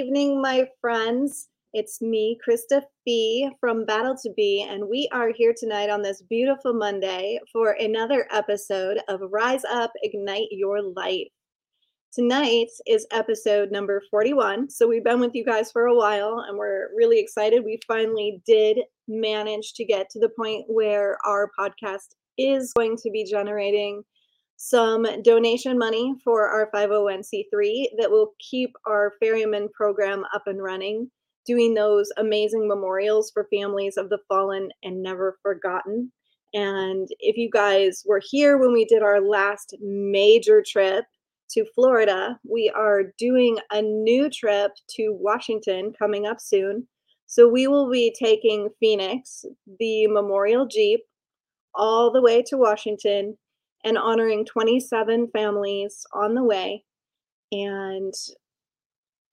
Evening, 0.00 0.40
my 0.40 0.66
friends. 0.80 1.48
It's 1.74 2.00
me, 2.00 2.38
Krista 2.42 2.82
Fee 3.04 3.50
from 3.60 3.84
Battle 3.84 4.16
to 4.22 4.32
Be, 4.34 4.66
and 4.66 4.88
we 4.88 5.10
are 5.12 5.30
here 5.30 5.52
tonight 5.54 5.90
on 5.90 6.00
this 6.00 6.22
beautiful 6.22 6.72
Monday 6.72 7.38
for 7.52 7.72
another 7.72 8.26
episode 8.32 9.00
of 9.08 9.20
Rise 9.30 9.62
Up, 9.66 9.92
Ignite 10.02 10.48
Your 10.52 10.80
Life. 10.80 11.28
Tonight 12.14 12.68
is 12.86 13.06
episode 13.12 13.70
number 13.70 14.02
41. 14.10 14.70
So 14.70 14.88
we've 14.88 15.04
been 15.04 15.20
with 15.20 15.34
you 15.34 15.44
guys 15.44 15.70
for 15.70 15.84
a 15.84 15.94
while 15.94 16.46
and 16.48 16.56
we're 16.56 16.88
really 16.96 17.20
excited. 17.20 17.62
We 17.62 17.78
finally 17.86 18.40
did 18.46 18.78
manage 19.06 19.74
to 19.74 19.84
get 19.84 20.08
to 20.12 20.18
the 20.18 20.30
point 20.30 20.64
where 20.68 21.18
our 21.26 21.50
podcast 21.58 22.14
is 22.38 22.72
going 22.72 22.96
to 23.02 23.10
be 23.10 23.22
generating 23.30 24.02
some 24.62 25.06
donation 25.22 25.78
money 25.78 26.14
for 26.22 26.46
our 26.46 26.70
501c3 26.70 27.86
that 27.96 28.10
will 28.10 28.34
keep 28.38 28.76
our 28.86 29.14
ferryman 29.18 29.70
program 29.70 30.22
up 30.34 30.42
and 30.46 30.62
running, 30.62 31.10
doing 31.46 31.72
those 31.72 32.10
amazing 32.18 32.68
memorials 32.68 33.30
for 33.30 33.48
families 33.50 33.96
of 33.96 34.10
the 34.10 34.18
fallen 34.28 34.68
and 34.82 35.02
never 35.02 35.38
forgotten. 35.42 36.12
And 36.52 37.08
if 37.20 37.38
you 37.38 37.48
guys 37.50 38.02
were 38.04 38.20
here 38.22 38.58
when 38.58 38.74
we 38.74 38.84
did 38.84 39.02
our 39.02 39.22
last 39.22 39.76
major 39.80 40.62
trip 40.62 41.06
to 41.52 41.64
Florida, 41.74 42.38
we 42.46 42.70
are 42.76 43.14
doing 43.16 43.56
a 43.72 43.80
new 43.80 44.28
trip 44.28 44.72
to 44.90 45.16
Washington 45.18 45.94
coming 45.98 46.26
up 46.26 46.38
soon. 46.38 46.86
So 47.24 47.48
we 47.48 47.66
will 47.66 47.90
be 47.90 48.14
taking 48.18 48.68
Phoenix, 48.78 49.46
the 49.78 50.06
Memorial 50.08 50.66
Jeep, 50.66 51.00
all 51.74 52.12
the 52.12 52.20
way 52.20 52.42
to 52.42 52.58
Washington 52.58 53.38
and 53.84 53.96
honoring 53.96 54.44
27 54.44 55.28
families 55.32 56.06
on 56.12 56.34
the 56.34 56.44
way. 56.44 56.84
And 57.52 58.14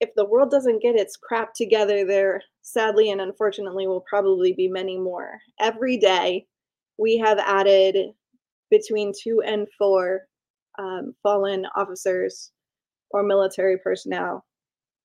if 0.00 0.10
the 0.14 0.24
world 0.24 0.50
doesn't 0.50 0.82
get 0.82 0.94
its 0.94 1.16
crap 1.16 1.54
together, 1.54 2.04
there 2.04 2.42
sadly 2.62 3.10
and 3.10 3.20
unfortunately 3.20 3.86
will 3.86 4.04
probably 4.08 4.52
be 4.52 4.68
many 4.68 4.98
more. 4.98 5.38
Every 5.60 5.96
day, 5.96 6.46
we 6.98 7.16
have 7.18 7.38
added 7.38 8.12
between 8.70 9.12
two 9.18 9.42
and 9.44 9.66
four 9.78 10.22
um, 10.78 11.14
fallen 11.22 11.66
officers 11.76 12.52
or 13.10 13.22
military 13.22 13.78
personnel 13.78 14.44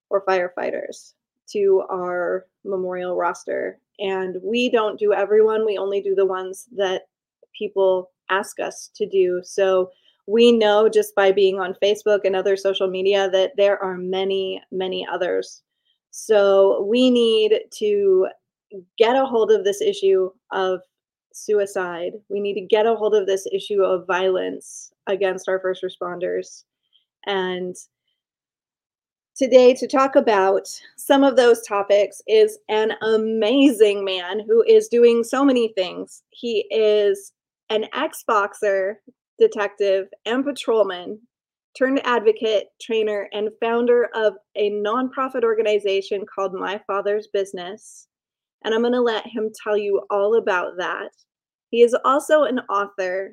or 0.10 0.26
firefighters 0.26 1.14
to 1.52 1.84
our 1.92 2.46
memorial 2.64 3.16
roster. 3.16 3.80
And 4.00 4.38
we 4.44 4.70
don't 4.70 5.00
do 5.00 5.14
everyone, 5.14 5.66
we 5.66 5.78
only 5.78 6.02
do 6.02 6.16
the 6.16 6.26
ones 6.26 6.68
that 6.76 7.04
people 7.58 8.12
ask 8.38 8.60
us 8.60 8.90
to 8.96 9.08
do. 9.08 9.42
So 9.44 9.92
we 10.26 10.52
know 10.52 10.90
just 10.90 11.14
by 11.16 11.32
being 11.32 11.60
on 11.60 11.76
Facebook 11.84 12.22
and 12.24 12.36
other 12.36 12.56
social 12.56 12.88
media 12.88 13.30
that 13.32 13.52
there 13.58 13.82
are 13.84 13.98
many, 13.98 14.62
many 14.72 15.06
others. 15.12 15.64
So 16.12 16.84
we 16.90 17.10
need 17.10 17.60
to 17.80 18.28
get 18.98 19.16
a 19.16 19.26
hold 19.26 19.52
of 19.52 19.64
this 19.64 19.82
issue 19.82 20.30
of 20.52 20.80
suicide. 21.34 22.14
We 22.30 22.40
need 22.40 22.54
to 22.56 22.62
get 22.62 22.86
a 22.86 22.96
hold 22.96 23.16
of 23.16 23.26
this 23.26 23.46
issue 23.52 23.84
of 23.84 24.08
violence 24.08 24.92
against 25.08 25.50
our 25.50 25.60
first 25.60 25.84
responders. 25.84 26.64
And 27.26 27.76
today, 29.36 29.74
to 29.74 29.88
talk 29.88 30.16
about 30.16 30.68
some 30.96 31.24
of 31.24 31.36
those 31.36 31.62
topics, 31.64 32.22
is 32.28 32.60
an 32.70 32.94
amazing 33.02 34.06
man 34.06 34.40
who 34.48 34.64
is 34.64 34.88
doing 34.88 35.24
so 35.24 35.44
many 35.44 35.74
things. 35.74 36.24
He 36.30 36.66
is 36.72 37.33
an 37.74 37.86
ex 37.92 38.24
boxer, 38.28 39.02
detective, 39.40 40.06
and 40.28 40.46
patrolman 40.46 41.20
turned 41.76 42.00
advocate, 42.06 42.66
trainer, 42.80 43.28
and 43.34 43.50
founder 43.60 44.10
of 44.14 44.34
a 44.56 44.70
nonprofit 44.70 45.44
organization 45.44 46.24
called 46.34 46.54
My 46.54 46.80
Father's 46.86 47.30
Business. 47.34 48.08
And 48.64 48.76
I'm 48.76 48.82
going 48.82 48.94
to 48.94 49.02
let 49.02 49.26
him 49.26 49.50
tell 49.64 49.76
you 49.76 50.04
all 50.12 50.36
about 50.36 50.74
that. 50.78 51.10
He 51.72 51.82
is 51.82 51.98
also 52.06 52.44
an 52.44 52.60
author, 52.70 53.32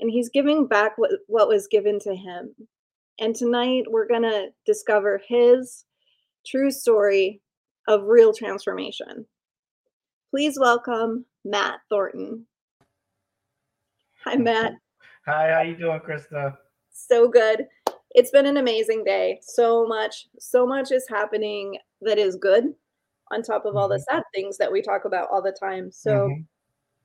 and 0.00 0.10
he's 0.10 0.28
giving 0.28 0.66
back 0.66 0.92
what, 0.96 1.12
what 1.26 1.48
was 1.48 1.66
given 1.66 1.98
to 2.00 2.14
him. 2.14 2.54
And 3.18 3.34
tonight 3.34 3.84
we're 3.88 4.06
going 4.06 4.24
to 4.24 4.48
discover 4.66 5.22
his 5.26 5.86
true 6.46 6.70
story 6.70 7.40
of 7.88 8.02
real 8.04 8.34
transformation. 8.34 9.24
Please 10.30 10.58
welcome 10.60 11.24
Matt 11.42 11.78
Thornton. 11.88 12.46
Hi, 14.26 14.34
Matt. 14.34 14.72
Hi, 15.26 15.52
how 15.52 15.60
you 15.60 15.76
doing, 15.76 16.00
Krista? 16.00 16.56
So 16.90 17.28
good. 17.28 17.68
It's 18.10 18.32
been 18.32 18.46
an 18.46 18.56
amazing 18.56 19.04
day. 19.04 19.38
So 19.40 19.86
much, 19.86 20.26
so 20.40 20.66
much 20.66 20.90
is 20.90 21.06
happening 21.08 21.78
that 22.00 22.18
is 22.18 22.34
good 22.34 22.74
on 23.30 23.42
top 23.42 23.66
of 23.66 23.76
all 23.76 23.86
the 23.88 23.94
mm-hmm. 23.94 24.16
sad 24.16 24.24
things 24.34 24.58
that 24.58 24.72
we 24.72 24.82
talk 24.82 25.04
about 25.04 25.28
all 25.30 25.40
the 25.40 25.52
time. 25.52 25.92
So 25.92 26.10
mm-hmm. 26.10 26.40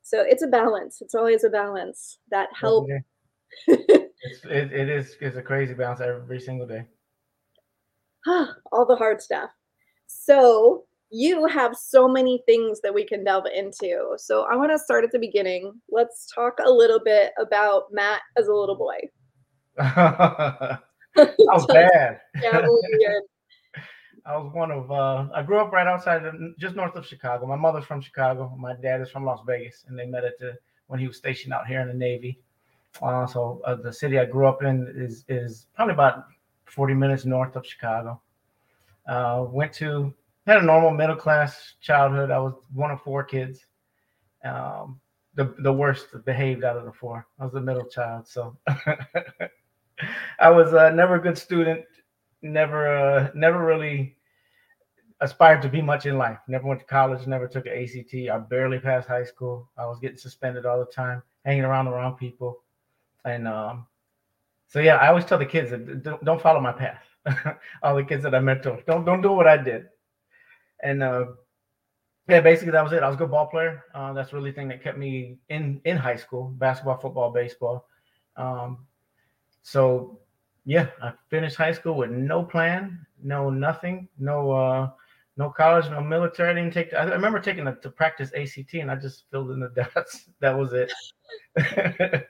so 0.01 0.21
it's 0.21 0.41
a 0.41 0.47
balance. 0.47 0.99
It's 0.99 1.13
always 1.13 1.43
a 1.43 1.49
balance 1.51 2.17
that 2.31 2.49
help. 2.59 2.87
it's, 3.67 4.43
it, 4.45 4.73
it 4.73 4.89
is 4.89 5.15
it's 5.21 5.37
a 5.37 5.43
crazy 5.43 5.75
balance 5.75 6.01
every 6.01 6.39
single 6.39 6.65
day. 6.65 6.87
all 8.71 8.87
the 8.87 8.95
hard 8.95 9.21
stuff. 9.21 9.51
So 10.07 10.85
you 11.11 11.45
have 11.47 11.75
so 11.75 12.07
many 12.07 12.41
things 12.45 12.79
that 12.81 12.93
we 12.93 13.05
can 13.05 13.23
delve 13.23 13.45
into. 13.53 14.13
So 14.17 14.45
I 14.51 14.55
want 14.55 14.71
to 14.71 14.79
start 14.79 15.03
at 15.03 15.11
the 15.11 15.19
beginning. 15.19 15.73
Let's 15.89 16.31
talk 16.33 16.59
a 16.65 16.71
little 16.71 17.01
bit 17.03 17.33
about 17.37 17.83
Matt 17.91 18.21
as 18.37 18.47
a 18.47 18.53
little 18.53 18.77
boy. 18.77 18.97
How 19.77 20.79
bad. 21.67 22.21
yeah, 22.41 22.61
I 24.25 24.37
was 24.37 24.53
one 24.53 24.71
of 24.71 24.91
uh, 24.91 25.27
I 25.33 25.41
grew 25.41 25.59
up 25.59 25.71
right 25.71 25.87
outside 25.87 26.25
of, 26.25 26.35
just 26.59 26.75
north 26.75 26.95
of 26.95 27.05
Chicago. 27.05 27.45
My 27.45 27.55
mother's 27.55 27.85
from 27.85 28.01
Chicago. 28.01 28.55
My 28.57 28.73
dad 28.73 29.01
is 29.01 29.09
from 29.09 29.25
Las 29.25 29.41
Vegas, 29.45 29.83
and 29.87 29.97
they 29.97 30.05
met 30.05 30.23
at 30.23 30.39
the 30.39 30.57
when 30.87 30.99
he 30.99 31.07
was 31.07 31.17
stationed 31.17 31.53
out 31.53 31.67
here 31.67 31.81
in 31.81 31.87
the 31.87 31.93
Navy. 31.93 32.39
Uh, 33.01 33.25
so 33.25 33.61
uh, 33.65 33.75
the 33.75 33.91
city 33.91 34.19
I 34.19 34.25
grew 34.25 34.47
up 34.47 34.63
in 34.63 34.93
is 34.95 35.25
is 35.27 35.67
probably 35.75 35.93
about 35.93 36.25
40 36.65 36.93
minutes 36.93 37.25
north 37.25 37.55
of 37.55 37.65
Chicago. 37.65 38.21
Uh, 39.07 39.45
went 39.49 39.73
to 39.73 40.13
had 40.47 40.57
a 40.57 40.65
normal 40.65 40.91
middle 40.91 41.15
class 41.15 41.75
childhood. 41.81 42.31
I 42.31 42.39
was 42.39 42.53
one 42.73 42.91
of 42.91 43.01
four 43.01 43.23
kids. 43.23 43.65
Um, 44.43 44.99
the 45.35 45.55
the 45.59 45.71
worst 45.71 46.07
behaved 46.25 46.63
out 46.63 46.77
of 46.77 46.85
the 46.85 46.91
four. 46.91 47.27
I 47.39 47.43
was 47.43 47.53
the 47.53 47.61
middle 47.61 47.85
child, 47.85 48.27
so 48.27 48.57
I 50.39 50.49
was 50.49 50.73
uh, 50.73 50.89
never 50.89 51.15
a 51.15 51.21
good 51.21 51.37
student. 51.37 51.85
Never 52.41 52.87
uh, 52.87 53.29
never 53.35 53.63
really 53.63 54.17
aspired 55.21 55.61
to 55.61 55.69
be 55.69 55.81
much 55.81 56.07
in 56.07 56.17
life. 56.17 56.39
Never 56.47 56.67
went 56.67 56.79
to 56.79 56.85
college. 56.87 57.27
Never 57.27 57.47
took 57.47 57.67
an 57.67 57.73
ACT. 57.73 58.13
I 58.31 58.37
barely 58.39 58.79
passed 58.79 59.07
high 59.07 59.23
school. 59.23 59.69
I 59.77 59.85
was 59.85 59.99
getting 59.99 60.17
suspended 60.17 60.65
all 60.65 60.79
the 60.79 60.91
time, 60.91 61.21
hanging 61.45 61.63
around 61.63 61.85
the 61.85 61.91
wrong 61.91 62.15
people, 62.15 62.63
and 63.25 63.47
um, 63.47 63.85
so 64.67 64.79
yeah, 64.79 64.97
I 64.97 65.09
always 65.09 65.25
tell 65.25 65.37
the 65.37 65.45
kids 65.45 65.69
that 65.69 66.01
don't, 66.01 66.25
don't 66.25 66.41
follow 66.41 66.59
my 66.59 66.73
path. 66.73 67.03
all 67.83 67.95
the 67.95 68.03
kids 68.03 68.23
that 68.23 68.33
I 68.33 68.39
mentor, 68.39 68.81
don't 68.87 69.05
don't 69.05 69.21
do 69.21 69.31
what 69.31 69.47
I 69.47 69.55
did 69.55 69.85
and 70.83 71.03
uh, 71.03 71.25
yeah, 72.27 72.41
basically 72.41 72.71
that 72.71 72.83
was 72.83 72.93
it. 72.93 73.03
I 73.03 73.07
was 73.07 73.15
a 73.15 73.19
good 73.19 73.31
ball 73.31 73.47
player. 73.47 73.83
Uh, 73.93 74.13
that's 74.13 74.33
really 74.33 74.51
the 74.51 74.55
thing 74.55 74.67
that 74.69 74.83
kept 74.83 74.97
me 74.97 75.37
in 75.49 75.81
in 75.85 75.97
high 75.97 76.15
school: 76.15 76.53
basketball, 76.57 76.97
football, 76.97 77.31
baseball. 77.31 77.87
Um, 78.37 78.85
so 79.63 80.19
yeah, 80.65 80.87
I 81.01 81.13
finished 81.29 81.55
high 81.55 81.73
school 81.73 81.95
with 81.95 82.11
no 82.11 82.43
plan, 82.43 83.05
no 83.21 83.49
nothing, 83.49 84.07
no 84.19 84.51
uh, 84.51 84.89
no 85.37 85.49
college, 85.49 85.89
no 85.89 86.01
military. 86.01 86.51
I 86.51 86.53
didn't 86.53 86.73
take. 86.73 86.93
I 86.93 87.03
remember 87.05 87.39
taking 87.39 87.65
to 87.65 87.89
practice 87.89 88.31
ACT, 88.35 88.75
and 88.75 88.91
I 88.91 88.95
just 88.95 89.25
filled 89.31 89.51
in 89.51 89.59
the 89.59 89.69
dots. 89.95 90.29
that 90.39 90.57
was 90.57 90.73
it. 90.73 90.91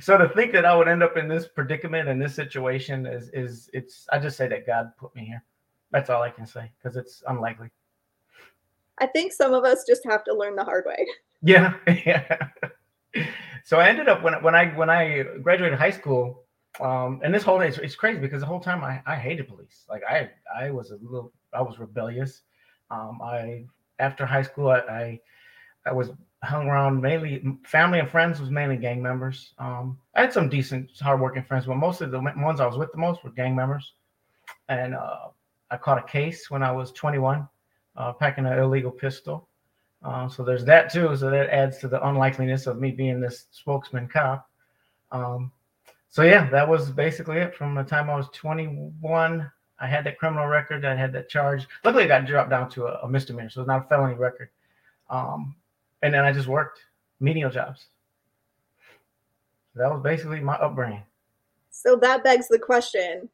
so 0.00 0.16
to 0.16 0.28
think 0.30 0.52
that 0.52 0.64
I 0.64 0.74
would 0.74 0.88
end 0.88 1.02
up 1.02 1.16
in 1.16 1.28
this 1.28 1.46
predicament 1.48 2.08
and 2.08 2.20
this 2.20 2.34
situation 2.34 3.06
is 3.06 3.28
is 3.30 3.68
it's. 3.72 4.06
I 4.10 4.18
just 4.18 4.36
say 4.36 4.48
that 4.48 4.66
God 4.66 4.92
put 4.98 5.14
me 5.14 5.26
here. 5.26 5.42
That's 5.90 6.10
all 6.10 6.22
I 6.22 6.30
can 6.30 6.46
say 6.46 6.70
because 6.78 6.96
it's 6.96 7.22
unlikely. 7.28 7.70
I 8.98 9.06
think 9.06 9.32
some 9.32 9.52
of 9.52 9.64
us 9.64 9.84
just 9.86 10.02
have 10.06 10.24
to 10.24 10.34
learn 10.34 10.56
the 10.56 10.64
hard 10.64 10.84
way. 10.86 11.06
Yeah, 11.42 11.74
yeah. 11.86 12.48
So 13.64 13.78
I 13.78 13.88
ended 13.88 14.08
up 14.08 14.22
when 14.22 14.34
when 14.42 14.54
I 14.54 14.66
when 14.76 14.90
I 14.90 15.24
graduated 15.42 15.78
high 15.78 15.90
school, 15.90 16.44
um, 16.80 17.20
and 17.22 17.34
this 17.34 17.42
whole 17.42 17.60
it's, 17.60 17.78
it's 17.78 17.96
crazy 17.96 18.20
because 18.20 18.40
the 18.40 18.46
whole 18.46 18.60
time 18.60 18.84
I, 18.84 19.02
I 19.06 19.16
hated 19.16 19.48
police. 19.48 19.84
Like 19.88 20.02
I 20.08 20.30
I 20.54 20.70
was 20.70 20.90
a 20.90 20.98
little 21.02 21.32
I 21.52 21.62
was 21.62 21.78
rebellious. 21.78 22.42
Um, 22.90 23.20
I 23.22 23.64
after 23.98 24.24
high 24.24 24.42
school 24.42 24.68
I, 24.68 24.78
I, 24.78 25.20
I 25.86 25.92
was 25.92 26.10
hung 26.42 26.68
around 26.68 27.00
mainly 27.00 27.42
family 27.64 27.98
and 27.98 28.08
friends 28.08 28.40
was 28.40 28.50
mainly 28.50 28.76
gang 28.76 29.02
members. 29.02 29.52
Um, 29.58 29.98
I 30.14 30.20
had 30.22 30.32
some 30.32 30.48
decent 30.48 30.90
hardworking 31.00 31.42
friends, 31.42 31.66
but 31.66 31.76
most 31.76 32.00
of 32.00 32.10
the 32.10 32.20
ones 32.20 32.60
I 32.60 32.66
was 32.66 32.78
with 32.78 32.92
the 32.92 32.98
most 32.98 33.24
were 33.24 33.30
gang 33.30 33.56
members. 33.56 33.94
And 34.68 34.94
uh, 34.94 35.28
I 35.70 35.76
caught 35.76 35.98
a 35.98 36.06
case 36.06 36.50
when 36.50 36.62
I 36.62 36.70
was 36.70 36.92
21 36.92 37.48
uh, 37.96 38.12
packing 38.12 38.46
an 38.46 38.58
illegal 38.58 38.90
pistol. 38.90 39.48
Uh, 40.02 40.28
so 40.28 40.44
there's 40.44 40.64
that 40.64 40.92
too. 40.92 41.16
So 41.16 41.30
that 41.30 41.50
adds 41.50 41.78
to 41.78 41.88
the 41.88 42.06
unlikeliness 42.06 42.66
of 42.66 42.78
me 42.78 42.90
being 42.90 43.20
this 43.20 43.46
spokesman 43.50 44.08
cop. 44.08 44.48
Um, 45.10 45.52
so 46.08 46.22
yeah, 46.22 46.48
that 46.50 46.68
was 46.68 46.90
basically 46.90 47.38
it 47.38 47.54
from 47.54 47.74
the 47.74 47.82
time 47.82 48.08
I 48.10 48.16
was 48.16 48.28
21 48.32 49.50
I 49.78 49.86
had 49.86 50.04
that 50.04 50.18
criminal 50.18 50.46
record. 50.46 50.84
I 50.84 50.96
had 50.96 51.12
that 51.12 51.28
charge. 51.28 51.66
Luckily, 51.84 52.04
I 52.04 52.08
got 52.08 52.26
dropped 52.26 52.50
down 52.50 52.70
to 52.70 52.86
a, 52.86 53.00
a 53.02 53.08
misdemeanor, 53.08 53.50
so 53.50 53.60
it's 53.60 53.68
not 53.68 53.84
a 53.84 53.88
felony 53.88 54.14
record. 54.14 54.48
Um, 55.10 55.54
and 56.02 56.14
then 56.14 56.24
I 56.24 56.32
just 56.32 56.48
worked 56.48 56.80
menial 57.20 57.50
jobs. 57.50 57.86
That 59.74 59.90
was 59.90 60.02
basically 60.02 60.40
my 60.40 60.54
upbringing. 60.54 61.02
So 61.70 61.96
that 61.96 62.24
begs 62.24 62.48
the 62.48 62.58
question: 62.58 63.28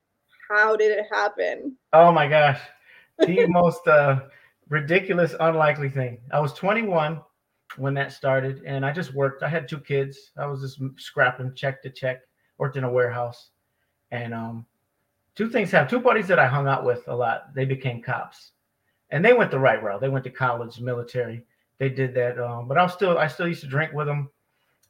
How 0.51 0.75
did 0.75 0.91
it 0.91 1.07
happen? 1.13 1.77
Oh 1.93 2.11
my 2.11 2.27
gosh, 2.27 2.61
the 3.19 3.47
most 3.49 3.87
uh, 3.87 4.23
ridiculous, 4.73 5.35
unlikely 5.39 5.91
thing. 5.91 6.19
I 6.33 6.41
was 6.41 6.55
21 6.55 7.21
when 7.77 7.93
that 7.95 8.11
started, 8.11 8.63
and 8.67 8.87
I 8.87 8.91
just 8.91 9.13
worked. 9.13 9.43
I 9.43 9.49
had 9.49 9.69
two 9.69 9.79
kids. 9.79 10.33
I 10.37 10.47
was 10.47 10.63
just 10.63 10.81
scrapping 10.97 11.55
check 11.55 11.83
to 11.83 11.91
check. 11.91 12.23
Worked 12.57 12.77
in 12.77 12.85
a 12.85 12.91
warehouse, 12.91 13.51
and 14.11 14.33
um, 14.33 14.67
two 15.35 15.51
things 15.51 15.71
happened. 15.71 15.91
Two 15.91 16.01
buddies 16.01 16.27
that 16.29 16.39
I 16.39 16.47
hung 16.47 16.67
out 16.69 16.85
with 16.85 17.07
a 17.09 17.15
lot. 17.15 17.55
They 17.55 17.67
became 17.67 18.03
cops, 18.03 18.53
and 19.11 19.23
they 19.23 19.35
went 19.35 19.51
the 19.51 19.59
right 19.59 19.83
route. 19.83 20.01
They 20.01 20.09
went 20.09 20.25
to 20.25 20.31
college, 20.31 20.81
military. 20.81 21.45
They 21.79 21.91
did 21.91 22.15
that, 22.15 22.39
um, 22.39 22.67
but 22.67 22.79
I 22.79 22.83
was 22.83 22.95
still 22.95 23.19
I 23.19 23.27
still 23.27 23.49
used 23.49 23.63
to 23.63 23.67
drink 23.67 23.93
with 23.93 24.07
them, 24.07 24.31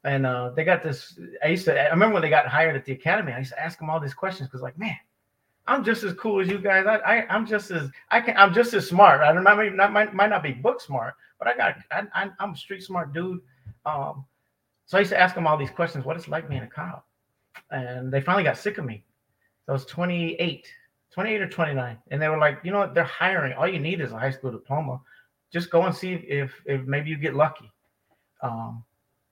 and 0.04 0.26
uh, 0.26 0.50
they 0.50 0.64
got 0.64 0.82
this. 0.82 1.18
I 1.42 1.48
used 1.48 1.64
to. 1.64 1.80
I 1.80 1.88
remember 1.88 2.14
when 2.14 2.22
they 2.22 2.30
got 2.30 2.46
hired 2.46 2.76
at 2.76 2.84
the 2.84 2.92
academy. 2.92 3.32
I 3.32 3.38
used 3.38 3.52
to 3.52 3.60
ask 3.60 3.78
them 3.78 3.90
all 3.90 3.98
these 3.98 4.14
questions 4.14 4.48
because, 4.48 4.62
like, 4.62 4.78
man, 4.78 4.96
I'm 5.66 5.84
just 5.84 6.02
as 6.02 6.14
cool 6.14 6.40
as 6.40 6.48
you 6.48 6.58
guys. 6.58 6.86
I, 6.86 6.96
I 6.96 7.34
am 7.34 7.46
just 7.46 7.70
as 7.70 7.88
I 8.10 8.20
can. 8.20 8.36
I'm 8.36 8.52
just 8.52 8.74
as 8.74 8.88
smart. 8.88 9.20
I 9.20 9.32
don't 9.32 9.44
might 9.44 9.74
not 9.74 9.92
might, 9.92 10.14
might 10.14 10.30
not 10.30 10.42
be 10.42 10.52
book 10.52 10.80
smart, 10.80 11.14
but 11.38 11.46
I 11.46 11.56
got 11.56 11.76
I, 11.90 12.02
I 12.14 12.30
am 12.40 12.52
a 12.52 12.56
street 12.56 12.82
smart 12.82 13.12
dude. 13.12 13.40
Um, 13.86 14.24
so 14.86 14.98
I 14.98 15.00
used 15.00 15.12
to 15.12 15.20
ask 15.20 15.34
them 15.34 15.46
all 15.46 15.56
these 15.56 15.70
questions. 15.70 16.04
What 16.04 16.16
it's 16.16 16.28
like 16.28 16.48
being 16.48 16.62
a 16.62 16.66
cop, 16.66 17.06
and 17.70 18.12
they 18.12 18.20
finally 18.20 18.44
got 18.44 18.58
sick 18.58 18.78
of 18.78 18.84
me. 18.84 19.04
So 19.66 19.72
I 19.72 19.74
was 19.74 19.86
28, 19.86 20.66
28 21.12 21.40
or 21.40 21.48
29, 21.48 21.98
and 22.10 22.20
they 22.20 22.28
were 22.28 22.38
like, 22.38 22.58
you 22.64 22.72
know 22.72 22.80
what? 22.80 22.94
They're 22.94 23.04
hiring. 23.04 23.52
All 23.52 23.68
you 23.68 23.78
need 23.78 24.00
is 24.00 24.10
a 24.10 24.18
high 24.18 24.30
school 24.30 24.50
diploma. 24.50 25.00
Just 25.52 25.70
go 25.70 25.82
and 25.82 25.94
see 25.94 26.14
if 26.14 26.52
if 26.66 26.82
maybe 26.86 27.10
you 27.10 27.16
get 27.16 27.34
lucky. 27.34 27.70
Um, 28.42 28.82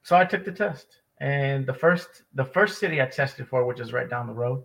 so 0.05 0.17
I 0.17 0.25
took 0.25 0.45
the 0.45 0.53
test, 0.53 1.01
and 1.19 1.67
the 1.67 1.75
first 1.75 2.23
the 2.35 2.45
first 2.45 2.79
city 2.79 3.03
I 3.03 3.07
tested 3.07 3.49
for, 3.49 3.65
which 3.65 3.81
is 3.81 3.93
right 3.93 4.09
down 4.09 4.29
the 4.29 4.33
road 4.33 4.63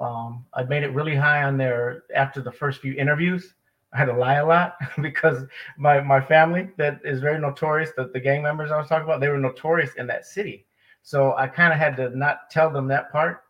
um, 0.00 0.44
I 0.54 0.62
made 0.64 0.82
it 0.82 0.92
really 0.92 1.14
high 1.14 1.44
on 1.44 1.56
there 1.56 2.04
after 2.14 2.40
the 2.40 2.52
first 2.52 2.80
few 2.80 2.94
interviews. 2.94 3.54
I 3.92 3.98
had 3.98 4.06
to 4.06 4.12
lie 4.12 4.34
a 4.34 4.46
lot 4.46 4.76
because 5.00 5.44
my 5.78 6.00
my 6.00 6.20
family 6.20 6.70
that 6.76 7.00
is 7.04 7.20
very 7.20 7.40
notorious. 7.40 7.90
The 7.96 8.20
gang 8.20 8.42
members 8.42 8.70
I 8.70 8.76
was 8.76 8.88
talking 8.88 9.04
about, 9.04 9.20
they 9.20 9.28
were 9.28 9.38
notorious 9.38 9.94
in 9.94 10.06
that 10.08 10.26
city. 10.26 10.66
So 11.02 11.34
I 11.36 11.46
kind 11.46 11.72
of 11.72 11.78
had 11.78 11.96
to 11.96 12.10
not 12.16 12.50
tell 12.50 12.68
them 12.68 12.88
that 12.88 13.12
part. 13.12 13.44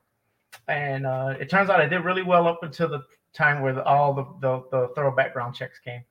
And 0.68 1.06
uh, 1.06 1.34
it 1.40 1.48
turns 1.48 1.70
out 1.70 1.80
I 1.80 1.86
did 1.86 2.04
really 2.04 2.22
well 2.22 2.46
up 2.46 2.62
until 2.62 2.88
the 2.88 3.02
time 3.32 3.62
where 3.62 3.72
the, 3.72 3.84
all 3.84 4.12
the, 4.14 4.24
the, 4.40 4.64
the 4.70 4.88
thorough 4.94 5.14
background 5.14 5.54
checks 5.54 5.78
came, 5.78 6.02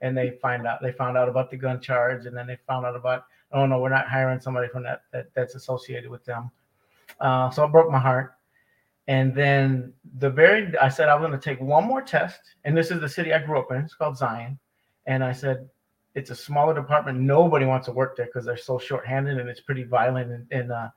and 0.00 0.16
they 0.16 0.38
find 0.42 0.66
out 0.66 0.80
they 0.82 0.92
found 0.92 1.16
out 1.16 1.28
about 1.28 1.50
the 1.50 1.56
gun 1.56 1.80
charge, 1.80 2.26
and 2.26 2.36
then 2.36 2.46
they 2.46 2.58
found 2.66 2.84
out 2.86 2.96
about 2.96 3.24
oh 3.52 3.66
no, 3.66 3.78
we're 3.78 3.88
not 3.88 4.08
hiring 4.08 4.40
somebody 4.40 4.68
from 4.68 4.82
that, 4.82 5.02
that 5.12 5.26
that's 5.34 5.54
associated 5.54 6.10
with 6.10 6.24
them. 6.24 6.50
Uh, 7.20 7.50
so 7.50 7.64
it 7.64 7.68
broke 7.72 7.90
my 7.90 7.98
heart. 7.98 8.34
And 9.06 9.34
then 9.34 9.92
the 10.18 10.30
very, 10.30 10.76
I 10.78 10.88
said 10.88 11.08
I 11.08 11.14
was 11.14 11.26
going 11.26 11.38
to 11.38 11.44
take 11.44 11.60
one 11.60 11.84
more 11.84 12.00
test. 12.00 12.40
And 12.64 12.76
this 12.76 12.90
is 12.90 13.00
the 13.00 13.08
city 13.08 13.32
I 13.32 13.44
grew 13.44 13.58
up 13.58 13.70
in. 13.70 13.78
It's 13.78 13.94
called 13.94 14.16
Zion. 14.16 14.58
And 15.06 15.22
I 15.22 15.32
said, 15.32 15.68
it's 16.14 16.30
a 16.30 16.34
smaller 16.34 16.74
department. 16.74 17.20
Nobody 17.20 17.66
wants 17.66 17.86
to 17.86 17.92
work 17.92 18.16
there 18.16 18.26
because 18.26 18.46
they're 18.46 18.56
so 18.56 18.78
short-handed 18.78 19.38
and 19.38 19.48
it's 19.48 19.60
pretty 19.60 19.82
violent 19.82 20.30
and 20.30 20.46
and, 20.52 20.72
uh, 20.72 20.88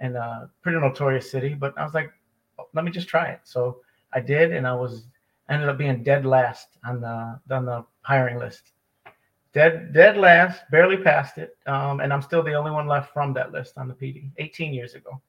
and 0.00 0.16
uh, 0.16 0.46
pretty 0.62 0.78
notorious 0.80 1.30
city. 1.30 1.54
But 1.54 1.76
I 1.78 1.84
was 1.84 1.94
like, 1.94 2.10
oh, 2.58 2.68
let 2.74 2.84
me 2.84 2.90
just 2.90 3.08
try 3.08 3.26
it. 3.26 3.40
So 3.44 3.80
I 4.12 4.20
did, 4.20 4.52
and 4.52 4.66
I 4.66 4.74
was 4.74 5.06
ended 5.50 5.68
up 5.68 5.78
being 5.78 6.02
dead 6.02 6.24
last 6.24 6.78
on 6.86 7.00
the 7.00 7.38
on 7.54 7.66
the 7.66 7.84
hiring 8.00 8.38
list. 8.38 8.72
Dead 9.52 9.92
dead 9.92 10.16
last, 10.16 10.62
barely 10.70 10.96
passed 10.96 11.36
it, 11.36 11.56
um, 11.66 12.00
and 12.00 12.12
I'm 12.12 12.22
still 12.22 12.42
the 12.42 12.54
only 12.54 12.70
one 12.70 12.86
left 12.86 13.12
from 13.12 13.34
that 13.34 13.52
list 13.52 13.76
on 13.76 13.88
the 13.88 13.94
PD. 13.94 14.30
18 14.38 14.72
years 14.72 14.94
ago 14.94 15.20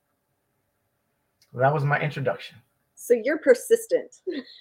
that 1.55 1.73
was 1.73 1.83
my 1.83 1.99
introduction. 1.99 2.57
So 2.95 3.13
you're 3.13 3.37
persistent. 3.37 4.15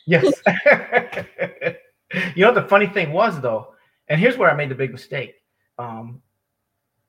yes. 0.07 0.43
you 2.35 2.45
know 2.45 2.53
the 2.53 2.67
funny 2.69 2.87
thing 2.87 3.13
was 3.13 3.41
though, 3.41 3.75
and 4.09 4.21
here's 4.21 4.37
where 4.37 4.51
I 4.51 4.55
made 4.55 4.69
the 4.69 4.75
big 4.75 4.93
mistake. 4.93 5.35
Um, 5.79 6.21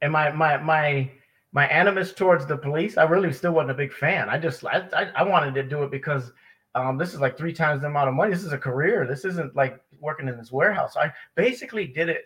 and 0.02 0.12
my 0.12 0.32
my 0.32 0.58
my 0.58 1.12
my 1.52 1.68
animus 1.68 2.14
towards 2.14 2.46
the 2.46 2.58
police, 2.58 2.98
I 2.98 3.04
really 3.04 3.34
still 3.34 3.54
wasn't 3.54 3.72
a 3.72 3.76
big 3.76 3.94
fan. 3.94 4.30
I 4.30 4.38
just 4.38 4.66
I 4.66 4.88
I, 4.94 5.12
I 5.16 5.24
wanted 5.24 5.56
to 5.56 5.64
do 5.64 5.84
it 5.84 5.92
because 5.92 6.32
um, 6.76 6.98
this 6.98 7.14
is 7.14 7.20
like 7.20 7.38
three 7.38 7.54
times 7.54 7.82
the 7.82 7.88
amount 7.88 8.10
of 8.10 8.16
money. 8.16 8.34
This 8.34 8.44
is 8.44 8.54
a 8.54 8.58
career. 8.58 9.06
This 9.06 9.26
isn't 9.26 9.56
like 9.56 9.80
working 10.00 10.28
in 10.28 10.38
this 10.38 10.52
warehouse. 10.52 10.96
I 10.98 11.12
basically 11.36 11.88
did 11.88 12.10
it 12.10 12.26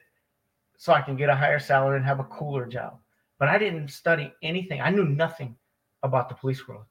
so 0.78 0.94
I 0.94 1.02
can 1.02 1.16
get 1.16 1.30
a 1.30 1.36
higher 1.36 1.60
salary 1.60 1.98
and 1.98 2.06
have 2.06 2.20
a 2.20 2.26
cooler 2.26 2.66
job. 2.66 3.00
But 3.40 3.50
I 3.50 3.58
didn't 3.58 3.90
study 3.90 4.34
anything. 4.42 4.82
I 4.82 4.90
knew 4.90 5.06
nothing 5.06 5.56
about 6.04 6.30
the 6.30 6.36
police 6.36 6.68
world. 6.68 6.86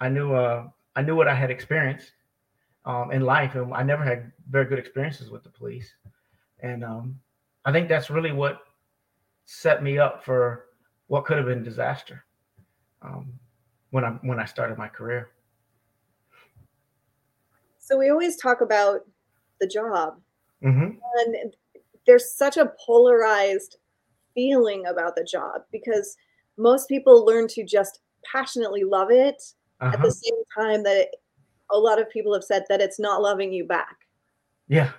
I 0.00 0.08
knew 0.08 0.34
uh, 0.34 0.68
I 0.94 1.02
knew 1.02 1.16
what 1.16 1.28
I 1.28 1.34
had 1.34 1.50
experienced 1.50 2.12
um, 2.84 3.10
in 3.10 3.22
life, 3.22 3.54
and 3.54 3.72
I 3.74 3.82
never 3.82 4.04
had 4.04 4.32
very 4.50 4.64
good 4.64 4.78
experiences 4.78 5.30
with 5.30 5.42
the 5.42 5.50
police. 5.50 5.92
And 6.60 6.84
um, 6.84 7.18
I 7.64 7.72
think 7.72 7.88
that's 7.88 8.10
really 8.10 8.32
what 8.32 8.60
set 9.44 9.82
me 9.82 9.98
up 9.98 10.24
for 10.24 10.66
what 11.08 11.24
could 11.24 11.36
have 11.36 11.46
been 11.46 11.62
disaster 11.62 12.24
um, 13.02 13.32
when 13.90 14.04
I 14.04 14.10
when 14.22 14.38
I 14.38 14.44
started 14.44 14.78
my 14.78 14.88
career. 14.88 15.30
So 17.78 17.96
we 17.96 18.10
always 18.10 18.36
talk 18.36 18.60
about 18.60 19.00
the 19.60 19.66
job, 19.66 20.18
mm-hmm. 20.62 20.98
and 21.26 21.54
there's 22.06 22.32
such 22.32 22.56
a 22.56 22.72
polarized 22.84 23.76
feeling 24.34 24.86
about 24.86 25.16
the 25.16 25.24
job 25.24 25.62
because 25.72 26.16
most 26.56 26.88
people 26.88 27.24
learn 27.24 27.48
to 27.48 27.64
just 27.64 28.00
passionately 28.24 28.84
love 28.84 29.10
it 29.10 29.42
uh-huh. 29.80 29.92
at 29.92 30.00
the 30.00 30.08
uh-huh. 30.08 30.10
same 30.10 30.42
time 30.58 30.82
that 30.82 30.96
it, 30.96 31.16
a 31.70 31.78
lot 31.78 32.00
of 32.00 32.08
people 32.10 32.32
have 32.32 32.44
said 32.44 32.64
that 32.68 32.80
it's 32.80 32.98
not 32.98 33.22
loving 33.22 33.52
you 33.52 33.64
back. 33.64 33.96
Yeah, 34.68 34.90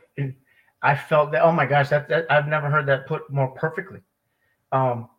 I 0.82 0.96
felt 0.96 1.32
that. 1.32 1.44
Oh 1.44 1.52
my 1.52 1.66
gosh, 1.66 1.90
that, 1.90 2.08
that 2.10 2.26
I've 2.30 2.48
never 2.48 2.70
heard 2.70 2.86
that 2.88 3.08
put 3.08 3.30
more 3.30 3.50
perfectly. 3.50 4.00
Um, 4.72 5.10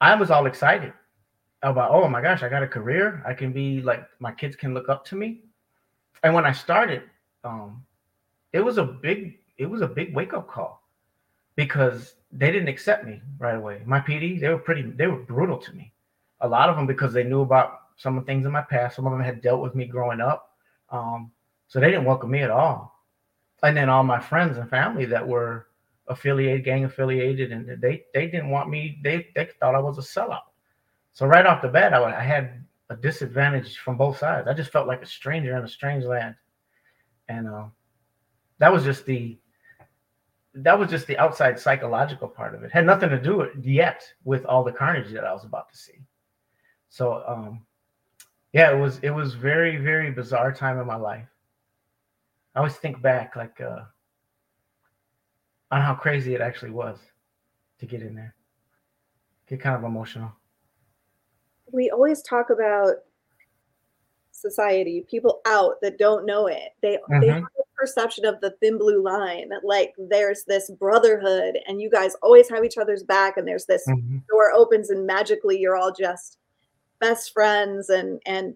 I 0.00 0.14
was 0.14 0.30
all 0.30 0.46
excited 0.46 0.92
about. 1.62 1.90
Oh 1.90 2.08
my 2.08 2.20
gosh, 2.20 2.42
I 2.42 2.48
got 2.48 2.62
a 2.62 2.68
career. 2.68 3.22
I 3.26 3.34
can 3.34 3.52
be 3.52 3.82
like 3.82 4.06
my 4.20 4.32
kids 4.32 4.56
can 4.56 4.74
look 4.74 4.88
up 4.88 5.04
to 5.06 5.16
me. 5.16 5.42
And 6.22 6.34
when 6.34 6.44
I 6.44 6.52
started, 6.52 7.02
um, 7.44 7.84
it 8.52 8.60
was 8.60 8.78
a 8.78 8.84
big 8.84 9.38
it 9.58 9.66
was 9.66 9.82
a 9.82 9.88
big 9.88 10.14
wake 10.14 10.34
up 10.34 10.48
call 10.48 10.82
because 11.56 12.14
they 12.30 12.52
didn't 12.52 12.68
accept 12.68 13.04
me 13.04 13.20
right 13.38 13.56
away. 13.56 13.82
My 13.84 14.00
PD, 14.00 14.40
they 14.40 14.48
were 14.48 14.58
pretty, 14.58 14.82
they 14.82 15.06
were 15.08 15.16
brutal 15.16 15.58
to 15.58 15.72
me. 15.72 15.92
A 16.40 16.48
lot 16.48 16.68
of 16.68 16.76
them 16.76 16.86
because 16.86 17.12
they 17.12 17.24
knew 17.24 17.40
about 17.40 17.80
some 17.98 18.16
of 18.16 18.24
the 18.24 18.26
things 18.26 18.46
in 18.46 18.52
my 18.52 18.62
past. 18.62 18.96
Some 18.96 19.06
of 19.06 19.12
them 19.12 19.20
had 19.20 19.42
dealt 19.42 19.60
with 19.60 19.74
me 19.74 19.84
growing 19.84 20.20
up. 20.20 20.56
Um, 20.90 21.30
so 21.66 21.78
they 21.78 21.90
didn't 21.90 22.06
welcome 22.06 22.30
me 22.30 22.40
at 22.40 22.50
all. 22.50 22.94
And 23.62 23.76
then 23.76 23.90
all 23.90 24.04
my 24.04 24.20
friends 24.20 24.56
and 24.56 24.70
family 24.70 25.04
that 25.06 25.26
were 25.26 25.66
affiliated, 26.06 26.64
gang 26.64 26.84
affiliated, 26.84 27.52
and 27.52 27.80
they 27.82 28.04
they 28.14 28.26
didn't 28.26 28.50
want 28.50 28.70
me. 28.70 29.00
They 29.02 29.26
they 29.34 29.48
thought 29.60 29.74
I 29.74 29.80
was 29.80 29.98
a 29.98 30.00
sellout. 30.00 30.42
So 31.12 31.26
right 31.26 31.44
off 31.44 31.60
the 31.60 31.68
bat, 31.68 31.92
I, 31.92 32.02
I 32.16 32.22
had 32.22 32.64
a 32.88 32.96
disadvantage 32.96 33.76
from 33.78 33.96
both 33.96 34.18
sides. 34.18 34.48
I 34.48 34.54
just 34.54 34.70
felt 34.70 34.86
like 34.86 35.02
a 35.02 35.06
stranger 35.06 35.56
in 35.56 35.64
a 35.64 35.68
strange 35.68 36.04
land, 36.04 36.36
and 37.28 37.48
uh, 37.48 37.64
that 38.58 38.72
was 38.72 38.84
just 38.84 39.04
the 39.04 39.38
that 40.54 40.78
was 40.78 40.88
just 40.88 41.06
the 41.06 41.18
outside 41.18 41.58
psychological 41.58 42.28
part 42.28 42.54
of 42.54 42.62
it. 42.62 42.72
Had 42.72 42.86
nothing 42.86 43.10
to 43.10 43.20
do 43.20 43.36
with 43.38 43.56
yet 43.60 44.02
with 44.24 44.44
all 44.46 44.64
the 44.64 44.72
carnage 44.72 45.12
that 45.12 45.24
I 45.24 45.32
was 45.32 45.44
about 45.44 45.68
to 45.70 45.76
see. 45.76 45.98
So 46.88 47.22
um, 47.26 47.66
yeah, 48.52 48.70
it 48.70 48.78
was 48.78 48.98
it 49.02 49.10
was 49.10 49.34
very 49.34 49.76
very 49.76 50.10
bizarre 50.10 50.52
time 50.52 50.78
in 50.78 50.86
my 50.86 50.96
life. 50.96 51.28
I 52.54 52.58
always 52.58 52.76
think 52.76 53.00
back 53.02 53.36
like 53.36 53.60
uh, 53.60 53.82
on 55.70 55.82
how 55.82 55.94
crazy 55.94 56.34
it 56.34 56.40
actually 56.40 56.70
was 56.70 56.98
to 57.78 57.86
get 57.86 58.02
in 58.02 58.14
there. 58.14 58.34
Get 59.48 59.60
kind 59.60 59.76
of 59.76 59.84
emotional. 59.84 60.32
We 61.70 61.90
always 61.90 62.22
talk 62.22 62.50
about 62.50 62.96
society, 64.32 65.04
people 65.10 65.40
out 65.46 65.80
that 65.82 65.98
don't 65.98 66.24
know 66.24 66.46
it. 66.46 66.74
They 66.80 66.96
mm-hmm. 66.96 67.20
they 67.20 67.28
have 67.28 67.42
a 67.42 67.62
perception 67.76 68.24
of 68.24 68.40
the 68.40 68.52
thin 68.62 68.78
blue 68.78 69.02
line 69.02 69.50
that 69.50 69.64
like 69.64 69.94
there's 69.98 70.44
this 70.44 70.70
brotherhood 70.70 71.58
and 71.66 71.80
you 71.80 71.90
guys 71.90 72.16
always 72.22 72.48
have 72.48 72.64
each 72.64 72.78
other's 72.78 73.02
back 73.02 73.36
and 73.36 73.46
there's 73.46 73.66
this 73.66 73.86
mm-hmm. 73.86 74.18
door 74.28 74.52
opens 74.52 74.90
and 74.90 75.06
magically 75.06 75.58
you're 75.58 75.76
all 75.76 75.92
just 75.92 76.38
best 77.00 77.32
friends 77.32 77.88
and 77.88 78.20
and 78.26 78.54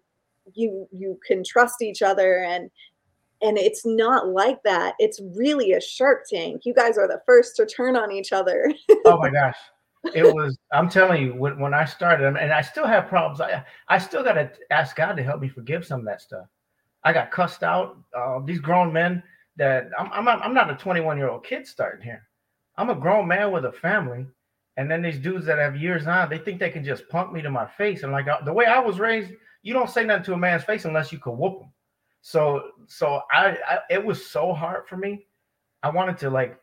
you 0.55 0.87
you 0.91 1.19
can 1.27 1.43
trust 1.45 1.83
each 1.83 2.03
other 2.03 2.43
and 2.43 2.71
and 3.41 3.59
it's 3.59 3.85
not 3.85 4.29
like 4.29 4.63
that 4.65 4.95
it's 4.99 5.21
really 5.37 5.73
a 5.73 5.81
shark 5.81 6.25
tank 6.29 6.63
you 6.65 6.75
guys 6.75 6.99
are 6.99 7.09
the 7.09 7.21
first 7.27 7.57
to 7.57 7.67
turn 7.67 7.97
on 7.97 8.11
each 8.11 8.33
other 8.33 8.73
oh 9.07 9.19
my 9.19 9.31
gosh 9.31 9.57
it 10.15 10.25
was 10.25 10.59
i'm 10.73 10.89
telling 10.89 11.23
you 11.23 11.33
when, 11.35 11.59
when 11.61 11.73
i 11.73 11.85
started 11.85 12.27
and 12.27 12.53
i 12.53 12.61
still 12.61 12.87
have 12.87 13.07
problems 13.07 13.41
i 13.41 13.65
i 13.89 13.99
still 13.99 14.25
got 14.25 14.33
to 14.33 14.51
ask 14.71 14.97
god 14.97 15.17
to 15.17 15.23
help 15.23 15.41
me 15.41 15.49
forgive 15.49 15.87
some 15.87 16.01
of 16.01 16.07
that 16.07 16.21
stuff 16.21 16.47
I 17.05 17.13
got 17.13 17.31
cussed 17.31 17.63
out. 17.63 17.99
Uh, 18.17 18.41
these 18.45 18.61
grown 18.61 18.93
men 18.93 19.23
that 19.57 19.91
I'm, 19.99 20.13
I'm 20.13 20.29
I'm 20.29 20.55
not 20.55 20.71
a 20.71 20.77
21 20.77 21.17
year 21.19 21.29
old 21.29 21.45
kid 21.45 21.67
starting 21.67 22.03
here. 22.03 22.27
I'm 22.77 22.91
a 22.91 22.95
grown 22.95 23.29
man 23.29 23.51
with 23.51 23.65
a 23.65 23.73
family. 23.73 24.27
And 24.77 24.91
then 24.91 25.03
these 25.03 25.19
dudes 25.19 25.45
that 25.47 25.59
have 25.59 25.77
years 25.77 26.07
on, 26.07 26.31
they 26.31 26.39
think 26.39 26.59
they 26.59 26.71
can 26.71 26.85
just 26.85 27.09
punk 27.09 27.33
me 27.33 27.43
to 27.43 27.51
my 27.51 27.67
face. 27.67 28.03
And 28.03 28.13
like 28.13 28.29
uh, 28.29 28.43
the 28.43 28.53
way 28.53 28.67
I 28.67 28.79
was 28.79 28.99
raised, 28.99 29.33
you 29.63 29.75
don't 29.75 29.91
say 29.91 30.05
nothing 30.05 30.25
to 30.25 30.35
a 30.35 30.39
man's 30.39 30.65
face 30.65 30.85
unless 30.85 31.13
you 31.13 31.19
can 31.19 31.37
whoop 31.37 31.61
him. 31.61 31.69
So, 32.23 32.71
so 32.87 33.21
I, 33.31 33.57
I 33.69 33.79
it 33.91 34.05
was 34.05 34.25
so 34.25 34.53
hard 34.53 34.87
for 34.89 34.97
me. 34.97 35.27
I 35.83 35.91
wanted 35.91 36.17
to 36.19 36.31
like 36.31 36.59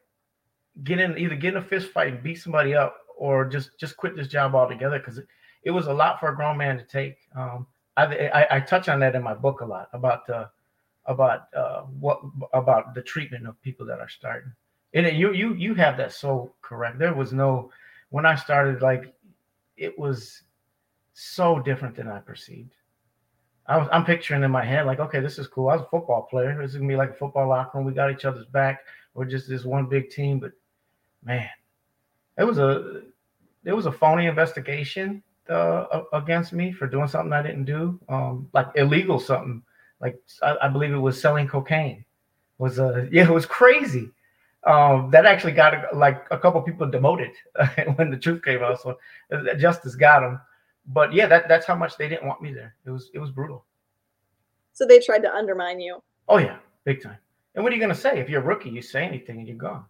get 0.83 0.99
in, 0.99 1.17
either 1.17 1.35
get 1.35 1.53
in 1.53 1.57
a 1.57 1.63
fist 1.63 1.91
fight 1.91 2.13
and 2.13 2.23
beat 2.23 2.35
somebody 2.35 2.73
up, 2.73 2.97
or 3.17 3.45
just 3.45 3.77
just 3.77 3.97
quit 3.97 4.15
this 4.15 4.27
job 4.27 4.55
altogether 4.55 4.97
because 4.97 5.17
it, 5.17 5.27
it 5.63 5.71
was 5.71 5.87
a 5.87 5.93
lot 5.93 6.19
for 6.19 6.29
a 6.29 6.35
grown 6.35 6.57
man 6.57 6.77
to 6.77 6.83
take. 6.85 7.17
Um, 7.35 7.67
I, 7.97 8.29
I, 8.29 8.47
I 8.55 8.59
touch 8.61 8.87
on 8.87 8.99
that 9.01 9.15
in 9.15 9.21
my 9.21 9.33
book 9.33 9.61
a 9.61 9.65
lot 9.65 9.89
about 9.91 10.29
uh, 10.29 10.45
about 11.05 11.53
uh, 11.55 11.81
what 11.99 12.21
about 12.53 12.95
the 12.95 13.01
treatment 13.01 13.47
of 13.47 13.61
people 13.61 13.85
that 13.87 13.99
are 13.99 14.09
starting. 14.09 14.53
And 14.93 15.05
you 15.17 15.33
you 15.33 15.53
you 15.55 15.75
have 15.75 15.97
that 15.97 16.13
so 16.13 16.53
correct. 16.61 16.97
There 16.97 17.13
was 17.13 17.33
no 17.33 17.71
when 18.09 18.25
I 18.25 18.35
started 18.35 18.81
like 18.81 19.13
it 19.77 19.97
was 19.97 20.43
so 21.13 21.59
different 21.59 21.95
than 21.95 22.07
I 22.07 22.19
perceived. 22.19 22.73
I 23.67 23.77
was 23.77 23.87
I'm 23.91 24.05
picturing 24.05 24.43
in 24.43 24.51
my 24.51 24.65
head 24.65 24.85
like 24.85 24.99
okay 24.99 25.19
this 25.19 25.37
is 25.37 25.47
cool. 25.47 25.69
I 25.69 25.75
was 25.75 25.83
a 25.83 25.89
football 25.89 26.23
player. 26.23 26.57
This 26.59 26.71
is 26.71 26.77
gonna 26.77 26.87
be 26.87 26.95
like 26.95 27.11
a 27.11 27.15
football 27.15 27.47
locker 27.47 27.77
room. 27.77 27.87
We 27.87 27.93
got 27.93 28.11
each 28.11 28.25
other's 28.25 28.47
back. 28.47 28.81
We're 29.13 29.25
just 29.25 29.47
this 29.47 29.63
one 29.65 29.87
big 29.87 30.09
team. 30.09 30.39
But 30.39 30.51
man, 31.23 31.49
it 32.37 32.43
was 32.43 32.57
a 32.57 33.03
it 33.65 33.73
was 33.73 33.85
a 33.85 33.91
phony 33.91 34.25
investigation 34.25 35.21
uh, 35.49 36.03
against 36.13 36.53
me 36.53 36.71
for 36.71 36.87
doing 36.87 37.07
something 37.07 37.33
I 37.33 37.41
didn't 37.41 37.65
do, 37.65 37.99
um, 38.07 38.49
like 38.53 38.67
illegal 38.75 39.19
something. 39.19 39.61
Like 39.99 40.19
I, 40.41 40.55
I, 40.63 40.67
believe 40.69 40.93
it 40.93 40.97
was 40.97 41.19
selling 41.19 41.47
cocaine. 41.47 42.05
Was 42.57 42.79
a 42.79 42.85
uh, 42.87 43.05
yeah, 43.11 43.23
it 43.23 43.33
was 43.33 43.45
crazy. 43.45 44.11
Um, 44.67 45.09
that 45.11 45.25
actually 45.25 45.53
got 45.53 45.95
like 45.95 46.25
a 46.31 46.37
couple 46.37 46.61
people 46.61 46.89
demoted 46.89 47.31
when 47.95 48.11
the 48.11 48.17
truth 48.17 48.43
came 48.43 48.61
out. 48.61 48.81
So 48.81 48.97
justice 49.57 49.95
got 49.95 50.19
them. 50.19 50.41
But 50.87 51.13
yeah, 51.13 51.27
that 51.27 51.47
that's 51.47 51.65
how 51.65 51.75
much 51.75 51.97
they 51.97 52.09
didn't 52.09 52.27
want 52.27 52.41
me 52.41 52.53
there. 52.53 52.75
It 52.85 52.89
was 52.89 53.09
it 53.13 53.19
was 53.19 53.31
brutal. 53.31 53.65
So 54.73 54.85
they 54.85 54.99
tried 54.99 55.23
to 55.23 55.33
undermine 55.33 55.79
you. 55.79 56.01
Oh 56.27 56.37
yeah, 56.37 56.57
big 56.83 57.01
time. 57.01 57.17
And 57.55 57.63
what 57.63 57.71
are 57.71 57.75
you 57.75 57.81
gonna 57.81 57.95
say 57.95 58.19
if 58.19 58.29
you're 58.29 58.41
a 58.41 58.45
rookie? 58.45 58.69
You 58.69 58.81
say 58.81 59.05
anything 59.05 59.39
and 59.39 59.47
you're 59.47 59.57
gone 59.57 59.85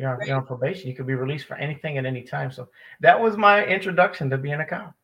you're 0.00 0.10
on, 0.10 0.18
right. 0.18 0.28
you're 0.28 0.36
on 0.38 0.46
probation. 0.46 0.88
You 0.88 0.96
could 0.96 1.06
be 1.06 1.14
released 1.14 1.44
for 1.44 1.56
anything 1.56 1.98
at 1.98 2.06
any 2.06 2.22
time. 2.22 2.50
So 2.50 2.68
that 3.00 3.20
was 3.20 3.36
my 3.36 3.64
introduction 3.66 4.30
to 4.30 4.38
being 4.38 4.60
a 4.60 4.64
cop. 4.64 4.94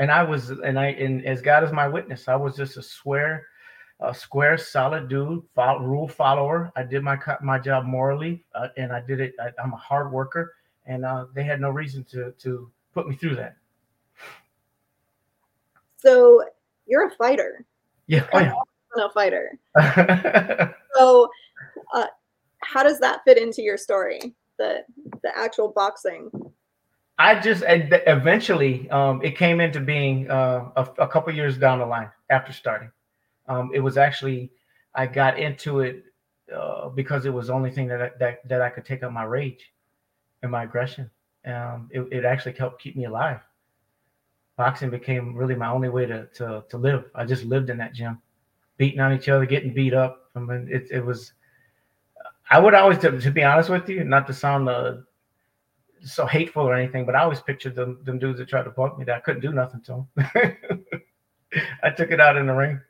And 0.00 0.10
I 0.10 0.24
was, 0.24 0.50
and 0.50 0.76
I, 0.76 0.86
and 0.88 1.24
as 1.24 1.40
God 1.40 1.62
is 1.62 1.70
my 1.70 1.86
witness, 1.86 2.26
I 2.26 2.34
was 2.34 2.56
just 2.56 2.76
a 2.78 2.82
square, 2.82 3.46
a 4.04 4.14
square, 4.14 4.56
solid 4.56 5.08
dude, 5.08 5.42
follow, 5.54 5.80
rule 5.80 6.08
follower. 6.08 6.72
I 6.76 6.82
did 6.82 7.02
my 7.02 7.18
my 7.42 7.58
job 7.58 7.84
morally, 7.84 8.44
uh, 8.54 8.68
and 8.76 8.92
I 8.92 9.00
did 9.00 9.20
it. 9.20 9.34
I, 9.40 9.62
am 9.62 9.72
a 9.72 9.76
hard 9.76 10.12
worker, 10.12 10.54
and 10.86 11.04
uh, 11.04 11.26
they 11.34 11.44
had 11.44 11.60
no 11.60 11.70
reason 11.70 12.04
to 12.12 12.32
to 12.32 12.70
put 12.92 13.08
me 13.08 13.16
through 13.16 13.36
that. 13.36 13.56
So 15.96 16.44
you're 16.86 17.06
a 17.06 17.10
fighter. 17.10 17.64
Yeah, 18.06 18.26
oh, 18.32 18.40
yeah. 18.40 18.52
a 19.04 19.10
fighter. 19.10 19.58
so, 20.94 21.28
uh, 21.94 22.06
how 22.60 22.82
does 22.82 23.00
that 23.00 23.20
fit 23.24 23.38
into 23.38 23.62
your 23.62 23.78
story? 23.78 24.34
The 24.58 24.84
the 25.22 25.36
actual 25.36 25.68
boxing. 25.68 26.30
I 27.18 27.38
just 27.38 27.62
eventually 27.66 28.90
um, 28.90 29.22
it 29.22 29.36
came 29.36 29.60
into 29.60 29.80
being 29.80 30.28
uh, 30.30 30.70
a, 30.76 30.82
a, 30.98 31.06
couple 31.06 31.32
years 31.32 31.56
down 31.56 31.78
the 31.78 31.86
line 31.86 32.10
after 32.28 32.52
starting. 32.52 32.90
Um, 33.48 33.70
it 33.74 33.80
was 33.80 33.96
actually 33.96 34.50
I 34.94 35.06
got 35.06 35.38
into 35.38 35.80
it 35.80 36.04
uh, 36.54 36.88
because 36.88 37.26
it 37.26 37.32
was 37.32 37.48
the 37.48 37.52
only 37.52 37.70
thing 37.70 37.88
that 37.88 38.02
I, 38.02 38.10
that 38.18 38.48
that 38.48 38.62
I 38.62 38.70
could 38.70 38.84
take 38.84 39.02
out 39.02 39.12
my 39.12 39.24
rage 39.24 39.72
and 40.42 40.50
my 40.50 40.64
aggression. 40.64 41.10
Um, 41.46 41.88
it, 41.92 42.00
it 42.10 42.24
actually 42.24 42.52
helped 42.52 42.82
keep 42.82 42.96
me 42.96 43.04
alive. 43.04 43.40
Boxing 44.56 44.88
became 44.88 45.34
really 45.34 45.54
my 45.54 45.68
only 45.68 45.88
way 45.88 46.06
to 46.06 46.26
to 46.34 46.64
to 46.68 46.76
live. 46.76 47.04
I 47.14 47.24
just 47.24 47.44
lived 47.44 47.70
in 47.70 47.78
that 47.78 47.94
gym, 47.94 48.20
beating 48.76 49.00
on 49.00 49.12
each 49.12 49.28
other, 49.28 49.46
getting 49.46 49.74
beat 49.74 49.94
up. 49.94 50.30
I 50.34 50.40
mean, 50.40 50.68
it 50.70 50.88
it 50.90 51.04
was 51.04 51.32
I 52.50 52.58
would 52.58 52.74
always, 52.74 52.98
to, 52.98 53.18
to, 53.20 53.30
be 53.30 53.42
honest 53.42 53.70
with 53.70 53.88
you, 53.88 54.04
not 54.04 54.26
to 54.26 54.34
sound 54.34 54.68
uh, 54.68 54.96
so 56.04 56.26
hateful 56.26 56.62
or 56.62 56.74
anything, 56.74 57.06
but 57.06 57.14
I 57.14 57.22
always 57.22 57.40
pictured 57.40 57.74
them, 57.74 58.00
them 58.04 58.18
dudes 58.18 58.38
that 58.38 58.48
tried 58.48 58.64
to 58.64 58.70
punk 58.70 58.98
me 58.98 59.04
that 59.06 59.16
I 59.16 59.20
couldn't 59.20 59.40
do 59.40 59.52
nothing 59.52 59.80
to 59.82 60.06
them. 60.14 60.46
I 61.82 61.90
took 61.90 62.10
it 62.10 62.20
out 62.20 62.36
in 62.36 62.46
the 62.46 62.52
ring. 62.52 62.80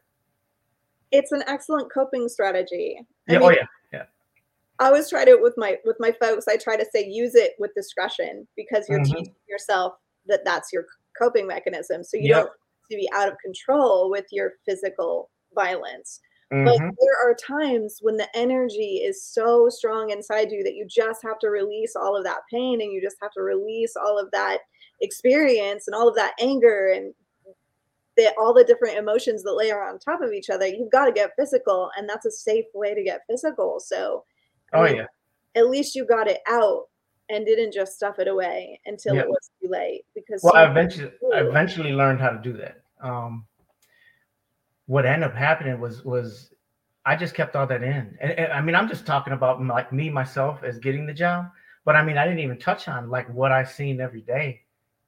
It's 1.14 1.33
an 1.33 1.42
excellent 1.47 1.92
coping 1.92 2.28
strategy. 2.28 2.99
I 3.28 3.33
yeah. 3.33 3.38
Oh, 3.38 3.40
mean, 3.40 3.49
oh 3.49 3.61
yeah. 3.61 3.66
Yeah. 3.92 4.04
I 4.80 4.87
always 4.88 5.09
try 5.09 5.25
to 5.25 5.38
with 5.40 5.54
my 5.56 5.78
with 5.85 5.97
my 6.00 6.12
folks. 6.12 6.47
I 6.49 6.56
try 6.56 6.76
to 6.76 6.87
say 6.92 7.06
use 7.06 7.35
it 7.35 7.52
with 7.59 7.75
discretion 7.75 8.47
because 8.56 8.88
you're 8.88 9.00
mm-hmm. 9.00 9.14
teaching 9.14 9.35
yourself 9.49 9.94
that 10.26 10.44
that's 10.44 10.73
your 10.73 10.87
coping 11.18 11.47
mechanism. 11.47 12.02
So 12.02 12.16
you 12.16 12.28
yep. 12.30 12.37
don't 12.37 12.50
to 12.90 12.97
be 12.97 13.09
out 13.14 13.28
of 13.28 13.38
control 13.42 14.11
with 14.11 14.26
your 14.30 14.54
physical 14.66 15.30
violence. 15.54 16.21
Mm-hmm. 16.52 16.64
But 16.64 16.78
there 16.78 17.18
are 17.23 17.35
times 17.35 17.99
when 18.02 18.16
the 18.16 18.28
energy 18.37 19.00
is 19.04 19.25
so 19.25 19.68
strong 19.68 20.11
inside 20.11 20.50
you 20.50 20.62
that 20.64 20.75
you 20.75 20.87
just 20.87 21.23
have 21.23 21.38
to 21.40 21.49
release 21.49 21.97
all 21.97 22.16
of 22.16 22.25
that 22.25 22.40
pain 22.52 22.80
and 22.83 22.92
you 22.92 23.00
just 23.00 23.16
have 23.23 23.33
to 23.33 23.42
release 23.42 23.94
all 23.97 24.18
of 24.18 24.30
that 24.33 24.59
experience 25.00 25.85
and 25.88 25.94
all 25.94 26.09
of 26.09 26.14
that 26.16 26.35
anger 26.40 26.92
and 26.94 27.14
the, 28.16 28.33
all 28.38 28.54
the 28.54 28.64
different 28.64 28.97
emotions 28.97 29.42
that 29.42 29.54
layer 29.54 29.83
on 29.83 29.99
top 29.99 30.23
of 30.23 30.33
each 30.33 30.50
other. 30.50 30.66
You've 30.66 30.90
got 30.90 31.06
to 31.06 31.12
get 31.12 31.33
physical, 31.38 31.90
and 31.97 32.09
that's 32.09 32.26
a 32.26 32.30
safe 32.30 32.66
way 32.75 32.94
to 32.94 33.02
get 33.02 33.23
physical. 33.28 33.80
So, 33.80 34.25
oh 34.73 34.85
yeah, 34.85 35.06
at 35.54 35.68
least 35.68 35.94
you 35.94 36.06
got 36.06 36.28
it 36.28 36.40
out 36.49 36.85
and 37.30 37.47
didn't 37.47 37.73
just 37.73 37.94
stuff 37.94 38.18
it 38.18 38.28
away 38.28 38.80
until 38.87 39.16
it 39.16 39.28
was 39.28 39.50
too 39.62 39.68
late. 39.68 40.04
Because 40.14 40.42
well, 40.42 40.56
I 40.56 40.68
eventually, 40.68 41.11
I 41.35 41.40
eventually 41.40 41.92
learned 41.92 42.21
how 42.21 42.30
to 42.30 42.38
do 42.38 42.52
that. 42.54 42.83
Um, 43.00 43.47
what 44.87 45.06
ended 45.06 45.28
up 45.30 45.35
happening 45.35 45.80
was 45.80 46.04
was 46.04 46.50
I 47.06 47.16
just 47.16 47.35
kept 47.35 47.56
all 47.56 47.66
that 47.66 47.83
in. 47.83 48.16
And, 48.21 48.33
and, 48.33 48.52
I 48.52 48.61
mean, 48.61 48.75
I'm 48.75 48.88
just 48.88 49.06
talking 49.06 49.33
about 49.33 49.64
like 49.64 49.92
me 49.92 50.11
myself 50.11 50.62
as 50.62 50.78
getting 50.78 51.06
the 51.06 51.14
job, 51.14 51.50
but 51.85 51.97
I 51.97 52.04
mean, 52.04 52.16
I 52.16 52.25
didn't 52.25 52.40
even 52.40 52.59
touch 52.59 52.88
on 52.88 53.11
like 53.11 53.33
what 53.33 53.52
I 53.52 53.64
seen 53.64 54.00
every 54.00 54.23
day 54.23 54.62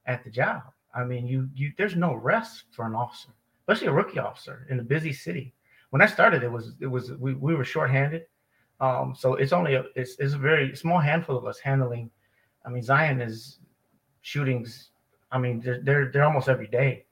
at 0.07 0.25
the 0.25 0.31
job. 0.31 0.63
I 0.97 1.05
mean, 1.05 1.27
you 1.27 1.49
you 1.55 1.73
there's 1.77 1.95
no 1.97 2.15
rest 2.15 2.65
for 2.73 2.87
an 2.87 2.95
officer, 2.95 3.29
especially 3.61 3.89
a 3.89 3.93
rookie 3.93 4.19
officer 4.19 4.67
in 4.71 4.81
a 4.81 4.83
busy 4.83 5.13
city. 5.13 5.55
When 5.91 6.03
I 6.03 6.07
started, 6.07 6.43
it 6.43 6.51
was 6.51 6.75
it 6.81 6.87
was 6.87 7.13
we, 7.13 7.35
we 7.35 7.55
were 7.55 7.65
shorthanded. 7.65 8.23
Um, 8.81 9.15
so 9.17 9.35
it's 9.35 9.53
only 9.53 9.75
a 9.75 9.85
it's, 9.95 10.17
it's 10.19 10.35
a 10.35 10.39
very 10.39 10.75
small 10.75 10.99
handful 10.99 11.37
of 11.37 11.47
us 11.47 11.59
handling. 11.59 12.11
I 12.65 12.71
mean, 12.71 12.83
Zion 12.83 13.21
is 13.21 13.59
shootings. 14.23 14.91
I 15.31 15.39
mean, 15.39 15.61
they're 15.61 15.81
they're, 15.83 16.11
they're 16.11 16.25
almost 16.25 16.49
every 16.49 16.67
day 16.67 17.05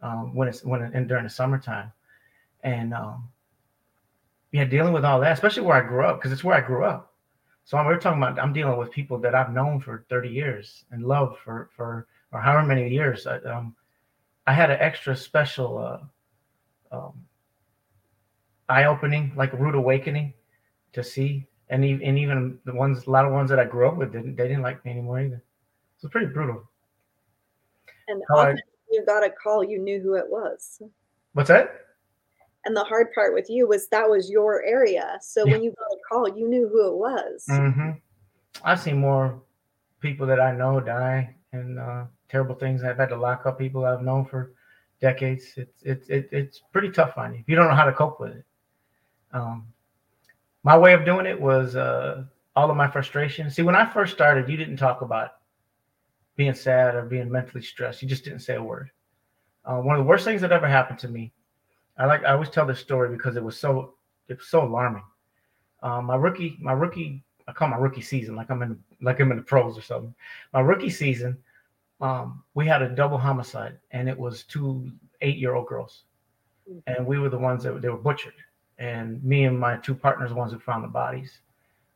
um, 0.00 0.34
when 0.34 0.48
it's 0.48 0.64
when 0.64 0.82
and 0.82 1.08
during 1.08 1.24
the 1.24 1.30
summertime 1.30 1.92
and 2.62 2.94
um, 2.94 3.28
yeah, 4.52 4.64
dealing 4.64 4.92
with 4.92 5.04
all 5.04 5.20
that, 5.20 5.32
especially 5.32 5.62
where 5.62 5.76
I 5.76 5.86
grew 5.86 6.04
up, 6.04 6.18
because 6.18 6.32
it's 6.32 6.44
where 6.44 6.56
I 6.56 6.60
grew 6.60 6.84
up. 6.84 7.14
So 7.64 7.78
I'm, 7.78 7.86
we're 7.86 7.98
talking 7.98 8.22
about 8.22 8.38
I'm 8.38 8.52
dealing 8.52 8.76
with 8.76 8.90
people 8.90 9.18
that 9.18 9.34
I've 9.34 9.52
known 9.52 9.80
for 9.80 10.04
30 10.08 10.28
years 10.28 10.84
and 10.90 11.04
loved 11.04 11.38
for 11.38 11.70
for 11.74 12.06
or 12.32 12.40
however 12.40 12.66
many 12.66 12.88
years. 12.88 13.26
I, 13.26 13.36
um, 13.38 13.74
I 14.46 14.52
had 14.52 14.70
an 14.70 14.78
extra 14.80 15.16
special 15.16 15.78
uh, 15.78 16.96
um, 16.96 17.12
eye 18.68 18.84
opening, 18.84 19.32
like 19.36 19.52
a 19.52 19.56
rude 19.56 19.74
awakening, 19.74 20.34
to 20.92 21.04
see, 21.04 21.46
and 21.68 21.84
even, 21.84 22.06
and 22.06 22.18
even 22.18 22.58
the 22.64 22.74
ones, 22.74 23.06
a 23.06 23.10
lot 23.10 23.24
of 23.24 23.32
ones 23.32 23.50
that 23.50 23.58
I 23.58 23.64
grew 23.64 23.88
up 23.88 23.96
with 23.96 24.12
didn't 24.12 24.36
they 24.36 24.48
didn't 24.48 24.62
like 24.62 24.84
me 24.84 24.90
anymore 24.90 25.20
either. 25.20 25.42
So 25.98 26.06
it's 26.06 26.12
pretty 26.12 26.26
brutal. 26.26 26.68
And 28.08 28.22
often 28.30 28.56
I, 28.56 28.60
you 28.90 29.04
got 29.06 29.24
a 29.24 29.30
call, 29.30 29.62
you 29.62 29.78
knew 29.78 30.00
who 30.00 30.14
it 30.14 30.28
was. 30.28 30.82
What's 31.32 31.48
that? 31.48 31.78
And 32.64 32.76
the 32.76 32.84
hard 32.84 33.12
part 33.12 33.34
with 33.34 33.48
you 33.48 33.66
was 33.66 33.88
that 33.88 34.08
was 34.08 34.30
your 34.30 34.62
area. 34.64 35.18
So 35.20 35.44
yeah. 35.44 35.52
when 35.52 35.62
you 35.62 35.70
got 35.70 35.86
a 35.86 35.98
call, 36.08 36.38
you 36.38 36.48
knew 36.48 36.68
who 36.68 36.88
it 36.88 36.96
was. 36.96 37.44
Mm-hmm. 37.50 37.90
I've 38.64 38.80
seen 38.80 38.98
more 38.98 39.40
people 40.00 40.26
that 40.26 40.40
I 40.40 40.52
know 40.54 40.78
die 40.80 41.34
and 41.52 41.78
uh, 41.78 42.04
terrible 42.32 42.56
things. 42.56 42.82
I've 42.82 42.96
had 42.96 43.10
to 43.10 43.16
lock 43.16 43.46
up 43.46 43.58
people 43.58 43.84
I've 43.84 44.02
known 44.02 44.24
for 44.24 44.52
decades. 45.00 45.52
It's 45.56 45.82
it's 45.82 46.08
it, 46.08 46.28
it's 46.32 46.62
pretty 46.72 46.90
tough 46.90 47.16
on 47.16 47.34
you 47.34 47.40
if 47.40 47.48
you 47.48 47.54
don't 47.54 47.68
know 47.68 47.76
how 47.76 47.84
to 47.84 47.92
cope 47.92 48.18
with 48.18 48.32
it. 48.32 48.44
Um, 49.32 49.66
my 50.64 50.76
way 50.76 50.94
of 50.94 51.04
doing 51.04 51.26
it 51.26 51.40
was 51.40 51.76
uh, 51.76 52.24
all 52.56 52.70
of 52.70 52.76
my 52.76 52.90
frustration. 52.90 53.50
See, 53.50 53.62
when 53.62 53.76
I 53.76 53.86
first 53.86 54.12
started, 54.12 54.48
you 54.48 54.56
didn't 54.56 54.78
talk 54.78 55.02
about 55.02 55.36
being 56.34 56.54
sad 56.54 56.96
or 56.96 57.02
being 57.02 57.30
mentally 57.30 57.62
stressed. 57.62 58.02
You 58.02 58.08
just 58.08 58.24
didn't 58.24 58.40
say 58.40 58.56
a 58.56 58.62
word. 58.62 58.90
Uh, 59.64 59.76
one 59.76 59.94
of 59.94 60.00
the 60.00 60.08
worst 60.08 60.24
things 60.24 60.40
that 60.40 60.50
ever 60.50 60.66
happened 60.66 60.98
to 61.00 61.08
me 61.08 61.32
I 61.98 62.06
like 62.06 62.24
I 62.24 62.32
always 62.32 62.50
tell 62.50 62.66
this 62.66 62.80
story 62.80 63.14
because 63.14 63.36
it 63.36 63.44
was 63.44 63.58
so 63.58 63.94
it 64.28 64.38
was 64.38 64.48
so 64.48 64.62
alarming. 64.62 65.04
Um, 65.82 66.06
my 66.06 66.16
rookie, 66.16 66.56
my 66.60 66.72
rookie, 66.72 67.22
I 67.46 67.52
call 67.52 67.68
my 67.68 67.76
rookie 67.76 68.02
season 68.02 68.36
like 68.36 68.50
I'm 68.50 68.62
in 68.62 68.78
like 69.00 69.20
I'm 69.20 69.30
in 69.30 69.38
the 69.38 69.42
pros 69.42 69.76
or 69.76 69.82
something. 69.82 70.14
My 70.52 70.60
rookie 70.60 70.90
season, 70.90 71.36
um, 72.02 72.42
we 72.54 72.66
had 72.66 72.82
a 72.82 72.88
double 72.88 73.16
homicide, 73.16 73.78
and 73.92 74.08
it 74.08 74.18
was 74.18 74.42
two 74.42 74.90
eight 75.20 75.38
year 75.38 75.54
old 75.54 75.68
girls. 75.68 76.04
mm-hmm. 76.68 76.78
and 76.86 77.06
we 77.06 77.18
were 77.18 77.28
the 77.28 77.38
ones 77.38 77.62
that 77.62 77.80
they 77.80 77.88
were 77.88 77.96
butchered, 77.96 78.34
and 78.78 79.22
me 79.24 79.44
and 79.44 79.58
my 79.58 79.76
two 79.76 79.94
partners, 79.94 80.30
the 80.30 80.36
ones 80.36 80.52
who 80.52 80.58
found 80.58 80.82
the 80.84 80.88
bodies, 80.88 81.38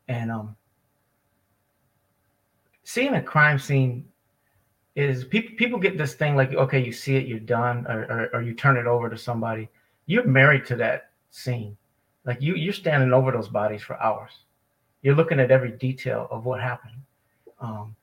and 0.08 0.30
um, 0.30 0.56
seeing 2.84 3.14
a 3.14 3.22
crime 3.22 3.58
scene 3.58 4.06
is 4.94 5.24
people 5.24 5.54
people 5.56 5.78
get 5.78 5.98
this 5.98 6.14
thing 6.14 6.36
like 6.36 6.54
okay 6.54 6.82
you 6.82 6.92
see 6.92 7.16
it 7.16 7.26
you're 7.26 7.38
done 7.38 7.86
or, 7.86 8.04
or, 8.04 8.30
or 8.32 8.42
you 8.42 8.54
turn 8.54 8.76
it 8.76 8.86
over 8.86 9.10
to 9.10 9.18
somebody. 9.18 9.68
You're 10.06 10.24
married 10.24 10.64
to 10.66 10.76
that 10.76 11.10
scene. 11.30 11.76
Like 12.24 12.40
you 12.40 12.54
you're 12.54 12.72
standing 12.72 13.12
over 13.12 13.32
those 13.32 13.48
bodies 13.48 13.82
for 13.82 14.00
hours. 14.00 14.30
You're 15.02 15.16
looking 15.16 15.40
at 15.40 15.50
every 15.50 15.72
detail 15.72 16.28
of 16.30 16.44
what 16.46 16.62
happened. 16.62 17.02
Um 17.60 17.96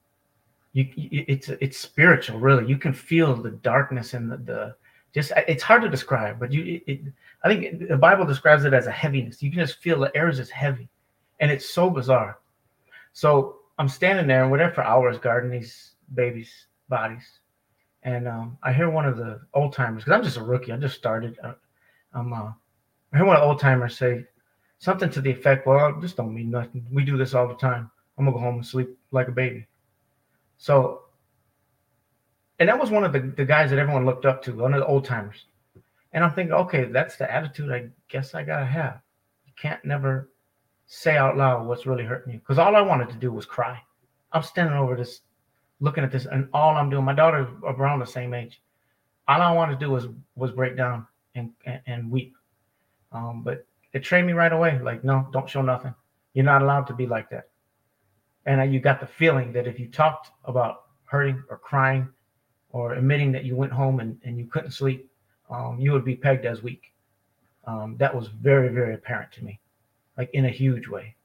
you 0.73 0.87
it's 0.97 1.49
it's 1.49 1.77
spiritual 1.77 2.39
really 2.39 2.65
you 2.67 2.77
can 2.77 2.93
feel 2.93 3.35
the 3.35 3.51
darkness 3.51 4.13
and 4.13 4.31
the, 4.31 4.37
the 4.37 4.75
just 5.13 5.31
it's 5.47 5.63
hard 5.63 5.81
to 5.81 5.89
describe 5.89 6.39
but 6.39 6.51
you 6.51 6.81
it, 6.87 7.01
i 7.43 7.47
think 7.47 7.87
the 7.87 7.97
bible 7.97 8.25
describes 8.25 8.65
it 8.65 8.73
as 8.73 8.87
a 8.87 8.91
heaviness 8.91 9.41
you 9.41 9.51
can 9.51 9.59
just 9.59 9.79
feel 9.79 9.99
the 9.99 10.15
air 10.15 10.29
is 10.29 10.37
just 10.37 10.51
heavy 10.51 10.89
and 11.39 11.51
it's 11.51 11.69
so 11.69 11.89
bizarre 11.89 12.39
so 13.13 13.57
i'm 13.77 13.87
standing 13.87 14.25
there 14.25 14.43
and 14.43 14.51
we're 14.51 14.57
there 14.57 14.73
for 14.73 14.83
hours 14.83 15.17
guarding 15.19 15.51
these 15.51 15.91
babies 16.15 16.67
bodies. 16.93 17.39
And 18.03 18.27
um, 18.27 18.57
I 18.61 18.73
hear 18.73 18.89
one 18.89 19.05
of 19.05 19.17
the 19.17 19.41
old 19.53 19.73
timers, 19.73 20.03
because 20.03 20.17
I'm 20.17 20.23
just 20.23 20.37
a 20.37 20.43
rookie, 20.43 20.71
I 20.71 20.77
just 20.77 20.95
started. 20.95 21.37
Uh, 21.43 21.53
I'm, 22.13 22.33
uh, 22.33 22.51
I 23.11 23.17
hear 23.17 23.25
one 23.25 23.35
of 23.35 23.41
the 23.41 23.47
old 23.47 23.59
timers 23.59 23.97
say 23.97 24.25
something 24.79 25.09
to 25.09 25.21
the 25.21 25.31
effect, 25.31 25.65
Well, 25.65 25.99
this 25.99 26.13
don't 26.13 26.33
mean 26.33 26.51
nothing. 26.51 26.85
We 26.91 27.03
do 27.03 27.17
this 27.17 27.33
all 27.33 27.47
the 27.47 27.55
time. 27.55 27.89
I'm 28.17 28.25
to 28.25 28.31
go 28.31 28.37
home 28.37 28.55
and 28.55 28.65
sleep 28.65 28.95
like 29.11 29.27
a 29.27 29.31
baby. 29.31 29.65
So, 30.63 31.01
and 32.57 32.69
that 32.69 32.79
was 32.79 32.89
one 32.89 33.03
of 33.03 33.11
the, 33.11 33.19
the 33.19 33.43
guys 33.43 33.69
that 33.69 33.79
everyone 33.79 34.05
looked 34.05 34.25
up 34.25 34.41
to, 34.43 34.53
one 34.53 34.73
of 34.73 34.79
the 34.79 34.85
old 34.85 35.03
timers. 35.03 35.43
And 36.13 36.23
I'm 36.23 36.31
thinking, 36.31 36.53
okay, 36.53 36.85
that's 36.85 37.17
the 37.17 37.29
attitude 37.29 37.69
I 37.69 37.89
guess 38.07 38.33
I 38.33 38.43
got 38.43 38.59
to 38.59 38.65
have. 38.65 39.01
You 39.45 39.51
can't 39.61 39.83
never 39.83 40.31
say 40.85 41.17
out 41.17 41.35
loud 41.35 41.67
what's 41.67 41.85
really 41.85 42.05
hurting 42.05 42.31
you. 42.31 42.39
Because 42.39 42.59
all 42.59 42.77
I 42.77 42.81
wanted 42.81 43.09
to 43.09 43.17
do 43.17 43.29
was 43.29 43.45
cry. 43.45 43.77
I'm 44.31 44.41
standing 44.41 44.77
over 44.77 44.95
this 44.95 45.19
looking 45.81 46.05
at 46.05 46.13
this, 46.13 46.27
and 46.27 46.47
all 46.53 46.77
I'm 46.77 46.89
doing, 46.89 47.03
my 47.03 47.13
daughter's 47.13 47.49
around 47.65 47.99
the 47.99 48.05
same 48.05 48.33
age. 48.33 48.61
All 49.27 49.41
I 49.41 49.51
wanted 49.51 49.77
to 49.81 49.85
do 49.85 49.91
was 49.91 50.07
was 50.37 50.51
break 50.51 50.77
down 50.77 51.05
and 51.35 51.51
and, 51.65 51.81
and 51.87 52.09
weep. 52.09 52.35
Um, 53.11 53.41
but 53.43 53.67
it 53.91 53.99
trained 53.99 54.27
me 54.27 54.33
right 54.33 54.53
away. 54.53 54.79
Like, 54.79 55.03
no, 55.03 55.27
don't 55.33 55.49
show 55.49 55.61
nothing. 55.61 55.93
You're 56.33 56.45
not 56.45 56.61
allowed 56.61 56.87
to 56.87 56.93
be 56.93 57.05
like 57.05 57.29
that. 57.31 57.49
And 58.45 58.73
you 58.73 58.79
got 58.79 58.99
the 58.99 59.07
feeling 59.07 59.53
that 59.53 59.67
if 59.67 59.79
you 59.79 59.87
talked 59.87 60.31
about 60.45 60.83
hurting 61.05 61.43
or 61.49 61.57
crying 61.57 62.07
or 62.71 62.93
admitting 62.93 63.31
that 63.31 63.45
you 63.45 63.55
went 63.55 63.71
home 63.71 63.99
and, 63.99 64.19
and 64.23 64.37
you 64.37 64.45
couldn't 64.45 64.71
sleep, 64.71 65.09
um, 65.49 65.77
you 65.79 65.91
would 65.91 66.03
be 66.03 66.15
pegged 66.15 66.45
as 66.45 66.63
weak. 66.63 66.93
Um, 67.65 67.95
that 67.97 68.13
was 68.13 68.27
very, 68.27 68.69
very 68.69 68.95
apparent 68.95 69.31
to 69.33 69.43
me, 69.43 69.59
like 70.17 70.29
in 70.33 70.45
a 70.45 70.49
huge 70.49 70.87
way. 70.87 71.15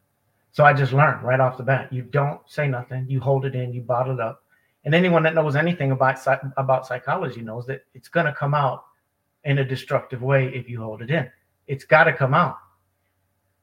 So 0.53 0.65
I 0.65 0.73
just 0.73 0.93
learned 0.93 1.23
right 1.23 1.41
off 1.41 1.57
the 1.57 1.63
bat: 1.63 1.93
you 1.93 2.03
don't 2.03 2.41
say 2.47 2.69
nothing, 2.69 3.07
you 3.09 3.21
hold 3.21 3.45
it 3.45 3.55
in, 3.55 3.73
you 3.73 3.81
bottle 3.81 4.15
it 4.15 4.21
up, 4.21 4.45
and 4.85 4.95
anyone 4.95 5.23
that 5.25 5.35
knows 5.35 5.57
anything 5.57 5.91
about 5.91 6.19
about 6.57 6.87
psychology 6.87 7.41
knows 7.41 7.67
that 7.67 7.85
it's 7.95 8.09
going 8.09 8.27
to 8.27 8.33
come 8.33 8.55
out 8.55 8.85
in 9.45 9.59
a 9.59 9.65
destructive 9.65 10.23
way 10.23 10.49
if 10.49 10.69
you 10.69 10.81
hold 10.81 11.03
it 11.03 11.11
in. 11.11 11.29
It's 11.67 11.85
got 11.85 12.05
to 12.05 12.13
come 12.13 12.35
out. 12.35 12.59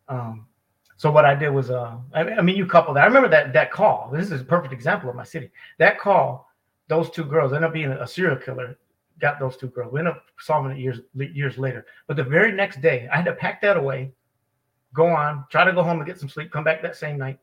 Um, 0.08 0.48
so 0.98 1.12
what 1.12 1.26
I 1.26 1.36
did 1.36 1.50
was, 1.50 1.72
uh, 1.72 1.98
I, 2.14 2.42
mean, 2.42 2.56
you 2.56 2.66
couple 2.66 2.94
that. 2.94 3.04
I 3.04 3.08
remember 3.08 3.30
that 3.30 3.54
that 3.54 3.72
call. 3.72 4.10
This 4.14 4.32
is 4.32 4.42
a 4.42 4.46
perfect 4.46 4.74
example 4.74 5.10
of 5.10 5.16
my 5.16 5.24
city. 5.24 5.52
That 5.78 6.00
call, 6.00 6.50
those 6.88 7.10
two 7.10 7.26
girls 7.26 7.52
ended 7.52 7.68
up 7.68 7.74
being 7.74 7.92
a, 7.92 8.08
serial 8.08 8.38
killer. 8.38 8.78
Got 9.20 9.40
those 9.40 9.58
two 9.58 9.68
girls. 9.68 9.92
We 9.92 10.00
ended 10.00 10.16
up 10.16 10.24
solving 10.40 10.72
it 10.72 10.80
years 10.80 11.00
years 11.14 11.58
later. 11.58 11.86
But 12.08 12.18
the 12.18 12.24
very 12.24 12.52
next 12.52 12.82
day, 12.82 13.10
I 13.12 13.18
had 13.18 13.26
to 13.26 13.34
pack 13.34 13.62
that 13.62 13.78
away, 13.78 14.12
go 14.94 15.08
on, 15.08 15.46
try 15.50 15.64
to 15.64 15.74
go 15.74 15.84
home 15.84 15.98
and 15.98 16.08
get 16.08 16.20
some 16.20 16.30
sleep, 16.30 16.52
come 16.52 16.64
back 16.64 16.82
that 16.82 16.96
same 16.96 17.18
night, 17.18 17.40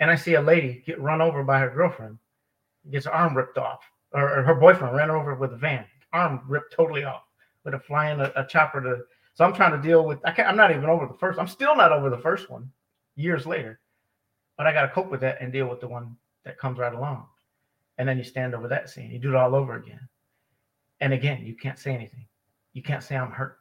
and 0.00 0.10
I 0.10 0.14
see 0.14 0.34
a 0.34 0.42
lady 0.42 0.82
get 0.86 1.00
run 1.00 1.20
over 1.20 1.42
by 1.42 1.58
her 1.58 1.70
girlfriend 1.70 2.18
gets 2.90 3.06
her 3.06 3.14
arm 3.14 3.36
ripped 3.36 3.58
off, 3.58 3.80
or, 4.12 4.38
or 4.38 4.42
her 4.42 4.54
boyfriend 4.54 4.96
ran 4.96 5.10
over 5.10 5.34
with 5.34 5.52
a 5.52 5.56
van, 5.56 5.84
arm 6.12 6.40
ripped 6.48 6.72
totally 6.72 7.04
off 7.04 7.22
with 7.64 7.74
a 7.74 7.78
flying 7.78 8.20
a, 8.20 8.32
a 8.36 8.46
chopper 8.46 8.80
to. 8.80 8.98
So 9.40 9.46
I'm 9.46 9.54
trying 9.54 9.72
to 9.72 9.80
deal 9.80 10.04
with. 10.04 10.18
I 10.22 10.32
can't, 10.32 10.48
I'm 10.48 10.56
not 10.58 10.70
even 10.70 10.84
over 10.84 11.06
the 11.06 11.14
first. 11.14 11.38
I'm 11.38 11.48
still 11.48 11.74
not 11.74 11.92
over 11.92 12.10
the 12.10 12.18
first 12.18 12.50
one, 12.50 12.70
years 13.16 13.46
later, 13.46 13.80
but 14.58 14.66
I 14.66 14.72
got 14.74 14.82
to 14.82 14.88
cope 14.88 15.10
with 15.10 15.22
that 15.22 15.40
and 15.40 15.50
deal 15.50 15.66
with 15.66 15.80
the 15.80 15.88
one 15.88 16.14
that 16.44 16.58
comes 16.58 16.78
right 16.78 16.92
along, 16.92 17.24
and 17.96 18.06
then 18.06 18.18
you 18.18 18.22
stand 18.22 18.54
over 18.54 18.68
that 18.68 18.90
scene. 18.90 19.10
You 19.10 19.18
do 19.18 19.30
it 19.30 19.36
all 19.36 19.54
over 19.54 19.76
again, 19.76 20.06
and 21.00 21.14
again 21.14 21.40
you 21.46 21.54
can't 21.56 21.78
say 21.78 21.94
anything. 21.94 22.26
You 22.74 22.82
can't 22.82 23.02
say 23.02 23.16
I'm 23.16 23.30
hurt. 23.30 23.56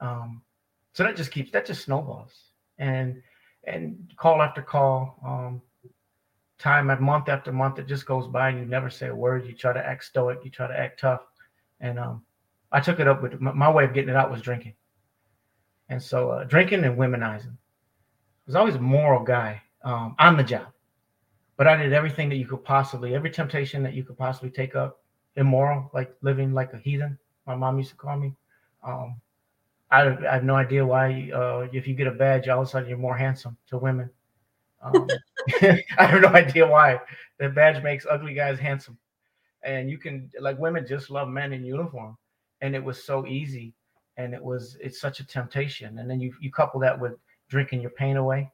Um, 0.00 0.40
so 0.92 1.02
that 1.02 1.16
just 1.16 1.32
keeps 1.32 1.50
that 1.50 1.66
just 1.66 1.82
snowballs 1.82 2.32
and 2.78 3.20
and 3.64 4.14
call 4.18 4.40
after 4.40 4.62
call. 4.62 5.18
Um, 5.26 5.62
time 6.60 6.90
at 6.90 7.00
month 7.00 7.28
after 7.28 7.50
month 7.50 7.80
it 7.80 7.88
just 7.88 8.06
goes 8.06 8.28
by 8.28 8.50
and 8.50 8.60
you 8.60 8.66
never 8.66 8.88
say 8.88 9.08
a 9.08 9.14
word 9.14 9.46
you 9.46 9.52
try 9.52 9.72
to 9.72 9.84
act 9.84 10.04
stoic 10.04 10.38
you 10.44 10.50
try 10.50 10.68
to 10.68 10.78
act 10.78 11.00
tough 11.00 11.22
and 11.80 11.98
um, 11.98 12.22
i 12.72 12.80
took 12.80 13.00
it 13.00 13.08
up 13.08 13.22
with 13.22 13.40
my, 13.40 13.52
my, 13.52 13.70
way 13.70 13.84
of 13.84 13.94
getting 13.94 14.10
it 14.10 14.16
out 14.16 14.30
was 14.30 14.42
drinking. 14.42 14.74
And 15.88 16.02
so 16.02 16.30
uh, 16.30 16.44
drinking 16.44 16.84
and 16.84 16.96
womenizing 16.96 17.56
I 17.56 18.46
was 18.46 18.56
always 18.56 18.76
a 18.76 18.80
moral 18.80 19.24
guy. 19.24 19.62
Um, 19.82 20.14
on 20.18 20.36
the 20.36 20.42
job. 20.42 20.66
But 21.56 21.66
i 21.66 21.74
did 21.74 21.94
everything 21.94 22.28
that 22.28 22.36
you 22.36 22.46
could 22.46 22.62
possibly 22.64 23.14
every 23.14 23.30
temptation 23.30 23.82
that 23.82 23.94
you 23.94 24.04
could 24.04 24.18
possibly 24.18 24.50
take 24.50 24.76
up 24.76 25.02
immoral 25.36 25.90
like 25.94 26.14
living 26.20 26.52
like 26.52 26.72
a 26.74 26.78
heathen 26.78 27.18
my 27.46 27.56
mom 27.56 27.78
used 27.78 27.90
to 27.90 27.96
call 27.96 28.16
me. 28.16 28.34
Um, 28.82 29.20
I, 29.90 30.02
I, 30.02 30.34
have 30.34 30.44
no 30.44 30.54
idea 30.54 30.86
why 30.86 31.30
uh, 31.34 31.66
if 31.72 31.86
you 31.88 31.94
get 31.94 32.06
a 32.06 32.12
badge 32.12 32.48
all 32.48 32.62
of 32.62 32.68
a 32.68 32.70
sudden 32.70 32.88
you're 32.88 32.98
more 32.98 33.16
handsome 33.16 33.56
to 33.68 33.78
women. 33.78 34.08
Um, 34.82 35.08
I 35.98 36.06
have 36.06 36.22
no 36.22 36.28
idea 36.28 36.66
why. 36.66 37.00
The 37.38 37.48
badge 37.48 37.82
makes 37.82 38.06
ugly 38.08 38.34
guys 38.34 38.58
handsome, 38.58 38.96
and 39.62 39.90
you 39.90 39.98
can 39.98 40.30
like 40.40 40.58
women 40.58 40.86
just 40.86 41.10
love 41.10 41.28
men 41.28 41.52
in 41.52 41.64
uniform, 41.64 42.16
and 42.60 42.74
it 42.74 42.82
was 42.82 43.02
so 43.02 43.26
easy, 43.26 43.74
and 44.16 44.34
it 44.34 44.42
was 44.42 44.76
it's 44.80 45.00
such 45.00 45.20
a 45.20 45.26
temptation. 45.26 45.98
And 45.98 46.10
then 46.10 46.20
you 46.20 46.34
you 46.40 46.50
couple 46.50 46.80
that 46.80 46.98
with 46.98 47.14
drinking 47.48 47.80
your 47.80 47.90
pain 47.90 48.16
away, 48.16 48.50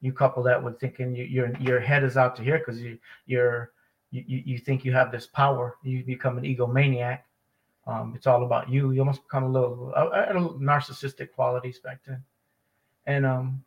you 0.00 0.12
couple 0.12 0.42
that 0.44 0.62
with 0.62 0.78
thinking 0.80 1.14
you, 1.14 1.24
your 1.24 1.56
your 1.58 1.80
head 1.80 2.04
is 2.04 2.16
out 2.16 2.36
to 2.36 2.42
here 2.42 2.58
because 2.58 2.80
you 2.80 2.98
you're 3.26 3.72
you, 4.10 4.24
you 4.26 4.58
think 4.58 4.84
you 4.84 4.92
have 4.92 5.12
this 5.12 5.26
power. 5.26 5.76
You 5.82 6.04
become 6.04 6.38
an 6.38 6.44
egomaniac. 6.44 7.20
Um, 7.86 8.12
it's 8.14 8.26
all 8.26 8.44
about 8.44 8.68
you. 8.68 8.90
You 8.90 9.00
almost 9.00 9.22
become 9.22 9.44
a 9.44 9.48
little, 9.48 9.92
a, 9.94 10.30
a 10.30 10.34
little 10.34 10.58
narcissistic 10.58 11.32
qualities 11.32 11.78
back 11.78 12.00
then, 12.06 12.22
and 13.06 13.24
um, 13.24 13.64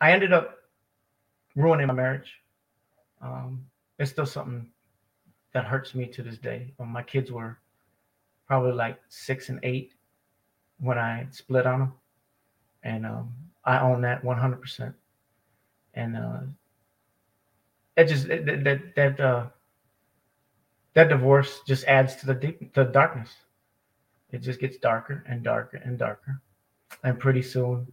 I 0.00 0.12
ended 0.12 0.32
up 0.32 0.58
ruining 1.54 1.86
my 1.86 1.94
marriage. 1.94 2.32
Um, 3.20 3.66
it's 3.98 4.10
still 4.10 4.26
something 4.26 4.70
that 5.52 5.64
hurts 5.64 5.94
me 5.94 6.06
to 6.06 6.22
this 6.22 6.38
day. 6.38 6.72
Um, 6.80 6.88
my 6.88 7.02
kids 7.02 7.30
were 7.30 7.58
probably 8.46 8.72
like 8.72 8.98
six 9.08 9.48
and 9.48 9.60
eight 9.62 9.94
when 10.78 10.98
I 10.98 11.26
split 11.30 11.66
on 11.66 11.78
them, 11.80 11.92
and 12.82 13.06
um, 13.06 13.32
I 13.64 13.78
own 13.80 14.02
that 14.02 14.22
100%. 14.22 14.94
And 15.94 16.16
uh, 16.16 16.40
it 17.96 18.06
just 18.06 18.28
that 18.28 18.44
that 18.64 18.94
that, 18.96 19.20
uh, 19.20 19.46
that 20.94 21.08
divorce 21.08 21.60
just 21.66 21.84
adds 21.84 22.16
to 22.16 22.26
the 22.26 22.34
deep 22.34 22.74
the 22.74 22.84
darkness. 22.84 23.30
It 24.32 24.38
just 24.42 24.58
gets 24.58 24.76
darker 24.78 25.24
and 25.28 25.44
darker 25.44 25.76
and 25.76 25.96
darker, 25.96 26.40
and 27.04 27.18
pretty 27.18 27.42
soon 27.42 27.86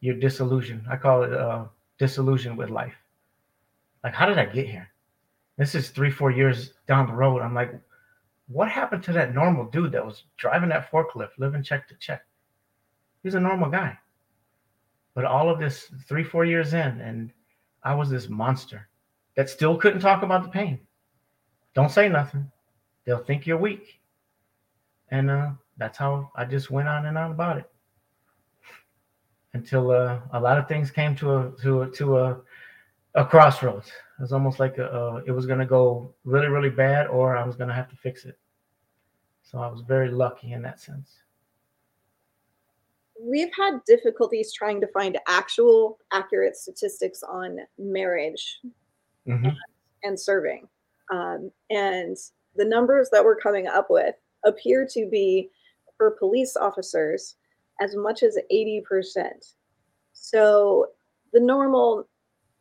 you're 0.00 0.16
disillusioned. 0.16 0.86
I 0.88 0.96
call 0.96 1.24
it 1.24 1.32
uh, 1.32 1.64
disillusioned 1.98 2.56
with 2.56 2.70
life. 2.70 2.94
Like, 4.02 4.14
how 4.14 4.26
did 4.26 4.38
I 4.38 4.46
get 4.46 4.68
here? 4.68 4.88
This 5.58 5.74
is 5.74 5.90
three, 5.90 6.10
four 6.10 6.30
years 6.30 6.72
down 6.86 7.06
the 7.06 7.12
road. 7.12 7.42
I'm 7.42 7.54
like, 7.54 7.74
what 8.48 8.68
happened 8.68 9.02
to 9.04 9.12
that 9.12 9.34
normal 9.34 9.64
dude 9.66 9.92
that 9.92 10.04
was 10.04 10.24
driving 10.36 10.68
that 10.68 10.90
forklift, 10.90 11.30
living 11.38 11.62
check 11.62 11.88
to 11.88 11.94
check? 11.96 12.22
He's 13.22 13.34
a 13.34 13.40
normal 13.40 13.70
guy. 13.70 13.98
But 15.14 15.24
all 15.24 15.50
of 15.50 15.58
this 15.58 15.90
three, 16.06 16.22
four 16.22 16.44
years 16.44 16.74
in, 16.74 17.00
and 17.00 17.32
I 17.82 17.94
was 17.94 18.10
this 18.10 18.28
monster 18.28 18.88
that 19.34 19.50
still 19.50 19.76
couldn't 19.76 20.00
talk 20.00 20.22
about 20.22 20.42
the 20.42 20.48
pain. 20.48 20.80
Don't 21.74 21.90
say 21.90 22.08
nothing. 22.08 22.50
They'll 23.04 23.24
think 23.24 23.46
you're 23.46 23.56
weak. 23.56 24.00
And 25.10 25.30
uh, 25.30 25.50
that's 25.76 25.98
how 25.98 26.30
I 26.34 26.44
just 26.44 26.70
went 26.70 26.88
on 26.88 27.06
and 27.06 27.16
on 27.16 27.30
about 27.30 27.58
it 27.58 27.70
until 29.54 29.90
uh, 29.90 30.20
a 30.32 30.40
lot 30.40 30.58
of 30.58 30.68
things 30.68 30.90
came 30.90 31.16
to 31.16 31.36
a 31.36 31.52
to 31.62 31.82
a, 31.82 31.90
to 31.90 32.18
a, 32.18 32.40
a 33.16 33.24
crossroads. 33.24 33.88
It 33.88 34.22
was 34.22 34.32
almost 34.32 34.60
like 34.60 34.78
a, 34.78 34.86
uh, 34.86 35.20
it 35.26 35.32
was 35.32 35.46
going 35.46 35.58
to 35.58 35.66
go 35.66 36.14
really 36.24 36.48
really 36.48 36.70
bad, 36.70 37.08
or 37.08 37.36
I 37.36 37.44
was 37.44 37.56
going 37.56 37.68
to 37.68 37.74
have 37.74 37.88
to 37.90 37.96
fix 37.96 38.24
it. 38.24 38.38
So 39.42 39.58
I 39.58 39.68
was 39.68 39.82
very 39.82 40.10
lucky 40.10 40.52
in 40.52 40.62
that 40.62 40.80
sense. 40.80 41.16
We've 43.20 43.52
had 43.58 43.80
difficulties 43.86 44.52
trying 44.52 44.80
to 44.82 44.86
find 44.88 45.18
actual 45.26 45.98
accurate 46.12 46.56
statistics 46.56 47.22
on 47.22 47.58
marriage 47.78 48.60
mm-hmm. 49.26 49.48
and 50.02 50.20
serving, 50.20 50.68
um, 51.12 51.50
and 51.70 52.16
the 52.56 52.64
numbers 52.64 53.08
that 53.12 53.24
we're 53.24 53.36
coming 53.36 53.66
up 53.66 53.86
with 53.88 54.14
appear 54.44 54.86
to 54.92 55.08
be 55.10 55.50
for 55.96 56.10
police 56.12 56.56
officers 56.56 57.36
as 57.80 57.94
much 57.94 58.22
as 58.22 58.38
80%. 58.52 58.82
So 60.12 60.86
the 61.32 61.40
normal 61.40 62.08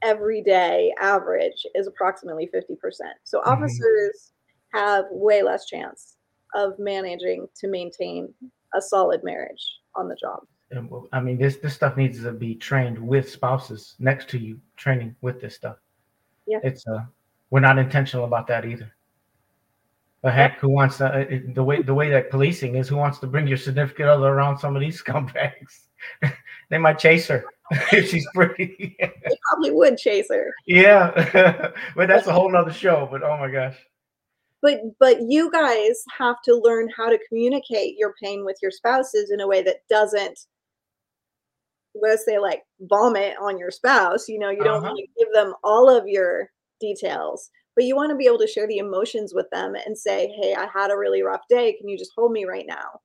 everyday 0.01 0.93
average 0.99 1.65
is 1.75 1.87
approximately 1.87 2.49
50%. 2.53 2.75
So 3.23 3.39
mm-hmm. 3.39 3.49
officers 3.49 4.33
have 4.73 5.05
way 5.11 5.41
less 5.41 5.65
chance 5.65 6.17
of 6.53 6.77
managing 6.79 7.47
to 7.55 7.67
maintain 7.67 8.33
a 8.73 8.81
solid 8.81 9.23
marriage 9.23 9.63
on 9.95 10.07
the 10.07 10.15
job. 10.15 10.39
I 11.13 11.21
mean, 11.21 11.37
this 11.37 11.57
this 11.57 11.73
stuff 11.73 11.95
needs 11.95 12.21
to 12.23 12.31
be 12.31 12.55
trained 12.55 12.97
with 12.97 13.29
spouses 13.29 13.95
next 13.99 14.27
to 14.29 14.37
you, 14.39 14.59
training 14.75 15.15
with 15.21 15.39
this 15.39 15.55
stuff. 15.55 15.77
Yeah, 16.47 16.59
it's 16.63 16.85
uh, 16.87 17.05
we're 17.49 17.61
not 17.61 17.77
intentional 17.77 18.25
about 18.25 18.47
that 18.47 18.65
either. 18.65 18.91
But 20.21 20.33
heck, 20.33 20.59
who 20.59 20.69
wants 20.69 20.97
to, 20.97 21.05
uh, 21.05 21.25
the 21.53 21.63
way 21.63 21.81
the 21.81 21.93
way 21.93 22.09
that 22.09 22.31
policing 22.31 22.75
is? 22.75 22.89
Who 22.89 22.97
wants 22.97 23.19
to 23.19 23.27
bring 23.27 23.47
your 23.47 23.57
significant 23.57 24.09
other 24.09 24.27
around 24.27 24.57
some 24.57 24.75
of 24.75 24.81
these 24.81 25.01
scumbags? 25.03 25.85
they 26.69 26.77
might 26.77 26.99
chase 26.99 27.27
her 27.27 27.45
if 27.91 28.09
she's 28.09 28.27
pretty. 28.33 28.95
they 28.99 29.37
probably 29.49 29.71
would 29.71 29.97
chase 29.97 30.27
her. 30.29 30.53
Yeah, 30.67 31.71
but 31.95 32.07
that's 32.07 32.27
a 32.27 32.33
whole 32.33 32.51
nother 32.51 32.73
show. 32.73 33.07
But 33.09 33.23
oh 33.23 33.37
my 33.37 33.51
gosh. 33.51 33.77
But 34.61 34.81
but 34.99 35.17
you 35.27 35.51
guys 35.51 36.03
have 36.17 36.37
to 36.45 36.55
learn 36.63 36.89
how 36.95 37.09
to 37.09 37.19
communicate 37.27 37.97
your 37.97 38.13
pain 38.21 38.45
with 38.45 38.57
your 38.61 38.71
spouses 38.71 39.31
in 39.31 39.41
a 39.41 39.47
way 39.47 39.61
that 39.63 39.77
doesn't 39.89 40.39
let's 42.01 42.25
say 42.25 42.39
like 42.39 42.63
vomit 42.81 43.35
on 43.41 43.57
your 43.57 43.71
spouse 43.71 44.27
you 44.27 44.37
know 44.37 44.49
you 44.49 44.63
don't 44.63 44.83
uh-huh. 44.83 44.87
want 44.87 44.97
to 44.97 45.23
give 45.23 45.33
them 45.33 45.53
all 45.63 45.89
of 45.89 46.07
your 46.07 46.49
details 46.81 47.49
but 47.75 47.85
you 47.85 47.95
want 47.95 48.09
to 48.09 48.15
be 48.15 48.25
able 48.25 48.37
to 48.37 48.47
share 48.47 48.67
the 48.67 48.77
emotions 48.77 49.33
with 49.33 49.49
them 49.51 49.75
and 49.85 49.97
say 49.97 50.27
hey 50.41 50.53
i 50.55 50.67
had 50.73 50.91
a 50.91 50.97
really 50.97 51.21
rough 51.21 51.43
day 51.49 51.73
can 51.79 51.87
you 51.87 51.97
just 51.97 52.11
hold 52.15 52.31
me 52.31 52.43
right 52.43 52.65
now 52.67 52.99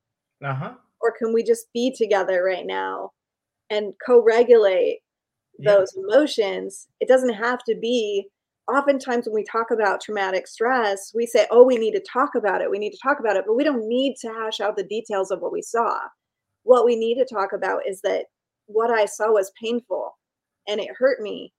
uh-huh. 0.45 0.73
or 1.01 1.13
can 1.17 1.33
we 1.33 1.43
just 1.43 1.67
be 1.73 1.95
together 1.97 2.43
right 2.43 2.67
now 2.67 3.11
and 3.71 3.93
co-regulate 4.05 4.99
yeah. 5.59 5.75
those 5.75 5.97
emotions 5.97 6.89
it 7.01 7.09
doesn't 7.09 7.35
have 7.35 7.63
to 7.65 7.75
be 7.77 8.27
oftentimes 8.69 9.27
when 9.27 9.35
we 9.35 9.45
talk 9.45 9.71
about 9.71 10.01
traumatic 10.01 10.47
stress 10.47 11.13
we 11.15 11.27
say 11.27 11.47
oh 11.51 11.65
we 11.65 11.77
need 11.77 11.93
to 11.93 12.05
talk 12.13 12.31
about 12.37 12.61
it 12.61 12.71
we 12.71 12.79
need 12.79 12.93
to 12.93 13.01
talk 13.03 13.19
about 13.21 13.37
it 13.37 13.45
but 13.47 13.57
we 13.57 13.65
don't 13.65 13.89
need 13.89 14.15
to 14.21 14.29
hash 14.29 14.61
out 14.61 14.77
the 14.77 14.85
details 14.85 15.31
of 15.31 15.41
what 15.41 15.53
we 15.53 15.63
saw 15.63 15.99
what 16.65 16.85
we 16.85 16.97
need 16.97 17.17
to 17.17 17.25
talk 17.25 17.53
about 17.53 17.83
is 17.89 18.01
that 18.03 18.27
what 18.67 18.91
I 18.91 19.05
saw 19.05 19.33
was 19.33 19.53
painful 19.61 20.17
and 20.69 20.81
it 20.81 20.91
hurt 20.97 21.21
me. 21.21 21.53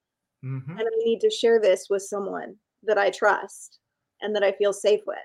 Mm-hmm. 0.43 0.71
And 0.71 0.81
I 0.81 1.03
need 1.03 1.19
to 1.21 1.29
share 1.29 1.59
this 1.59 1.87
with 1.89 2.01
someone 2.01 2.55
that 2.83 2.97
I 2.97 3.09
trust 3.11 3.79
and 4.21 4.35
that 4.35 4.43
I 4.43 4.53
feel 4.53 4.73
safe 4.73 5.01
with. 5.05 5.17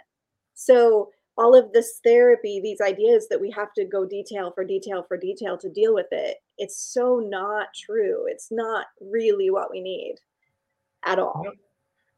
So, 0.55 1.11
all 1.39 1.55
of 1.55 1.71
this 1.73 2.01
therapy, 2.03 2.61
these 2.63 2.81
ideas 2.81 3.27
that 3.29 3.41
we 3.41 3.51
have 3.51 3.69
to 3.75 3.85
go 3.85 4.07
detail 4.07 4.53
for 4.55 4.65
detail 4.65 5.05
for 5.07 5.19
detail 5.19 5.59
to 5.59 5.69
deal 5.69 5.93
with 5.93 6.07
it, 6.11 6.39
it's 6.59 6.81
so 6.81 7.19
not 7.19 7.69
true. 7.75 8.25
It's 8.29 8.49
not 8.51 8.87
really 9.01 9.51
what 9.51 9.71
we 9.71 9.81
need 9.81 10.17
at 11.05 11.19
all. 11.19 11.45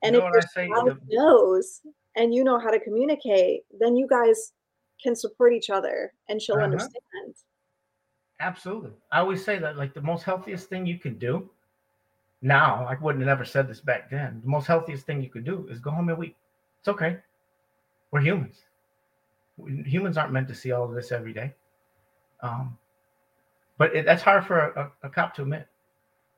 And 0.02 0.14
you 0.14 0.20
know 0.20 0.28
if 0.28 0.32
your 0.32 0.66
spouse 0.66 0.98
knows 1.08 1.80
and 2.16 2.34
you 2.34 2.44
know 2.44 2.58
how 2.58 2.70
to 2.70 2.80
communicate, 2.80 3.62
then 3.78 3.96
you 3.96 4.06
guys 4.06 4.52
can 5.02 5.14
support 5.14 5.52
each 5.52 5.70
other 5.70 6.12
and 6.28 6.40
she'll 6.40 6.56
uh-huh. 6.56 6.64
understand. 6.64 7.34
Absolutely. 8.40 8.92
I 9.10 9.18
always 9.18 9.44
say 9.44 9.58
that 9.58 9.76
like 9.76 9.94
the 9.94 10.02
most 10.02 10.22
healthiest 10.22 10.68
thing 10.68 10.86
you 10.86 10.98
can 10.98 11.18
do 11.18 11.50
now, 12.40 12.86
I 12.88 12.96
wouldn't 13.00 13.24
have 13.26 13.36
ever 13.36 13.44
said 13.44 13.68
this 13.68 13.80
back 13.80 14.10
then. 14.10 14.40
The 14.44 14.48
most 14.48 14.66
healthiest 14.66 15.06
thing 15.06 15.22
you 15.22 15.28
could 15.28 15.44
do 15.44 15.66
is 15.70 15.80
go 15.80 15.90
home 15.90 16.08
and 16.08 16.18
weep. 16.18 16.36
It's 16.78 16.88
okay. 16.88 17.18
We're 18.12 18.20
humans. 18.20 18.62
Humans 19.84 20.16
aren't 20.16 20.32
meant 20.32 20.46
to 20.48 20.54
see 20.54 20.70
all 20.70 20.84
of 20.84 20.94
this 20.94 21.10
every 21.10 21.32
day. 21.32 21.52
Um, 22.40 22.78
but 23.78 23.94
it, 23.94 24.04
that's 24.04 24.22
hard 24.22 24.44
for 24.44 24.58
a, 24.58 24.92
a, 25.02 25.08
cop 25.08 25.34
to 25.36 25.42
admit. 25.42 25.66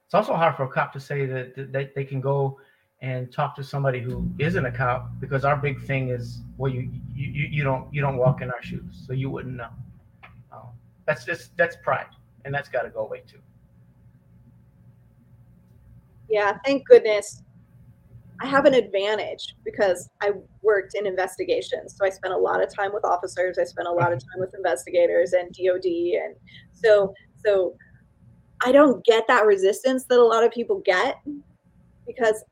It's 0.06 0.14
also 0.14 0.34
hard 0.34 0.56
for 0.56 0.64
a 0.64 0.68
cop 0.68 0.92
to 0.92 1.00
say 1.00 1.26
that, 1.26 1.56
that 1.56 1.72
they, 1.72 1.90
they 1.94 2.04
can 2.04 2.20
go 2.20 2.58
and 3.00 3.32
talk 3.32 3.56
to 3.56 3.64
somebody 3.64 3.98
who 4.00 4.30
isn't 4.38 4.66
a 4.66 4.70
cop 4.70 5.10
because 5.20 5.44
our 5.44 5.56
big 5.56 5.82
thing 5.86 6.10
is 6.10 6.42
well 6.58 6.70
you 6.70 6.90
you, 7.14 7.48
you 7.50 7.64
don't 7.64 7.92
you 7.94 8.02
don't 8.02 8.18
walk 8.18 8.42
in 8.42 8.50
our 8.50 8.62
shoes 8.62 9.04
so 9.06 9.14
you 9.14 9.30
wouldn't 9.30 9.56
know 9.56 9.70
um, 10.52 10.68
that's 11.06 11.24
just 11.24 11.56
that's 11.56 11.76
pride, 11.82 12.06
and 12.44 12.54
that's 12.54 12.68
got 12.68 12.82
to 12.82 12.90
go 12.90 13.00
away 13.00 13.22
too. 13.26 13.38
Yeah, 16.28 16.56
thank 16.64 16.86
goodness. 16.86 17.42
I 18.42 18.46
have 18.46 18.64
an 18.64 18.74
advantage 18.74 19.54
because 19.64 20.08
I 20.22 20.30
worked 20.62 20.94
in 20.94 21.06
investigations. 21.06 21.94
So 21.96 22.06
I 22.06 22.10
spent 22.10 22.32
a 22.32 22.38
lot 22.38 22.62
of 22.62 22.74
time 22.74 22.92
with 22.94 23.04
officers. 23.04 23.58
I 23.58 23.64
spent 23.64 23.86
a 23.86 23.92
lot 23.92 24.12
of 24.12 24.20
time 24.20 24.38
with 24.38 24.54
investigators 24.54 25.32
and 25.32 25.52
DOD, 25.52 25.84
and 25.84 26.36
so 26.72 27.12
so 27.44 27.74
I 28.64 28.72
don't 28.72 29.04
get 29.04 29.26
that 29.28 29.46
resistance 29.46 30.04
that 30.04 30.18
a 30.18 30.24
lot 30.24 30.44
of 30.44 30.52
people 30.52 30.82
get 30.84 31.16
because 32.06 32.44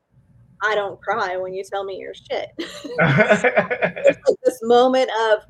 I 0.63 0.75
don't 0.75 1.01
cry 1.01 1.37
when 1.37 1.55
you 1.55 1.63
tell 1.65 1.85
me 1.85 1.97
your 1.97 2.15
shit. 2.15 2.51
There's 2.59 4.17
like 4.27 4.37
this 4.45 4.59
moment 4.63 5.11
of 5.31 5.41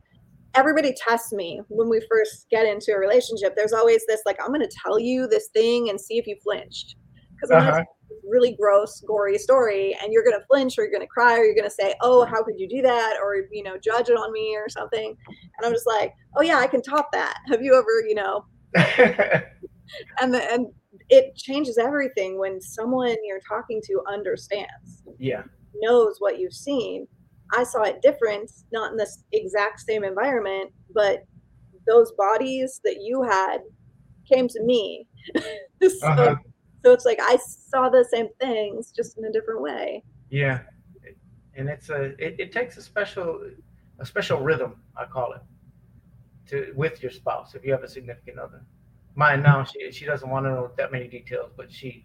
everybody 0.55 0.94
tests 0.94 1.33
me 1.33 1.61
when 1.68 1.88
we 1.88 2.05
first 2.11 2.46
get 2.51 2.66
into 2.66 2.92
a 2.92 2.98
relationship. 2.98 3.55
There's 3.55 3.72
always 3.72 4.05
this 4.07 4.22
like, 4.27 4.38
I'm 4.42 4.48
going 4.48 4.61
to 4.61 4.77
tell 4.85 4.98
you 4.98 5.27
this 5.27 5.48
thing 5.48 5.90
and 5.90 6.01
see 6.01 6.18
if 6.18 6.27
you 6.27 6.37
flinched. 6.42 6.96
Because 7.35 7.51
uh-huh. 7.53 7.85
really 8.29 8.57
gross, 8.61 9.01
gory 9.07 9.38
story, 9.38 9.96
and 10.03 10.12
you're 10.12 10.24
going 10.24 10.38
to 10.38 10.44
flinch 10.46 10.77
or 10.77 10.83
you're 10.83 10.90
going 10.90 11.03
to 11.03 11.07
cry 11.07 11.38
or 11.38 11.44
you're 11.44 11.55
going 11.55 11.64
to 11.64 11.70
say, 11.70 11.94
Oh, 12.01 12.24
how 12.24 12.42
could 12.42 12.59
you 12.59 12.68
do 12.68 12.83
that? 12.83 13.16
Or, 13.22 13.37
you 13.53 13.62
know, 13.62 13.77
judge 13.79 14.09
it 14.09 14.14
on 14.14 14.33
me 14.33 14.57
or 14.57 14.68
something. 14.68 15.16
And 15.29 15.66
I'm 15.66 15.72
just 15.72 15.87
like, 15.87 16.12
Oh, 16.37 16.42
yeah, 16.42 16.59
I 16.59 16.66
can 16.66 16.83
top 16.83 17.12
that. 17.12 17.38
Have 17.48 17.62
you 17.62 17.74
ever, 17.74 18.07
you 18.09 18.16
know? 18.16 18.44
and 20.20 20.35
the, 20.35 20.52
and 20.52 20.66
it 21.09 21.35
changes 21.37 21.78
everything 21.78 22.38
when 22.38 22.61
someone 22.61 23.16
you're 23.24 23.40
talking 23.48 23.81
to 23.87 24.02
understands. 24.09 25.02
Yeah. 25.18 25.42
Knows 25.81 26.16
what 26.18 26.38
you've 26.38 26.52
seen 26.52 27.07
I 27.54 27.64
saw 27.64 27.83
it 27.83 28.02
different, 28.02 28.50
not 28.72 28.92
in 28.92 28.96
this 28.96 29.24
exact 29.33 29.81
same 29.81 30.04
environment, 30.04 30.72
but 30.94 31.24
those 31.87 32.12
bodies 32.12 32.81
that 32.85 33.00
you 33.00 33.22
had 33.22 33.59
came 34.31 34.48
to 34.48 34.62
me. 34.62 35.07
so, 35.37 36.07
uh-huh. 36.07 36.37
so 36.85 36.92
it's 36.92 37.04
like 37.04 37.18
I 37.20 37.38
saw 37.38 37.88
the 37.88 38.07
same 38.11 38.28
things 38.40 38.92
just 38.92 39.16
in 39.18 39.24
a 39.24 39.33
different 39.33 39.62
way. 39.62 40.02
Yeah. 40.31 40.61
And 41.54 41.68
it's 41.68 41.88
a 41.88 42.04
it, 42.24 42.37
it 42.38 42.52
takes 42.52 42.76
a 42.76 42.83
special 42.83 43.40
a 43.98 44.07
special 44.07 44.40
rhythm, 44.40 44.76
I 44.96 45.07
call 45.07 45.33
it, 45.33 45.40
to 46.49 46.73
with 46.77 47.03
your 47.03 47.11
spouse 47.11 47.55
if 47.55 47.65
you 47.65 47.73
have 47.73 47.83
a 47.83 47.89
significant 47.89 48.39
other. 48.39 48.63
Mine 49.15 49.43
now, 49.43 49.65
she 49.65 49.91
she 49.91 50.05
doesn't 50.05 50.29
want 50.29 50.47
to 50.47 50.51
know 50.51 50.71
that 50.77 50.93
many 50.93 51.09
details, 51.09 51.51
but 51.57 51.73
she 51.73 52.05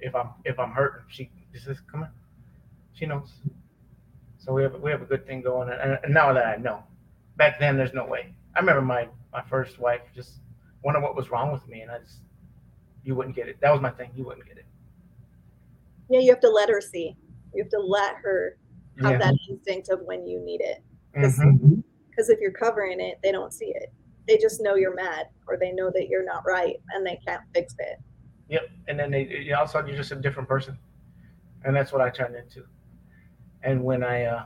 if 0.00 0.14
I'm 0.14 0.30
if 0.44 0.58
I'm 0.58 0.70
hurting, 0.70 1.04
she 1.08 1.30
says, 1.54 1.78
Come 1.90 2.02
on. 2.02 2.10
She 2.92 3.06
knows. 3.06 3.32
So 4.38 4.52
we 4.52 4.62
have 4.62 4.74
we 4.80 4.90
have 4.90 5.02
a 5.02 5.06
good 5.06 5.26
thing 5.26 5.40
going, 5.42 5.68
and, 5.70 5.98
and 6.02 6.14
now 6.14 6.32
that 6.32 6.46
I 6.46 6.56
know, 6.56 6.82
back 7.36 7.58
then 7.58 7.76
there's 7.76 7.94
no 7.94 8.04
way. 8.04 8.34
I 8.54 8.60
remember 8.60 8.82
my 8.82 9.08
my 9.32 9.42
first 9.42 9.78
wife 9.78 10.02
just 10.14 10.40
wondering 10.84 11.02
what 11.02 11.16
was 11.16 11.30
wrong 11.30 11.50
with 11.50 11.66
me, 11.66 11.80
and 11.80 11.90
I 11.90 11.98
just 11.98 12.18
you 13.02 13.14
wouldn't 13.14 13.34
get 13.34 13.48
it. 13.48 13.56
That 13.60 13.72
was 13.72 13.80
my 13.80 13.90
thing. 13.90 14.10
You 14.14 14.24
wouldn't 14.24 14.46
get 14.46 14.58
it. 14.58 14.66
Yeah, 16.10 16.20
you 16.20 16.30
have 16.30 16.40
to 16.40 16.50
let 16.50 16.68
her 16.68 16.80
see. 16.80 17.16
You 17.54 17.64
have 17.64 17.70
to 17.70 17.80
let 17.80 18.16
her 18.16 18.58
have 19.00 19.12
yeah. 19.12 19.18
that 19.18 19.34
instinct 19.48 19.88
of 19.88 20.00
when 20.02 20.26
you 20.26 20.40
need 20.44 20.60
it. 20.60 20.82
Mm-hmm. 21.16 21.80
Because 22.14 22.30
if 22.30 22.40
you're 22.40 22.52
covering 22.52 23.00
it, 23.00 23.18
they 23.22 23.32
don't 23.32 23.52
see 23.52 23.72
it. 23.74 23.92
They 24.26 24.38
just 24.38 24.62
know 24.62 24.74
you're 24.74 24.94
mad, 24.94 25.26
or 25.46 25.58
they 25.58 25.72
know 25.72 25.90
that 25.94 26.08
you're 26.08 26.24
not 26.24 26.44
right, 26.46 26.76
and 26.94 27.06
they 27.06 27.18
can't 27.26 27.42
fix 27.52 27.74
it. 27.78 27.98
Yep, 28.48 28.70
and 28.88 28.98
then 28.98 29.10
they 29.10 29.52
all 29.56 29.64
of 29.64 29.68
a 29.68 29.72
sudden 29.72 29.88
you're 29.88 29.96
just 29.96 30.12
a 30.12 30.16
different 30.16 30.48
person, 30.48 30.78
and 31.64 31.74
that's 31.74 31.92
what 31.92 32.00
I 32.00 32.10
turned 32.10 32.36
into 32.36 32.64
and 33.64 33.82
when 33.82 34.04
I 34.04 34.24
uh 34.24 34.44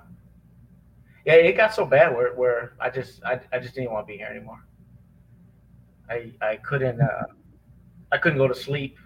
yeah, 1.26 1.34
it 1.34 1.56
got 1.56 1.74
so 1.74 1.84
bad 1.84 2.14
where 2.14 2.34
where 2.34 2.72
I 2.80 2.88
just 2.88 3.22
I, 3.24 3.40
I 3.52 3.58
just 3.58 3.74
didn't 3.74 3.92
want 3.92 4.06
to 4.06 4.12
be 4.12 4.16
here 4.16 4.28
anymore. 4.28 4.64
I 6.08 6.32
I 6.40 6.56
couldn't 6.56 7.00
uh 7.00 7.24
I 8.10 8.18
couldn't 8.18 8.38
go 8.38 8.48
to 8.48 8.54
sleep 8.54 8.96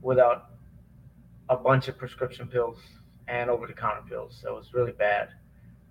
without 0.00 0.50
a 1.48 1.56
bunch 1.56 1.88
of 1.88 1.98
prescription 1.98 2.46
pills 2.46 2.78
and 3.26 3.50
over 3.50 3.66
the 3.66 3.72
counter 3.72 4.02
pills. 4.08 4.38
So 4.40 4.52
it 4.52 4.56
was 4.56 4.74
really 4.74 4.92
bad. 4.92 5.30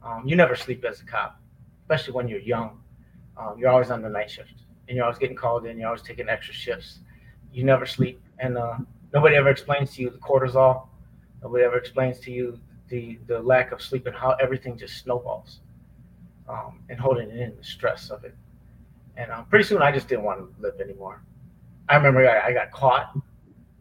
Um, 0.01 0.23
you 0.25 0.35
never 0.35 0.55
sleep 0.55 0.85
as 0.85 1.01
a 1.01 1.05
cop, 1.05 1.41
especially 1.93 2.13
when 2.13 2.27
you're 2.27 2.39
young. 2.39 2.79
Um, 3.37 3.55
you're 3.57 3.69
always 3.69 3.91
on 3.91 4.01
the 4.01 4.09
night 4.09 4.29
shift 4.29 4.53
and 4.87 4.95
you're 4.95 5.05
always 5.05 5.19
getting 5.19 5.35
called 5.35 5.65
in. 5.65 5.77
You're 5.77 5.87
always 5.87 6.01
taking 6.01 6.27
extra 6.27 6.53
shifts. 6.53 6.99
You 7.51 7.63
never 7.63 7.85
sleep, 7.85 8.19
and 8.39 8.57
uh, 8.57 8.77
nobody 9.13 9.35
ever 9.35 9.49
explains 9.49 9.93
to 9.95 10.01
you 10.01 10.09
the 10.09 10.17
cortisol. 10.17 10.87
Nobody 11.41 11.63
ever 11.63 11.77
explains 11.77 12.19
to 12.21 12.31
you 12.31 12.59
the 12.89 13.19
the 13.27 13.39
lack 13.39 13.71
of 13.71 13.81
sleep 13.81 14.07
and 14.07 14.15
how 14.15 14.31
everything 14.41 14.77
just 14.77 14.97
snowballs, 14.97 15.59
um, 16.49 16.79
and 16.89 16.99
holding 16.99 17.29
it 17.29 17.39
in 17.39 17.55
the 17.55 17.63
stress 17.63 18.09
of 18.09 18.23
it. 18.23 18.35
And 19.17 19.31
um, 19.31 19.45
pretty 19.45 19.65
soon, 19.65 19.83
I 19.83 19.91
just 19.91 20.07
didn't 20.07 20.23
want 20.23 20.39
to 20.39 20.61
live 20.61 20.81
anymore. 20.81 21.21
I 21.89 21.95
remember 21.95 22.27
I, 22.27 22.47
I 22.49 22.53
got 22.53 22.71
caught. 22.71 23.15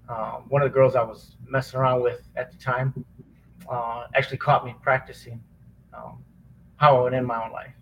Um, 0.09 0.45
one 0.49 0.61
of 0.61 0.71
the 0.71 0.75
girls 0.75 0.95
I 0.95 1.03
was 1.03 1.37
messing 1.49 1.81
around 1.81 2.03
with 2.03 2.21
at 2.37 2.53
the 2.53 2.59
time 2.59 3.05
uh, 3.71 4.07
actually 4.15 4.37
caught 4.37 4.67
me 4.67 4.75
practicing 4.83 5.43
um, 5.95 6.23
how 6.77 6.99
I 6.99 7.03
would 7.03 7.15
end 7.15 7.27
my 7.27 7.43
own 7.43 7.53
life. 7.53 7.73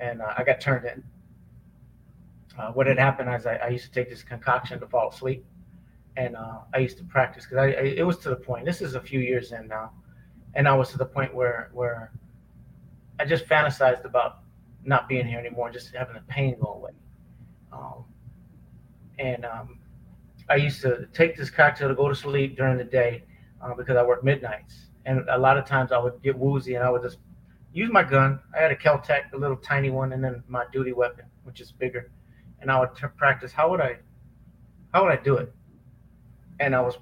And 0.00 0.22
uh, 0.22 0.34
I 0.36 0.44
got 0.44 0.60
turned 0.60 0.86
in. 0.86 1.02
Uh, 2.58 2.72
what 2.72 2.86
had 2.86 2.98
happened 2.98 3.32
is 3.34 3.46
I, 3.46 3.54
I, 3.56 3.68
used 3.68 3.84
to 3.84 3.92
take 3.92 4.10
this 4.10 4.22
concoction 4.22 4.80
to 4.80 4.86
fall 4.86 5.10
asleep, 5.10 5.44
and 6.16 6.34
uh, 6.34 6.58
I 6.74 6.78
used 6.78 6.98
to 6.98 7.04
practice 7.04 7.44
because 7.44 7.58
I, 7.58 7.66
I, 7.66 7.84
it 7.98 8.06
was 8.06 8.18
to 8.18 8.30
the 8.30 8.36
point. 8.36 8.64
This 8.64 8.82
is 8.82 8.94
a 8.96 9.00
few 9.00 9.20
years 9.20 9.52
in 9.52 9.68
now, 9.68 9.92
and 10.54 10.66
I 10.66 10.74
was 10.74 10.90
to 10.90 10.98
the 10.98 11.06
point 11.06 11.32
where 11.32 11.70
where 11.72 12.10
I 13.20 13.24
just 13.24 13.46
fantasized 13.46 14.04
about 14.04 14.40
not 14.84 15.08
being 15.08 15.26
here 15.26 15.38
anymore, 15.38 15.70
just 15.70 15.94
having 15.94 16.14
the 16.14 16.22
pain 16.22 16.56
go 16.60 16.72
away. 16.74 16.92
Um, 17.72 18.04
and 19.18 19.44
um, 19.44 19.78
I 20.48 20.56
used 20.56 20.80
to 20.82 21.06
take 21.12 21.36
this 21.36 21.50
cocktail 21.50 21.88
to 21.88 21.94
go 21.94 22.08
to 22.08 22.14
sleep 22.14 22.56
during 22.56 22.78
the 22.78 22.84
day 22.84 23.24
uh, 23.62 23.74
because 23.74 23.96
I 23.96 24.02
work 24.02 24.24
midnights, 24.24 24.88
and 25.06 25.28
a 25.28 25.38
lot 25.38 25.58
of 25.58 25.64
times 25.64 25.92
I 25.92 25.98
would 25.98 26.20
get 26.22 26.36
woozy 26.36 26.74
and 26.74 26.82
I 26.82 26.90
would 26.90 27.02
just 27.02 27.18
use 27.72 27.90
my 27.92 28.02
gun. 28.02 28.40
I 28.56 28.62
had 28.62 28.70
a 28.70 28.76
Kel-Tec, 28.76 29.32
a 29.32 29.36
little 29.36 29.56
tiny 29.56 29.90
one, 29.90 30.12
and 30.12 30.22
then 30.22 30.42
my 30.48 30.64
duty 30.72 30.92
weapon, 30.92 31.26
which 31.44 31.60
is 31.60 31.72
bigger, 31.72 32.10
and 32.60 32.70
I 32.70 32.80
would 32.80 32.94
t- 32.96 33.06
practice. 33.16 33.52
How 33.52 33.70
would 33.70 33.80
I, 33.80 33.98
how 34.92 35.04
would 35.04 35.12
I 35.12 35.22
do 35.22 35.36
it? 35.36 35.52
And 36.60 36.74
I 36.74 36.80
was, 36.80 36.98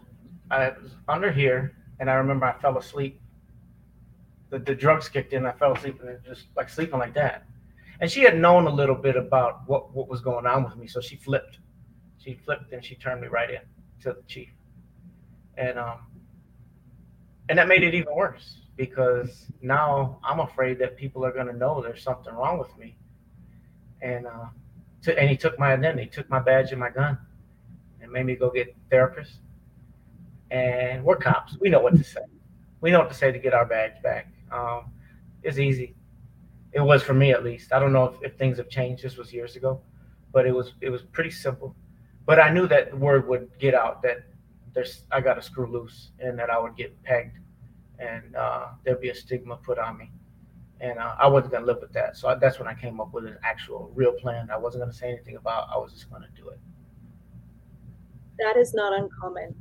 I 0.51 0.71
was 0.83 0.93
under 1.09 1.31
here, 1.31 1.77
and 2.01 2.11
I 2.11 2.15
remember 2.15 2.47
I 2.47 2.61
fell 2.61 2.79
asleep. 2.79 3.21
The, 4.51 4.59
the 4.59 4.75
drugs 4.75 5.09
kicked 5.09 5.33
in. 5.33 5.47
I 5.47 5.53
fell 5.53 5.73
asleep 5.73 6.01
and 6.03 6.19
just 6.25 6.47
like 6.57 6.69
sleeping 6.69 6.99
like 6.99 7.15
that. 7.15 7.45
And 8.01 8.11
she 8.11 8.21
had 8.21 8.39
known 8.39 8.67
a 8.67 8.71
little 8.71 8.95
bit 8.95 9.17
about 9.17 9.63
what, 9.67 9.95
what 9.95 10.09
was 10.09 10.21
going 10.21 10.47
on 10.47 10.65
with 10.65 10.77
me, 10.77 10.87
so 10.87 11.01
she 11.01 11.17
flipped. 11.17 11.59
She 12.19 12.35
flipped 12.35 12.73
and 12.73 12.85
she 12.85 12.95
turned 12.97 13.21
me 13.21 13.29
right 13.29 13.51
in 13.51 13.61
to 14.03 14.13
the 14.13 14.23
chief. 14.27 14.51
And 15.57 15.79
um, 15.79 16.01
and 17.49 17.59
that 17.59 17.67
made 17.69 17.83
it 17.83 17.95
even 17.95 18.15
worse 18.15 18.66
because 18.77 19.47
now 19.63 20.19
I'm 20.23 20.41
afraid 20.41 20.79
that 20.79 20.97
people 20.97 21.25
are 21.25 21.33
going 21.33 21.47
to 21.47 21.57
know 21.57 21.81
there's 21.81 22.03
something 22.03 22.35
wrong 22.35 22.59
with 22.59 22.77
me. 22.79 22.97
And 24.03 24.27
uh, 24.27 24.47
to, 25.03 25.19
and 25.19 25.31
he 25.31 25.37
took 25.37 25.59
my 25.59 25.73
identity, 25.73 26.07
took 26.07 26.29
my 26.29 26.39
badge 26.39 26.71
and 26.73 26.81
my 26.81 26.91
gun, 26.91 27.19
and 28.01 28.13
made 28.13 28.27
me 28.27 28.37
go 28.37 28.51
get 28.51 28.77
therapists. 28.91 29.37
And 30.51 31.03
we're 31.05 31.17
cops. 31.17 31.57
We 31.59 31.71
know 31.71 31.81
what 31.81 31.97
to 31.97 32.05
say. 32.05 32.21
We 32.81 32.91
know 32.91 33.01
what 33.01 33.09
to 33.09 33.17
say 33.17 33.33
to 33.33 33.39
get 33.39 33.55
our 33.55 33.65
badge 33.65 34.01
back. 34.03 34.33
Um, 34.53 34.93
it's 35.43 35.59
easy. 35.59 35.97
It 36.73 36.81
was 36.81 37.03
for 37.03 37.15
me 37.15 37.33
at 37.33 37.43
least. 37.43 37.73
I 37.73 37.79
don't 37.79 37.93
know 37.93 38.05
if, 38.05 38.23
if 38.23 38.39
things 38.39 38.59
have 38.59 38.69
changed. 38.69 39.03
This 39.03 39.17
was 39.17 39.33
years 39.33 39.57
ago, 39.57 39.81
but 40.33 40.47
it 40.47 40.55
was 40.55 40.75
it 40.83 40.91
was 40.91 41.03
pretty 41.03 41.31
simple. 41.31 41.75
But 42.27 42.39
I 42.39 42.51
knew 42.51 42.69
that 42.69 42.97
word 42.97 43.27
would 43.29 43.51
get 43.59 43.75
out 43.75 44.03
that 44.03 44.25
there's 44.75 45.03
I 45.11 45.21
got 45.21 45.35
to 45.35 45.43
screw 45.43 45.67
loose 45.67 46.11
and 46.21 46.39
that 46.39 46.51
I 46.51 46.59
would 46.59 46.77
get 46.77 47.03
pegged 47.03 47.39
and 47.99 48.37
uh, 48.37 48.67
there'd 48.85 49.01
be 49.01 49.11
a 49.11 49.15
stigma 49.15 49.57
put 49.57 49.79
on 49.79 49.99
me. 49.99 50.11
And 50.81 50.99
uh, 50.99 51.15
I 51.19 51.27
wasn't 51.27 51.53
gonna 51.55 51.67
live 51.67 51.79
with 51.81 51.93
that. 51.95 52.17
So 52.17 52.29
I, 52.29 52.35
that's 52.35 52.59
when 52.59 52.69
I 52.69 52.75
came 52.75 53.01
up 53.01 53.13
with 53.15 53.25
an 53.25 53.39
actual 53.43 53.91
real 53.95 54.13
plan. 54.13 54.49
I 54.51 54.59
wasn't 54.59 54.83
gonna 54.83 54.93
say 54.93 55.09
anything 55.09 55.37
about. 55.37 55.69
I 55.75 55.79
was 55.79 55.93
just 55.93 56.11
gonna 56.11 56.29
do 56.37 56.49
it. 56.51 56.59
That 58.39 58.57
is 58.59 58.75
not 58.75 58.93
uncommon. 58.93 59.55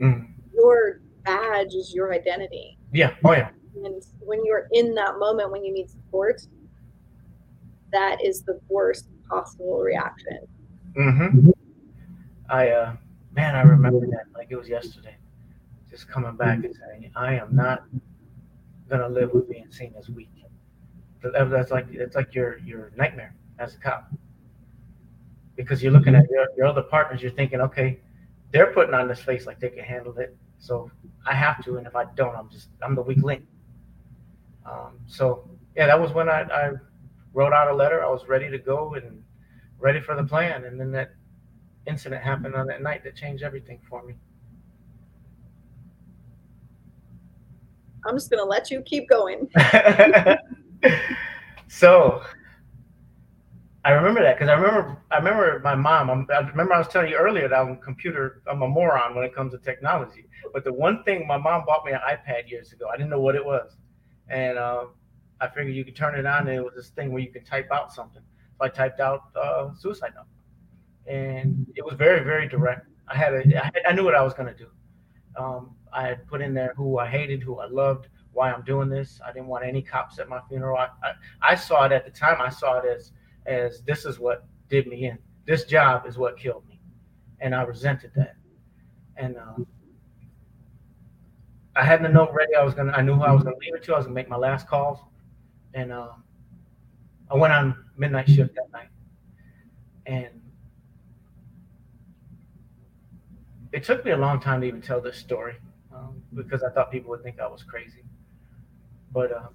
Mm. 0.00 0.28
Your 0.52 1.00
badge 1.22 1.74
is 1.74 1.94
your 1.94 2.12
identity. 2.12 2.78
Yeah. 2.92 3.14
Oh 3.24 3.32
yeah. 3.32 3.50
And 3.84 4.02
when 4.20 4.44
you're 4.44 4.66
in 4.72 4.94
that 4.94 5.18
moment 5.18 5.52
when 5.52 5.64
you 5.64 5.72
need 5.72 5.88
support, 5.88 6.42
that 7.92 8.24
is 8.24 8.42
the 8.42 8.58
worst 8.68 9.08
possible 9.28 9.78
reaction. 9.78 10.38
Mm-hmm. 10.98 11.50
I 12.48 12.70
uh 12.70 12.96
man, 13.36 13.54
I 13.54 13.60
remember 13.60 14.04
that 14.08 14.24
like 14.34 14.48
it 14.50 14.56
was 14.56 14.68
yesterday 14.68 15.16
just 15.96 16.08
coming 16.08 16.36
back 16.36 16.62
and 16.62 16.76
saying, 16.76 17.10
I 17.16 17.36
am 17.36 17.56
not 17.56 17.84
gonna 18.90 19.08
live 19.08 19.32
with 19.32 19.48
being 19.48 19.70
seen 19.70 19.94
as 19.98 20.10
weak. 20.10 20.28
That's 21.22 21.70
like 21.70 21.86
it's 21.90 22.14
like 22.14 22.34
your 22.34 22.58
your 22.58 22.92
nightmare 22.96 23.34
as 23.58 23.74
a 23.74 23.78
cop. 23.78 24.12
Because 25.56 25.82
you're 25.82 25.92
looking 25.92 26.14
at 26.14 26.28
your, 26.30 26.48
your 26.54 26.66
other 26.66 26.82
partners, 26.82 27.22
you're 27.22 27.32
thinking, 27.32 27.62
okay, 27.62 27.98
they're 28.52 28.72
putting 28.74 28.92
on 28.92 29.08
this 29.08 29.20
face 29.20 29.46
like 29.46 29.58
they 29.58 29.70
can 29.70 29.84
handle 29.84 30.16
it. 30.18 30.36
So 30.58 30.90
I 31.26 31.34
have 31.34 31.64
to, 31.64 31.78
and 31.78 31.86
if 31.86 31.96
I 31.96 32.04
don't, 32.14 32.36
I'm 32.36 32.50
just 32.50 32.68
I'm 32.82 32.94
the 32.94 33.02
weak 33.02 33.22
link. 33.22 33.46
Um, 34.66 34.98
so 35.06 35.48
yeah, 35.74 35.86
that 35.86 35.98
was 35.98 36.12
when 36.12 36.28
I, 36.28 36.42
I 36.42 36.72
wrote 37.32 37.54
out 37.54 37.70
a 37.70 37.74
letter. 37.74 38.04
I 38.04 38.10
was 38.10 38.28
ready 38.28 38.50
to 38.50 38.58
go 38.58 38.94
and 38.94 39.22
ready 39.78 40.00
for 40.00 40.14
the 40.14 40.24
plan, 40.24 40.64
and 40.64 40.78
then 40.78 40.92
that 40.92 41.14
incident 41.86 42.22
happened 42.22 42.54
on 42.54 42.66
that 42.66 42.82
night 42.82 43.02
that 43.04 43.16
changed 43.16 43.42
everything 43.42 43.80
for 43.88 44.04
me. 44.04 44.14
I'm 48.06 48.16
just 48.16 48.30
going 48.30 48.42
to 48.42 48.48
let 48.48 48.70
you 48.70 48.82
keep 48.82 49.08
going. 49.08 49.48
so 51.68 52.22
I 53.86 53.90
remember 53.92 54.20
that 54.20 54.36
because 54.36 54.50
I 54.50 54.54
remember 54.54 55.00
I 55.12 55.18
remember 55.18 55.60
my 55.62 55.76
mom. 55.76 56.26
I 56.28 56.38
remember 56.38 56.74
I 56.74 56.78
was 56.78 56.88
telling 56.88 57.08
you 57.08 57.16
earlier 57.16 57.46
that 57.48 57.56
I'm 57.56 57.70
a 57.70 57.76
computer. 57.76 58.42
I'm 58.50 58.62
a 58.62 58.68
moron 58.68 59.14
when 59.14 59.24
it 59.24 59.32
comes 59.32 59.52
to 59.52 59.58
technology. 59.58 60.26
But 60.52 60.64
the 60.64 60.72
one 60.72 61.04
thing 61.04 61.24
my 61.24 61.36
mom 61.36 61.64
bought 61.64 61.84
me 61.84 61.92
an 61.92 62.00
iPad 62.00 62.50
years 62.50 62.72
ago. 62.72 62.88
I 62.92 62.96
didn't 62.96 63.10
know 63.10 63.20
what 63.20 63.36
it 63.36 63.44
was, 63.44 63.76
and 64.28 64.58
uh, 64.58 64.86
I 65.40 65.46
figured 65.46 65.76
you 65.76 65.84
could 65.84 65.94
turn 65.94 66.18
it 66.18 66.26
on, 66.26 66.48
and 66.48 66.56
it 66.56 66.64
was 66.64 66.74
this 66.74 66.88
thing 66.88 67.12
where 67.12 67.22
you 67.22 67.30
could 67.30 67.46
type 67.46 67.68
out 67.70 67.92
something. 67.92 68.22
So 68.58 68.64
I 68.64 68.70
typed 68.70 68.98
out 68.98 69.20
uh, 69.40 69.72
suicide 69.78 70.14
note, 70.16 70.26
and 71.06 71.64
it 71.76 71.84
was 71.84 71.94
very 71.94 72.24
very 72.24 72.48
direct. 72.48 72.88
I 73.06 73.16
had 73.16 73.34
a 73.34 73.62
I, 73.62 73.66
had, 73.66 73.82
I 73.88 73.92
knew 73.92 74.02
what 74.02 74.16
I 74.16 74.22
was 74.22 74.34
going 74.34 74.52
to 74.52 74.64
do. 74.64 74.66
Um, 75.40 75.76
I 75.96 76.06
had 76.06 76.26
put 76.26 76.42
in 76.42 76.52
there 76.52 76.74
who 76.76 76.98
I 76.98 77.08
hated, 77.08 77.42
who 77.42 77.58
I 77.58 77.66
loved, 77.66 78.08
why 78.34 78.52
I'm 78.52 78.62
doing 78.62 78.90
this. 78.90 79.18
I 79.26 79.32
didn't 79.32 79.48
want 79.48 79.64
any 79.64 79.80
cops 79.80 80.18
at 80.18 80.28
my 80.28 80.40
funeral. 80.46 80.76
I, 80.76 80.88
I, 81.02 81.12
I 81.52 81.54
saw 81.54 81.86
it 81.86 81.92
at 81.92 82.04
the 82.04 82.10
time. 82.10 82.36
I 82.38 82.50
saw 82.50 82.78
it 82.78 82.84
as 82.84 83.12
as 83.46 83.80
this 83.82 84.04
is 84.04 84.18
what 84.18 84.44
did 84.68 84.86
me 84.88 85.06
in. 85.06 85.18
This 85.46 85.64
job 85.64 86.06
is 86.06 86.18
what 86.18 86.36
killed 86.36 86.68
me, 86.68 86.78
and 87.40 87.54
I 87.54 87.62
resented 87.62 88.10
that. 88.14 88.36
And 89.16 89.38
um, 89.38 89.66
I 91.74 91.82
had 91.82 92.04
the 92.04 92.10
note 92.10 92.30
ready. 92.34 92.54
I 92.54 92.62
was 92.62 92.74
gonna. 92.74 92.92
I 92.92 93.00
knew 93.00 93.14
who 93.14 93.22
I 93.22 93.32
was 93.32 93.42
gonna 93.42 93.56
leave 93.56 93.74
it 93.74 93.82
to. 93.84 93.94
I 93.94 93.96
was 93.96 94.04
gonna 94.04 94.14
make 94.14 94.28
my 94.28 94.36
last 94.36 94.68
calls, 94.68 94.98
and 95.72 95.92
uh, 95.92 96.10
I 97.30 97.36
went 97.36 97.54
on 97.54 97.74
midnight 97.96 98.28
shift 98.28 98.54
that 98.56 98.70
night, 98.70 98.88
and 100.04 100.42
it 103.72 103.82
took 103.82 104.04
me 104.04 104.10
a 104.10 104.16
long 104.18 104.40
time 104.40 104.60
to 104.60 104.66
even 104.66 104.82
tell 104.82 105.00
this 105.00 105.16
story 105.16 105.54
um, 105.96 106.22
because 106.34 106.62
I 106.62 106.70
thought 106.70 106.90
people 106.90 107.10
would 107.10 107.22
think 107.22 107.40
I 107.40 107.46
was 107.46 107.62
crazy. 107.62 108.04
But 109.12 109.32
um, 109.32 109.54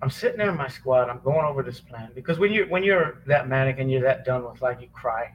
I'm 0.00 0.10
sitting 0.10 0.38
there 0.38 0.50
in 0.50 0.56
my 0.56 0.68
squad. 0.68 1.08
I'm 1.08 1.20
going 1.20 1.44
over 1.44 1.62
this 1.62 1.80
plan 1.80 2.10
because 2.14 2.38
when 2.38 2.52
you're 2.52 2.66
when 2.68 2.82
you're 2.82 3.22
that 3.26 3.48
manic 3.48 3.78
and 3.78 3.90
you're 3.90 4.02
that 4.02 4.24
done 4.24 4.44
with 4.44 4.60
life, 4.62 4.78
you 4.80 4.88
cry. 4.92 5.32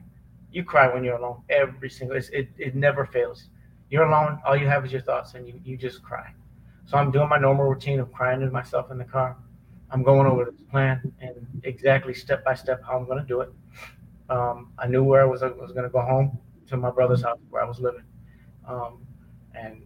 You 0.50 0.64
cry 0.64 0.92
when 0.92 1.04
you're 1.04 1.16
alone. 1.16 1.42
Every 1.48 1.90
single 1.90 2.16
it 2.16 2.48
it 2.58 2.74
never 2.74 3.04
fails. 3.06 3.48
You're 3.90 4.04
alone. 4.04 4.40
All 4.46 4.56
you 4.56 4.66
have 4.66 4.84
is 4.84 4.92
your 4.92 5.02
thoughts, 5.02 5.34
and 5.34 5.46
you 5.46 5.60
you 5.64 5.76
just 5.76 6.02
cry. 6.02 6.32
So 6.86 6.96
I'm 6.96 7.10
doing 7.10 7.28
my 7.28 7.38
normal 7.38 7.66
routine 7.66 8.00
of 8.00 8.10
crying 8.12 8.40
to 8.40 8.50
myself 8.50 8.90
in 8.90 8.98
the 8.98 9.04
car. 9.04 9.36
I'm 9.90 10.02
going 10.02 10.26
over 10.26 10.44
this 10.44 10.60
plan 10.70 11.12
and 11.20 11.34
exactly 11.64 12.12
step 12.12 12.44
by 12.44 12.54
step 12.54 12.82
how 12.86 12.98
I'm 12.98 13.06
going 13.06 13.18
to 13.18 13.26
do 13.26 13.40
it. 13.40 13.50
Um, 14.28 14.72
I 14.78 14.86
knew 14.86 15.02
where 15.02 15.22
I 15.22 15.24
was, 15.24 15.40
was 15.40 15.72
going 15.72 15.84
to 15.84 15.90
go 15.90 16.00
home 16.00 16.38
to 16.68 16.76
my 16.76 16.90
brother's 16.90 17.22
house 17.22 17.38
where 17.48 17.62
I 17.62 17.66
was 17.66 17.80
living. 17.80 18.04
Um, 18.66 18.98
and 19.58 19.82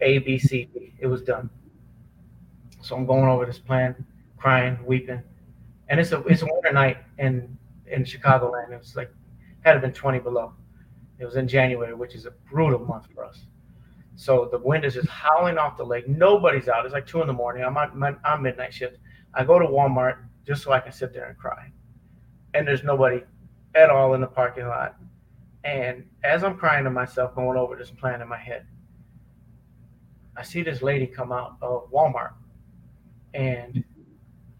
A, 0.00 0.18
B, 0.18 0.38
C, 0.38 0.68
D. 0.72 0.92
It 0.98 1.06
was 1.06 1.22
done. 1.22 1.50
So 2.80 2.96
I'm 2.96 3.06
going 3.06 3.28
over 3.28 3.46
this 3.46 3.58
plan, 3.58 4.04
crying, 4.36 4.78
weeping, 4.84 5.22
and 5.88 6.00
it's 6.00 6.12
a 6.12 6.20
it's 6.24 6.42
a 6.42 6.46
winter 6.46 6.72
night 6.72 6.98
in 7.18 7.56
in 7.86 8.04
Chicagoland. 8.04 8.72
It 8.72 8.78
was 8.78 8.96
like 8.96 9.10
had 9.60 9.76
it 9.76 9.82
been 9.82 9.92
20 9.92 10.18
below. 10.18 10.52
It 11.18 11.24
was 11.24 11.36
in 11.36 11.46
January, 11.46 11.94
which 11.94 12.14
is 12.14 12.26
a 12.26 12.32
brutal 12.50 12.80
month 12.80 13.06
for 13.14 13.24
us. 13.24 13.42
So 14.16 14.48
the 14.50 14.58
wind 14.58 14.84
is 14.84 14.94
just 14.94 15.08
howling 15.08 15.56
off 15.56 15.76
the 15.76 15.84
lake. 15.84 16.08
Nobody's 16.08 16.68
out. 16.68 16.84
It's 16.84 16.92
like 16.92 17.06
two 17.06 17.20
in 17.20 17.26
the 17.26 17.32
morning. 17.32 17.64
I'm 17.64 17.76
on, 17.76 18.18
on 18.24 18.42
midnight 18.42 18.74
shift. 18.74 18.98
I 19.34 19.44
go 19.44 19.58
to 19.58 19.64
Walmart 19.64 20.16
just 20.46 20.62
so 20.62 20.72
I 20.72 20.80
can 20.80 20.92
sit 20.92 21.12
there 21.14 21.28
and 21.28 21.38
cry, 21.38 21.70
and 22.54 22.66
there's 22.66 22.82
nobody 22.82 23.22
at 23.74 23.88
all 23.88 24.14
in 24.14 24.20
the 24.20 24.26
parking 24.26 24.66
lot. 24.66 24.96
And 25.64 26.04
as 26.24 26.42
I'm 26.42 26.56
crying 26.56 26.84
to 26.84 26.90
myself, 26.90 27.34
going 27.34 27.56
over 27.56 27.76
this 27.76 27.90
plan 27.90 28.20
in 28.20 28.28
my 28.28 28.38
head, 28.38 28.66
I 30.36 30.42
see 30.42 30.62
this 30.62 30.82
lady 30.82 31.06
come 31.06 31.30
out 31.30 31.56
of 31.62 31.90
Walmart. 31.92 32.32
And 33.34 33.84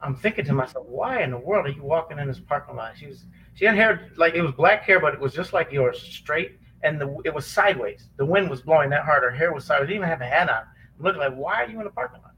I'm 0.00 0.14
thinking 0.14 0.44
to 0.46 0.52
myself, 0.52 0.86
why 0.86 1.22
in 1.22 1.30
the 1.30 1.38
world 1.38 1.66
are 1.66 1.70
you 1.70 1.82
walking 1.82 2.18
in 2.18 2.28
this 2.28 2.40
parking 2.40 2.76
lot? 2.76 2.96
She 2.96 3.06
was 3.06 3.24
she 3.54 3.64
had 3.64 3.74
hair 3.74 4.10
like 4.16 4.34
it 4.34 4.42
was 4.42 4.52
black 4.52 4.82
hair, 4.82 5.00
but 5.00 5.14
it 5.14 5.20
was 5.20 5.32
just 5.32 5.52
like 5.52 5.70
yours, 5.70 6.00
straight, 6.00 6.58
and 6.82 7.00
the, 7.00 7.16
it 7.24 7.34
was 7.34 7.46
sideways. 7.46 8.08
The 8.16 8.24
wind 8.24 8.48
was 8.48 8.62
blowing 8.62 8.90
that 8.90 9.04
hard. 9.04 9.22
Her 9.22 9.30
hair 9.30 9.52
was 9.52 9.64
sideways. 9.64 9.88
She 9.88 9.94
didn't 9.94 10.06
even 10.06 10.08
have 10.08 10.20
a 10.20 10.26
hat 10.26 10.48
on. 10.48 10.62
I'm 10.98 11.04
looking 11.04 11.20
like, 11.20 11.34
why 11.34 11.62
are 11.62 11.68
you 11.68 11.78
in 11.78 11.84
the 11.84 11.90
parking 11.90 12.22
lot? 12.22 12.32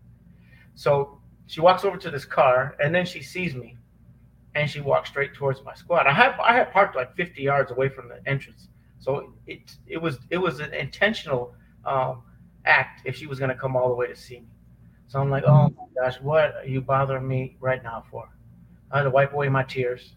So 0.74 1.20
she 1.46 1.60
walks 1.60 1.84
over 1.84 1.96
to 1.96 2.10
this 2.10 2.24
car, 2.24 2.76
and 2.82 2.94
then 2.94 3.06
she 3.06 3.22
sees 3.22 3.54
me, 3.54 3.76
and 4.54 4.70
she 4.70 4.80
walked 4.80 5.08
straight 5.08 5.34
towards 5.34 5.62
my 5.64 5.74
squad. 5.74 6.06
I 6.06 6.12
had 6.12 6.34
I 6.42 6.54
had 6.54 6.72
parked 6.72 6.96
like 6.96 7.14
50 7.16 7.42
yards 7.42 7.70
away 7.70 7.88
from 7.88 8.08
the 8.08 8.20
entrance, 8.26 8.68
so 9.00 9.32
it 9.46 9.76
it 9.86 9.98
was 10.00 10.18
it 10.30 10.38
was 10.38 10.60
an 10.60 10.72
intentional 10.74 11.54
um, 11.84 12.22
act 12.64 13.02
if 13.04 13.16
she 13.16 13.26
was 13.26 13.38
going 13.38 13.50
to 13.50 13.56
come 13.56 13.76
all 13.76 13.88
the 13.88 13.94
way 13.94 14.06
to 14.06 14.16
see 14.16 14.40
me. 14.40 14.48
So 15.06 15.20
I'm 15.20 15.30
like, 15.30 15.44
oh 15.44 15.68
my 15.70 16.02
gosh, 16.02 16.20
what 16.20 16.56
are 16.56 16.66
you 16.66 16.80
bothering 16.80 17.26
me 17.26 17.56
right 17.60 17.82
now 17.82 18.04
for? 18.10 18.28
I 18.90 18.98
had 18.98 19.04
to 19.04 19.10
wipe 19.10 19.32
away 19.32 19.48
my 19.48 19.62
tears 19.62 20.14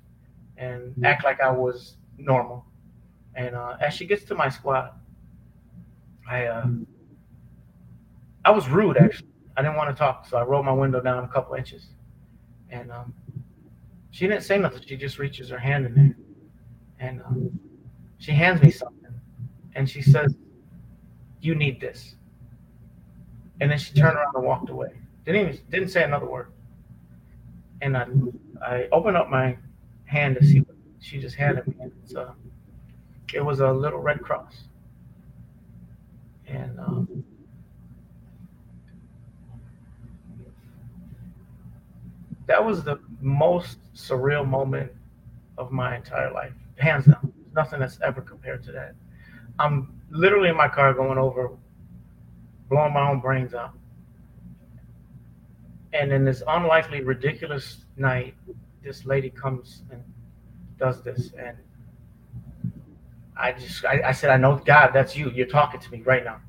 and 0.57 0.93
act 1.03 1.23
like 1.23 1.41
I 1.41 1.51
was 1.51 1.97
normal. 2.17 2.65
And 3.35 3.55
uh, 3.55 3.77
as 3.79 3.93
she 3.93 4.05
gets 4.05 4.23
to 4.25 4.35
my 4.35 4.49
squad, 4.49 4.91
I 6.29 6.45
uh, 6.45 6.67
I 8.45 8.51
was 8.51 8.67
rude 8.69 8.97
actually. 8.97 9.29
I 9.55 9.61
didn't 9.61 9.75
want 9.75 9.89
to 9.89 9.95
talk, 9.95 10.27
so 10.27 10.37
I 10.37 10.43
rolled 10.43 10.65
my 10.65 10.71
window 10.71 11.01
down 11.01 11.23
a 11.23 11.27
couple 11.27 11.55
inches, 11.55 11.87
and 12.69 12.91
um, 12.91 13.13
she 14.17 14.27
didn't 14.27 14.41
say 14.41 14.57
nothing. 14.57 14.81
She 14.83 14.97
just 14.97 15.19
reaches 15.19 15.49
her 15.49 15.59
hand 15.59 15.85
in 15.85 15.93
there, 15.93 16.15
and 16.99 17.21
um, 17.21 17.59
she 18.17 18.31
hands 18.31 18.63
me 18.63 18.71
something, 18.71 19.13
and 19.75 19.87
she 19.87 20.01
says, 20.01 20.35
"You 21.39 21.53
need 21.53 21.79
this." 21.79 22.15
And 23.61 23.69
then 23.69 23.77
she 23.77 23.93
turned 23.93 24.17
around 24.17 24.33
and 24.33 24.43
walked 24.43 24.71
away. 24.71 24.89
Didn't 25.23 25.41
even 25.41 25.59
didn't 25.69 25.89
say 25.89 26.03
another 26.03 26.25
word. 26.25 26.51
And 27.81 27.95
I 27.95 28.07
I 28.65 28.87
opened 28.91 29.17
up 29.17 29.29
my 29.29 29.55
hand 30.05 30.35
to 30.39 30.43
see 30.43 30.61
what 30.61 30.75
she 30.99 31.19
just 31.19 31.35
handed 31.35 31.67
me. 31.67 31.75
It's 32.03 32.15
a, 32.15 32.33
it 33.35 33.45
was 33.45 33.59
a 33.59 33.71
little 33.71 33.99
red 33.99 34.21
cross. 34.21 34.63
And 36.47 36.79
um, 36.79 37.23
that 42.47 42.63
was 42.63 42.83
the 42.83 42.99
most 43.21 43.77
surreal 43.93 44.47
moment 44.47 44.91
of 45.57 45.71
my 45.71 45.95
entire 45.95 46.31
life, 46.31 46.53
hands 46.77 47.05
down. 47.05 47.33
Nothing 47.53 47.79
that's 47.79 47.99
ever 48.01 48.21
compared 48.21 48.63
to 48.65 48.71
that. 48.71 48.95
I'm 49.59 49.99
literally 50.09 50.49
in 50.49 50.55
my 50.55 50.67
car 50.67 50.93
going 50.93 51.17
over, 51.17 51.51
blowing 52.69 52.93
my 52.93 53.09
own 53.09 53.19
brains 53.19 53.53
out. 53.53 53.73
And 55.93 56.11
in 56.11 56.23
this 56.23 56.43
unlikely, 56.47 57.03
ridiculous 57.03 57.85
night, 57.97 58.35
this 58.83 59.05
lady 59.05 59.29
comes 59.29 59.83
and 59.91 60.03
does 60.77 61.01
this. 61.01 61.31
And 61.39 61.57
I 63.35 63.53
just, 63.53 63.83
I, 63.85 64.01
I 64.05 64.11
said, 64.11 64.29
I 64.29 64.37
know 64.37 64.61
God, 64.63 64.91
that's 64.93 65.15
you. 65.15 65.31
You're 65.31 65.47
talking 65.47 65.79
to 65.79 65.91
me 65.91 66.01
right 66.03 66.23
now. 66.23 66.39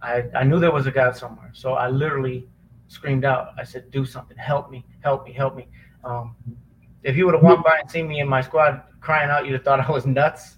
I, 0.00 0.24
I 0.34 0.44
knew 0.44 0.60
there 0.60 0.72
was 0.72 0.86
a 0.86 0.92
God 0.92 1.16
somewhere. 1.16 1.50
So 1.52 1.74
I 1.74 1.88
literally 1.88 2.46
screamed 2.88 3.24
out. 3.24 3.50
I 3.58 3.64
said, 3.64 3.90
do 3.90 4.04
something. 4.04 4.36
Help 4.36 4.70
me, 4.70 4.84
help 5.00 5.24
me, 5.24 5.32
help 5.32 5.54
me. 5.54 5.68
Um, 6.04 6.34
if 7.02 7.16
you 7.16 7.26
would 7.26 7.34
have 7.34 7.44
walked 7.44 7.64
by 7.64 7.78
and 7.78 7.90
seen 7.90 8.08
me 8.08 8.20
in 8.20 8.28
my 8.28 8.40
squad 8.40 8.82
crying 9.00 9.30
out, 9.30 9.46
you'd 9.46 9.52
have 9.52 9.62
thought 9.62 9.80
I 9.80 9.90
was 9.90 10.06
nuts. 10.06 10.56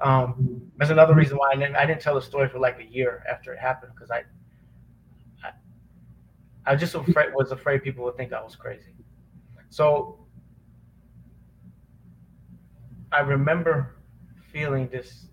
Um, 0.00 0.62
that's 0.78 0.90
another 0.90 1.14
reason 1.14 1.36
why 1.36 1.50
I 1.52 1.56
didn't, 1.56 1.76
I 1.76 1.84
didn't 1.84 2.00
tell 2.00 2.14
the 2.14 2.22
story 2.22 2.48
for 2.48 2.58
like 2.58 2.78
a 2.80 2.84
year 2.84 3.22
after 3.30 3.52
it 3.52 3.58
happened 3.58 3.92
because 3.94 4.10
I, 4.10 4.22
I, 5.44 5.50
I 6.66 6.76
just 6.76 6.94
afraid, 6.94 7.32
was 7.34 7.52
afraid 7.52 7.82
people 7.82 8.04
would 8.04 8.16
think 8.16 8.32
I 8.32 8.42
was 8.42 8.56
crazy. 8.56 8.94
So 9.68 10.18
I 13.12 13.20
remember 13.20 13.96
feeling 14.52 14.88
this, 14.88 15.26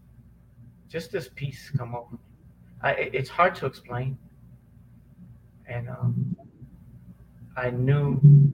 just 0.88 1.12
this 1.12 1.29
peace 1.35 1.71
come 1.75 1.95
over. 1.95 2.17
I, 2.81 2.91
it's 2.91 3.29
hard 3.29 3.55
to 3.55 3.65
explain 3.65 4.17
and 5.69 5.88
um, 5.89 6.35
I 7.60 7.72
knew 7.72 8.54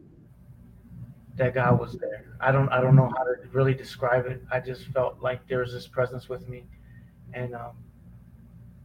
that 1.36 1.54
God 1.54 1.80
was 1.80 1.94
there. 1.94 2.26
I 2.40 2.52
don't 2.52 2.70
I 2.70 2.82
don't 2.82 2.96
know 2.96 3.12
how 3.16 3.24
to 3.24 3.36
really 3.52 3.74
describe 3.74 4.26
it. 4.26 4.42
I 4.52 4.60
just 4.60 4.88
felt 4.88 5.22
like 5.22 5.48
there 5.48 5.60
was 5.60 5.72
this 5.72 5.88
presence 5.88 6.28
with 6.28 6.48
me, 6.50 6.64
and 7.34 7.54
um, 7.54 7.72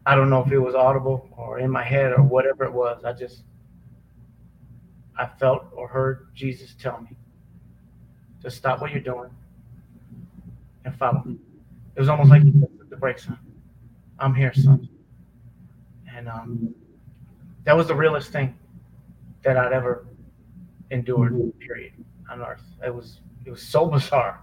I 0.04 0.14
don't 0.14 0.28
know 0.28 0.42
if 0.44 0.52
it 0.52 0.58
was 0.58 0.74
audible 0.74 1.28
or 1.36 1.58
in 1.58 1.70
my 1.70 1.82
head 1.82 2.12
or 2.12 2.22
whatever 2.22 2.64
it 2.64 2.72
was. 2.72 3.02
I 3.04 3.12
just 3.14 3.44
I 5.18 5.26
felt 5.38 5.64
or 5.72 5.88
heard 5.88 6.28
Jesus 6.34 6.74
tell 6.78 7.00
me 7.00 7.16
to 8.42 8.50
stop 8.50 8.82
what 8.82 8.90
you're 8.90 9.00
doing 9.00 9.30
and 10.84 10.94
follow. 10.96 11.24
It 11.96 12.00
was 12.00 12.08
almost 12.08 12.30
like 12.30 12.42
the 12.90 12.96
brakes 12.96 13.26
on. 13.26 13.38
I'm 14.18 14.34
here, 14.34 14.52
son. 14.52 14.86
And 16.14 16.28
um, 16.28 16.74
that 17.64 17.74
was 17.74 17.86
the 17.86 17.94
realest 17.94 18.32
thing 18.32 18.54
that 19.42 19.56
I'd 19.56 19.72
ever 19.72 20.06
endured. 20.90 21.58
Period 21.58 21.92
on 22.30 22.42
earth. 22.42 22.62
It 22.84 22.94
was 22.94 23.20
it 23.44 23.50
was 23.50 23.62
so 23.62 23.86
bizarre. 23.94 24.40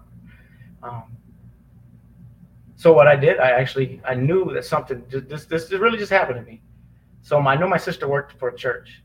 Um, 0.82 1.16
so 2.76 2.92
what 2.92 3.08
I 3.08 3.16
did, 3.16 3.38
I 3.38 3.50
actually 3.50 4.00
I 4.04 4.14
knew 4.14 4.52
that 4.52 4.64
something 4.64 5.04
this 5.10 5.46
this 5.46 5.72
really 5.72 5.98
just 5.98 6.12
happened 6.12 6.44
to 6.44 6.50
me. 6.50 6.62
So 7.22 7.40
my, 7.42 7.54
I 7.54 7.56
know 7.56 7.68
my 7.68 7.76
sister 7.76 8.08
worked 8.08 8.38
for 8.38 8.48
a 8.48 8.56
church. 8.56 9.02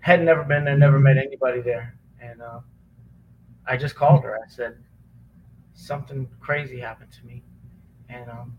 Had 0.00 0.24
never 0.24 0.42
been 0.42 0.64
there, 0.64 0.78
never 0.78 0.98
met 0.98 1.18
anybody 1.18 1.60
there, 1.60 1.94
and 2.20 2.40
uh, 2.40 2.60
I 3.66 3.76
just 3.76 3.94
called 3.94 4.24
her. 4.24 4.36
I 4.36 4.48
said 4.48 4.78
something 5.74 6.26
crazy 6.40 6.80
happened 6.80 7.12
to 7.12 7.26
me, 7.26 7.42
and 8.08 8.30
um, 8.30 8.56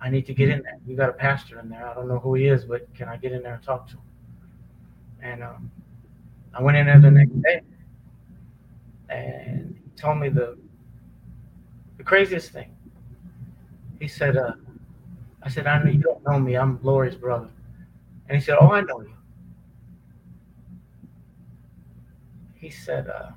I 0.00 0.10
need 0.10 0.26
to 0.26 0.34
get 0.34 0.48
in 0.48 0.62
there. 0.62 0.78
You 0.84 0.96
got 0.96 1.08
a 1.08 1.12
pastor 1.12 1.60
in 1.60 1.68
there. 1.68 1.86
I 1.86 1.94
don't 1.94 2.08
know 2.08 2.18
who 2.18 2.34
he 2.34 2.48
is, 2.48 2.64
but 2.64 2.92
can 2.96 3.08
I 3.08 3.16
get 3.16 3.30
in 3.30 3.44
there 3.44 3.54
and 3.54 3.62
talk 3.62 3.86
to 3.88 3.94
him? 3.94 4.02
And 5.22 5.42
um, 5.44 5.70
I 6.54 6.62
went 6.62 6.76
in 6.76 6.86
there 6.86 7.00
the 7.00 7.10
next 7.10 7.42
day, 7.42 7.62
and 9.08 9.78
he 9.82 10.00
told 10.00 10.18
me 10.18 10.28
the 10.28 10.58
the 11.96 12.04
craziest 12.04 12.52
thing. 12.52 12.74
He 14.00 14.08
said, 14.08 14.36
uh, 14.36 14.52
"I 15.42 15.48
said, 15.48 15.66
I 15.66 15.82
know 15.82 15.90
you 15.90 16.00
don't 16.00 16.22
know 16.24 16.38
me. 16.38 16.56
I'm 16.56 16.78
Lori's 16.82 17.14
brother." 17.14 17.48
And 18.28 18.38
he 18.38 18.44
said, 18.44 18.56
"Oh, 18.60 18.70
I 18.72 18.80
know 18.82 19.00
you." 19.00 19.14
He 22.54 22.70
said, 22.70 23.08
uh, 23.08 23.30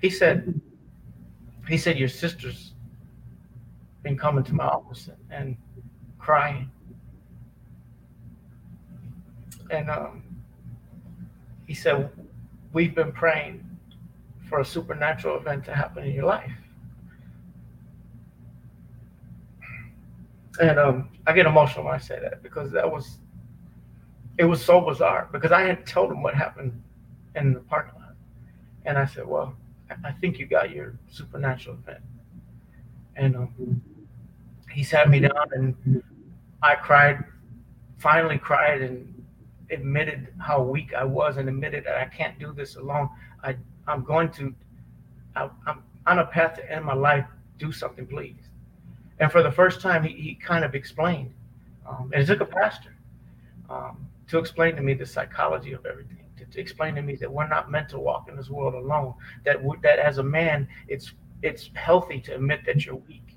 he 0.00 0.10
said 0.10 0.60
he 1.68 1.78
said 1.78 1.98
your 1.98 2.08
sister's 2.08 2.72
been 4.02 4.18
coming 4.18 4.42
to 4.44 4.54
my 4.54 4.64
office 4.66 5.08
and 5.30 5.56
crying 6.18 6.70
and 9.72 9.90
um, 9.90 10.22
he 11.66 11.74
said 11.74 12.10
we've 12.72 12.94
been 12.94 13.12
praying 13.12 13.64
for 14.48 14.60
a 14.60 14.64
supernatural 14.64 15.36
event 15.36 15.64
to 15.64 15.74
happen 15.74 16.04
in 16.04 16.12
your 16.12 16.24
life 16.24 16.52
and 20.60 20.78
um, 20.78 21.08
i 21.26 21.32
get 21.32 21.46
emotional 21.46 21.84
when 21.84 21.94
i 21.94 21.98
say 21.98 22.18
that 22.20 22.42
because 22.42 22.70
that 22.70 22.90
was 22.90 23.18
it 24.38 24.44
was 24.44 24.64
so 24.64 24.80
bizarre 24.80 25.28
because 25.32 25.52
i 25.52 25.62
had 25.62 25.86
told 25.86 26.10
him 26.10 26.22
what 26.22 26.34
happened 26.34 26.80
in 27.34 27.54
the 27.54 27.60
parking 27.60 27.98
lot 28.00 28.14
and 28.84 28.98
i 28.98 29.06
said 29.06 29.26
well 29.26 29.56
I 30.04 30.12
think 30.12 30.38
you 30.38 30.46
got 30.46 30.70
your 30.70 30.94
supernatural 31.10 31.76
event. 31.76 32.00
And 33.16 33.36
um, 33.36 33.82
he 34.70 34.82
sat 34.82 35.10
me 35.10 35.20
down 35.20 35.48
and 35.52 36.02
I 36.62 36.74
cried, 36.76 37.24
finally 37.98 38.38
cried 38.38 38.82
and 38.82 39.21
admitted 39.72 40.28
how 40.38 40.62
weak 40.62 40.94
I 40.94 41.04
was 41.04 41.36
and 41.36 41.48
admitted 41.48 41.84
that 41.84 41.96
I 41.96 42.04
can't 42.06 42.38
do 42.38 42.52
this 42.52 42.76
alone. 42.76 43.08
I, 43.42 43.56
I'm 43.86 44.04
going 44.04 44.30
to, 44.32 44.54
I, 45.34 45.48
am 45.66 45.82
on 46.06 46.18
a 46.18 46.26
path 46.26 46.56
to 46.56 46.72
end 46.72 46.84
my 46.84 46.94
life. 46.94 47.26
Do 47.58 47.72
something, 47.72 48.06
please. 48.06 48.36
And 49.18 49.30
for 49.30 49.42
the 49.42 49.52
first 49.52 49.80
time, 49.80 50.02
he, 50.02 50.14
he 50.14 50.34
kind 50.34 50.64
of 50.64 50.74
explained, 50.74 51.32
um, 51.88 52.10
and 52.12 52.22
it 52.22 52.26
took 52.26 52.40
a 52.40 52.46
pastor 52.46 52.94
um, 53.70 54.06
to 54.28 54.38
explain 54.38 54.74
to 54.76 54.82
me 54.82 54.94
the 54.94 55.06
psychology 55.06 55.72
of 55.72 55.86
everything 55.86 56.22
to 56.52 56.60
explain 56.60 56.94
to 56.94 57.02
me 57.02 57.16
that 57.16 57.32
we're 57.32 57.48
not 57.48 57.70
meant 57.70 57.88
to 57.90 57.98
walk 57.98 58.28
in 58.28 58.36
this 58.36 58.50
world 58.50 58.74
alone. 58.74 59.14
That 59.44 59.58
that 59.82 59.98
as 59.98 60.18
a 60.18 60.22
man, 60.22 60.68
it's 60.88 61.12
it's 61.42 61.70
healthy 61.74 62.20
to 62.20 62.34
admit 62.34 62.60
that 62.66 62.84
you're 62.84 62.96
weak. 62.96 63.36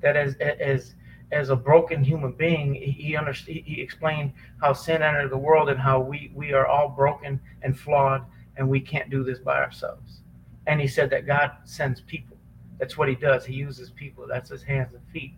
That 0.00 0.16
as 0.16 0.36
as 0.36 0.94
as 1.32 1.50
a 1.50 1.56
broken 1.56 2.04
human 2.04 2.32
being, 2.32 2.74
he 2.74 3.16
understood. 3.16 3.56
He 3.56 3.80
explained 3.80 4.32
how 4.60 4.72
sin 4.72 5.02
entered 5.02 5.30
the 5.30 5.36
world 5.38 5.68
and 5.68 5.80
how 5.80 6.00
we 6.00 6.30
we 6.34 6.52
are 6.52 6.66
all 6.66 6.88
broken 6.88 7.40
and 7.62 7.78
flawed, 7.78 8.24
and 8.56 8.68
we 8.68 8.80
can't 8.80 9.10
do 9.10 9.24
this 9.24 9.38
by 9.38 9.56
ourselves. 9.56 10.20
And 10.66 10.80
he 10.80 10.86
said 10.86 11.10
that 11.10 11.26
God 11.26 11.52
sends 11.64 12.00
people. 12.00 12.36
That's 12.78 12.96
what 12.96 13.08
he 13.08 13.14
does. 13.14 13.44
He 13.44 13.54
uses 13.54 13.90
people. 13.90 14.26
That's 14.26 14.50
his 14.50 14.62
hands 14.62 14.94
and 14.94 15.02
feet. 15.12 15.34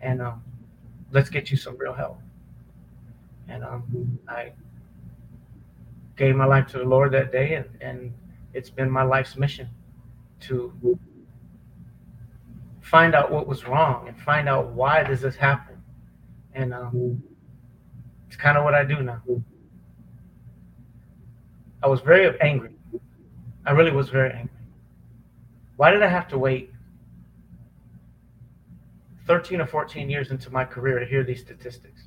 And 0.00 0.22
um, 0.22 0.42
let's 1.12 1.28
get 1.28 1.50
you 1.50 1.56
some 1.56 1.76
real 1.76 1.92
help. 1.92 2.20
And 3.48 3.64
um, 3.64 4.18
I 4.28 4.52
gave 6.16 6.36
my 6.36 6.44
life 6.44 6.68
to 6.68 6.78
the 6.78 6.84
Lord 6.84 7.12
that 7.12 7.32
day, 7.32 7.54
and, 7.54 7.66
and 7.80 8.12
it's 8.54 8.70
been 8.70 8.90
my 8.90 9.02
life's 9.02 9.36
mission 9.36 9.68
to 10.40 10.72
find 12.90 13.14
out 13.14 13.30
what 13.30 13.46
was 13.46 13.68
wrong 13.68 14.08
and 14.08 14.20
find 14.20 14.48
out 14.48 14.66
why 14.72 15.04
does 15.04 15.20
this 15.20 15.36
happen. 15.36 15.80
And 16.54 16.74
um, 16.74 17.22
it's 18.26 18.36
kind 18.36 18.58
of 18.58 18.64
what 18.64 18.74
I 18.74 18.84
do 18.84 19.00
now. 19.00 19.22
I 21.82 21.86
was 21.86 22.00
very 22.00 22.38
angry. 22.40 22.72
I 23.64 23.70
really 23.70 23.92
was 23.92 24.08
very 24.08 24.32
angry. 24.32 24.50
Why 25.76 25.92
did 25.92 26.02
I 26.02 26.08
have 26.08 26.26
to 26.28 26.38
wait 26.38 26.72
13 29.28 29.60
or 29.60 29.66
14 29.66 30.10
years 30.10 30.32
into 30.32 30.50
my 30.50 30.64
career 30.64 30.98
to 30.98 31.06
hear 31.06 31.22
these 31.22 31.40
statistics? 31.40 32.02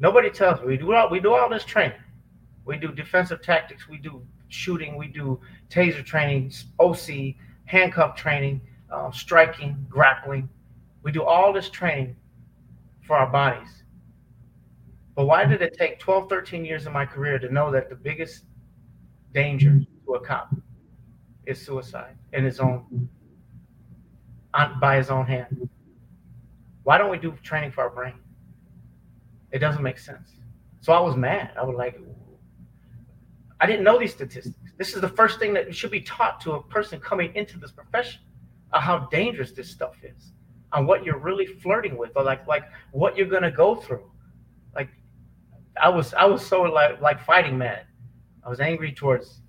Nobody 0.00 0.30
tells 0.30 0.60
me 0.60 0.66
we 0.66 0.76
do 0.76 0.92
all 0.92 1.08
we 1.10 1.20
do 1.20 1.32
all 1.32 1.48
this 1.48 1.64
training. 1.64 1.96
We 2.64 2.76
do 2.76 2.88
defensive 2.88 3.40
tactics. 3.40 3.88
We 3.88 3.98
do 3.98 4.26
shooting. 4.48 4.96
We 4.96 5.06
do 5.06 5.40
taser 5.70 6.04
training, 6.04 6.52
OC, 6.80 7.36
handcuff 7.66 8.16
training, 8.16 8.60
uh, 8.92 9.10
striking, 9.10 9.86
grappling. 9.88 10.48
We 11.02 11.12
do 11.12 11.22
all 11.22 11.52
this 11.52 11.70
training 11.70 12.16
for 13.06 13.16
our 13.16 13.26
bodies. 13.26 13.82
But 15.14 15.26
why 15.26 15.44
did 15.44 15.62
it 15.62 15.76
take 15.76 15.98
12, 15.98 16.28
13 16.28 16.64
years 16.64 16.86
of 16.86 16.92
my 16.92 17.04
career 17.04 17.38
to 17.38 17.52
know 17.52 17.70
that 17.70 17.88
the 17.88 17.96
biggest 17.96 18.44
danger 19.34 19.80
to 20.06 20.14
a 20.14 20.20
cop 20.20 20.54
is 21.46 21.60
suicide 21.60 22.16
in 22.32 22.44
his 22.44 22.60
own 22.60 23.08
on, 24.54 24.78
by 24.80 24.96
his 24.96 25.10
own 25.10 25.26
hand? 25.26 25.68
Why 26.84 26.98
don't 26.98 27.10
we 27.10 27.18
do 27.18 27.36
training 27.42 27.72
for 27.72 27.82
our 27.82 27.90
brain? 27.90 28.14
It 29.50 29.58
doesn't 29.58 29.82
make 29.82 29.98
sense. 29.98 30.32
So 30.80 30.92
I 30.92 31.00
was 31.00 31.16
mad. 31.16 31.52
I 31.56 31.64
was 31.64 31.76
like, 31.76 32.00
I 33.60 33.66
didn't 33.66 33.84
know 33.84 33.98
these 33.98 34.12
statistics. 34.12 34.56
This 34.76 34.94
is 34.94 35.00
the 35.00 35.08
first 35.08 35.38
thing 35.38 35.54
that 35.54 35.74
should 35.74 35.90
be 35.90 36.00
taught 36.00 36.40
to 36.40 36.52
a 36.52 36.62
person 36.62 36.98
coming 36.98 37.34
into 37.34 37.58
this 37.58 37.70
profession 37.70 38.20
of 38.72 38.82
how 38.82 38.98
dangerous 39.10 39.52
this 39.52 39.70
stuff 39.70 39.96
is, 40.02 40.32
on 40.72 40.86
what 40.86 41.04
you're 41.04 41.18
really 41.18 41.46
flirting 41.46 41.96
with, 41.96 42.12
or 42.16 42.22
like 42.22 42.46
like 42.46 42.64
what 42.92 43.16
you're 43.16 43.28
gonna 43.28 43.50
go 43.50 43.74
through. 43.76 44.10
Like 44.74 44.88
I 45.80 45.88
was 45.88 46.14
I 46.14 46.24
was 46.24 46.46
so 46.46 46.62
like 46.62 47.00
like 47.00 47.24
fighting 47.24 47.58
mad. 47.58 47.86
I 48.44 48.48
was 48.48 48.60
angry 48.60 48.92
towards 48.92 49.42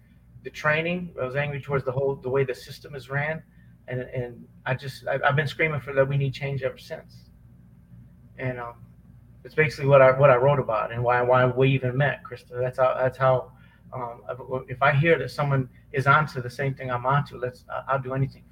the 0.43 0.49
training. 0.49 1.13
I 1.19 1.25
was 1.25 1.35
angry 1.35 1.61
towards 1.61 1.85
the 1.85 1.91
whole 1.91 2.15
the 2.15 2.29
way 2.29 2.43
the 2.43 2.55
system 2.55 2.95
is 2.95 3.09
ran, 3.09 3.41
and 3.87 4.01
and 4.01 4.45
I 4.65 4.75
just 4.75 5.07
I, 5.07 5.19
have 5.25 5.35
been 5.35 5.47
screaming 5.47 5.81
for 5.81 5.93
that 5.93 6.07
we 6.07 6.17
need 6.17 6.33
change 6.33 6.63
ever 6.63 6.77
since. 6.77 7.29
And 8.37 8.59
um, 8.59 8.75
it's 9.43 9.55
basically 9.55 9.87
what 9.87 10.01
I 10.01 10.11
what 10.11 10.29
I 10.29 10.35
wrote 10.35 10.59
about 10.59 10.91
and 10.91 11.03
why 11.03 11.21
why 11.21 11.45
we 11.45 11.69
even 11.69 11.97
met, 11.97 12.23
Krista. 12.23 12.59
That's 12.59 12.79
how 12.79 12.95
that's 12.95 13.17
how 13.17 13.51
um, 13.93 14.21
if 14.67 14.81
I 14.81 14.91
hear 14.93 15.17
that 15.19 15.31
someone 15.31 15.69
is 15.91 16.07
onto 16.07 16.41
the 16.41 16.49
same 16.49 16.73
thing 16.73 16.89
I'm 16.91 17.05
onto, 17.05 17.37
let's 17.37 17.65
I'll 17.87 18.01
do 18.01 18.13
anything. 18.13 18.43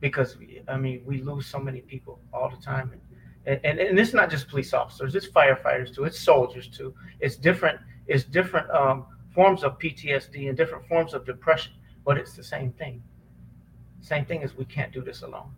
Because 0.00 0.36
I 0.68 0.76
mean, 0.76 1.02
we 1.04 1.22
lose 1.22 1.46
so 1.46 1.58
many 1.58 1.80
people 1.80 2.20
all 2.32 2.50
the 2.50 2.62
time, 2.62 2.92
and 2.92 3.60
and, 3.64 3.78
and 3.78 3.98
it's 3.98 4.14
not 4.14 4.30
just 4.30 4.48
police 4.48 4.72
officers; 4.72 5.14
it's 5.14 5.28
firefighters 5.28 5.94
too, 5.94 6.04
it's 6.04 6.18
soldiers 6.18 6.68
too. 6.68 6.94
It's 7.20 7.36
different. 7.36 7.80
It's 8.06 8.24
different 8.24 8.70
um, 8.70 9.06
forms 9.34 9.64
of 9.64 9.78
PTSD 9.78 10.48
and 10.48 10.56
different 10.56 10.86
forms 10.86 11.14
of 11.14 11.26
depression, 11.26 11.72
but 12.04 12.16
it's 12.16 12.34
the 12.34 12.44
same 12.44 12.72
thing. 12.72 13.02
Same 14.00 14.24
thing 14.24 14.42
as 14.42 14.56
we 14.56 14.64
can't 14.64 14.92
do 14.92 15.02
this 15.02 15.22
alone. 15.22 15.50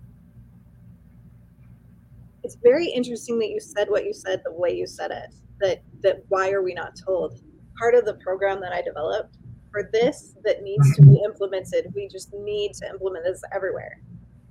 It's 2.43 2.57
very 2.63 2.89
interesting 2.89 3.39
that 3.41 3.51
you 3.51 3.61
said 3.61 3.91
what 3.91 4.05
you 4.07 4.15
said 4.15 4.41
the 4.45 4.53
way 4.53 4.75
you 4.75 4.87
said 4.87 5.11
it. 5.11 5.35
That 5.61 5.83
that 6.03 6.25
why 6.29 6.51
are 6.53 6.63
we 6.63 6.73
not 6.73 6.97
told? 6.97 7.41
part 7.81 7.95
of 7.95 8.05
the 8.05 8.15
program 8.15 8.61
that 8.61 8.73
I 8.73 8.83
developed 8.83 9.39
for 9.73 9.89
this 9.93 10.35
that 10.45 10.63
needs 10.63 10.95
to 10.97 11.03
be 11.03 11.21
implemented. 11.25 11.93
We 11.95 12.09
just 12.09 12.33
need 12.35 12.75
to 12.75 12.89
implement 12.91 13.25
this 13.25 13.41
everywhere. 13.55 14.01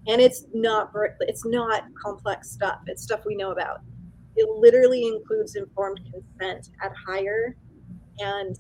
And 0.10 0.20
it's 0.20 0.46
not 0.54 0.92
it's 1.22 1.46
not 1.46 1.84
complex 2.02 2.52
stuff. 2.52 2.80
It's 2.88 3.04
stuff 3.04 3.22
we 3.26 3.36
know 3.36 3.52
about. 3.52 3.82
It 4.36 4.50
literally 4.50 5.06
includes 5.08 5.56
informed 5.56 6.00
consent 6.12 6.70
at 6.84 6.92
hire 7.08 7.56
and 8.20 8.58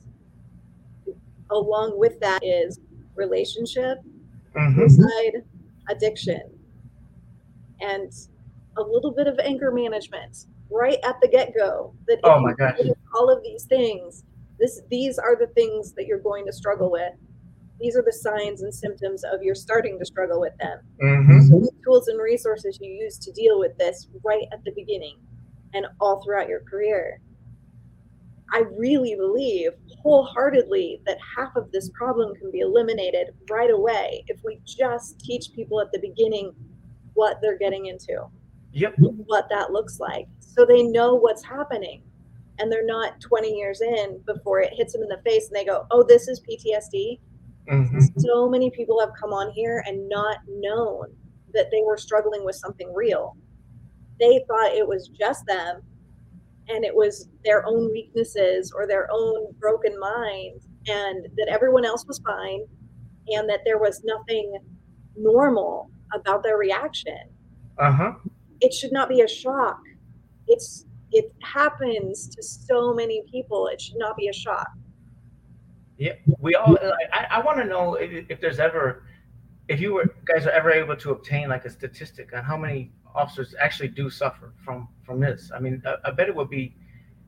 along 1.51 1.97
with 1.97 2.19
that 2.19 2.43
is 2.43 2.79
relationship, 3.15 3.97
mm-hmm. 4.55 4.87
suicide, 4.87 5.43
addiction, 5.89 6.41
and 7.81 8.11
a 8.77 8.81
little 8.81 9.11
bit 9.11 9.27
of 9.27 9.39
anger 9.39 9.71
management 9.71 10.45
right 10.71 10.99
at 11.03 11.19
the 11.21 11.27
get-go 11.27 11.93
that 12.07 12.19
oh 12.23 12.39
my 12.39 12.53
gosh. 12.53 12.77
all 13.15 13.27
of 13.29 13.41
these 13.43 13.63
things 13.63 14.23
this 14.59 14.81
these 14.91 15.17
are 15.17 15.35
the 15.35 15.47
things 15.47 15.93
that 15.93 16.05
you're 16.05 16.19
going 16.19 16.45
to 16.45 16.53
struggle 16.53 16.91
with 16.91 17.13
these 17.79 17.95
are 17.95 18.03
the 18.03 18.13
signs 18.13 18.61
and 18.61 18.73
symptoms 18.73 19.23
of 19.23 19.41
you're 19.41 19.55
starting 19.55 19.97
to 19.99 20.05
struggle 20.05 20.39
with 20.39 20.53
them. 20.59 20.79
Mm-hmm. 21.01 21.41
so 21.47 21.59
the 21.59 21.71
tools 21.83 22.07
and 22.07 22.21
resources 22.21 22.77
you 22.81 22.91
use 22.91 23.17
to 23.19 23.31
deal 23.31 23.59
with 23.59 23.77
this 23.77 24.07
right 24.23 24.45
at 24.51 24.63
the 24.63 24.71
beginning 24.75 25.17
and 25.73 25.85
all 25.99 26.21
throughout 26.23 26.49
your 26.49 26.61
career. 26.61 27.21
I 28.51 28.63
really 28.75 29.15
believe 29.15 29.71
wholeheartedly 30.01 31.01
that 31.05 31.17
half 31.37 31.55
of 31.55 31.71
this 31.71 31.89
problem 31.89 32.33
can 32.35 32.51
be 32.51 32.59
eliminated 32.61 33.27
right 33.49 33.69
away 33.69 34.23
if 34.27 34.39
we 34.43 34.59
just 34.65 35.19
teach 35.19 35.53
people 35.53 35.79
at 35.79 35.91
the 35.91 35.99
beginning 35.99 36.53
what 37.13 37.39
they're 37.41 37.59
getting 37.59 37.85
into. 37.85 38.25
Yep. 38.71 38.95
What 38.97 39.49
that 39.49 39.71
looks 39.71 39.99
like. 39.99 40.27
So 40.39 40.65
they 40.65 40.83
know 40.83 41.15
what's 41.15 41.43
happening 41.43 42.01
and 42.59 42.71
they're 42.71 42.85
not 42.85 43.19
20 43.21 43.55
years 43.55 43.81
in 43.81 44.19
before 44.25 44.61
it 44.61 44.73
hits 44.73 44.93
them 44.93 45.01
in 45.01 45.09
the 45.09 45.21
face 45.23 45.47
and 45.47 45.55
they 45.55 45.65
go, 45.65 45.85
oh, 45.91 46.03
this 46.03 46.27
is 46.27 46.41
PTSD. 46.41 47.19
Mm-hmm. 47.69 48.19
So 48.19 48.49
many 48.49 48.71
people 48.71 48.99
have 48.99 49.11
come 49.19 49.31
on 49.31 49.51
here 49.51 49.83
and 49.85 50.09
not 50.09 50.37
known 50.47 51.15
that 51.53 51.67
they 51.71 51.81
were 51.85 51.97
struggling 51.97 52.43
with 52.45 52.55
something 52.55 52.91
real. 52.93 53.35
They 54.19 54.43
thought 54.47 54.73
it 54.73 54.87
was 54.87 55.09
just 55.09 55.45
them 55.45 55.81
and 56.67 56.83
it 56.83 56.95
was 56.95 57.27
their 57.43 57.65
own 57.65 57.91
weaknesses 57.91 58.71
or 58.75 58.87
their 58.87 59.07
own 59.11 59.53
broken 59.59 59.99
mind 59.99 60.61
and 60.87 61.27
that 61.37 61.47
everyone 61.49 61.85
else 61.85 62.05
was 62.07 62.19
fine 62.19 62.65
and 63.27 63.49
that 63.49 63.61
there 63.65 63.77
was 63.77 64.01
nothing 64.03 64.57
normal 65.15 65.89
about 66.13 66.43
their 66.43 66.57
reaction. 66.57 67.17
Uh-huh. 67.77 68.13
It 68.61 68.73
should 68.73 68.91
not 68.91 69.09
be 69.09 69.21
a 69.21 69.27
shock. 69.27 69.79
It's 70.47 70.85
it 71.11 71.33
happens 71.41 72.29
to 72.29 72.43
so 72.43 72.93
many 72.93 73.23
people. 73.31 73.67
It 73.67 73.81
should 73.81 73.97
not 73.97 74.15
be 74.15 74.27
a 74.27 74.33
shock. 74.33 74.67
Yeah, 75.99 76.13
we 76.39 76.55
all. 76.55 76.77
I, 77.11 77.27
I 77.29 77.39
want 77.41 77.57
to 77.57 77.65
know 77.65 77.95
if, 77.95 78.25
if, 78.29 78.39
there's 78.39 78.57
ever, 78.57 79.03
if 79.67 79.81
you 79.81 79.93
were 79.93 80.15
guys 80.23 80.45
are 80.45 80.51
ever 80.51 80.71
able 80.71 80.95
to 80.95 81.11
obtain 81.11 81.49
like 81.49 81.65
a 81.65 81.69
statistic 81.69 82.33
on 82.33 82.41
how 82.43 82.57
many 82.57 82.91
officers 83.13 83.53
actually 83.59 83.89
do 83.89 84.09
suffer 84.09 84.53
from 84.63 84.87
from 85.03 85.19
this. 85.19 85.51
I 85.53 85.59
mean, 85.59 85.83
I, 85.85 85.95
I 86.05 86.11
bet 86.11 86.29
it 86.29 86.35
would 86.35 86.49
be, 86.49 86.73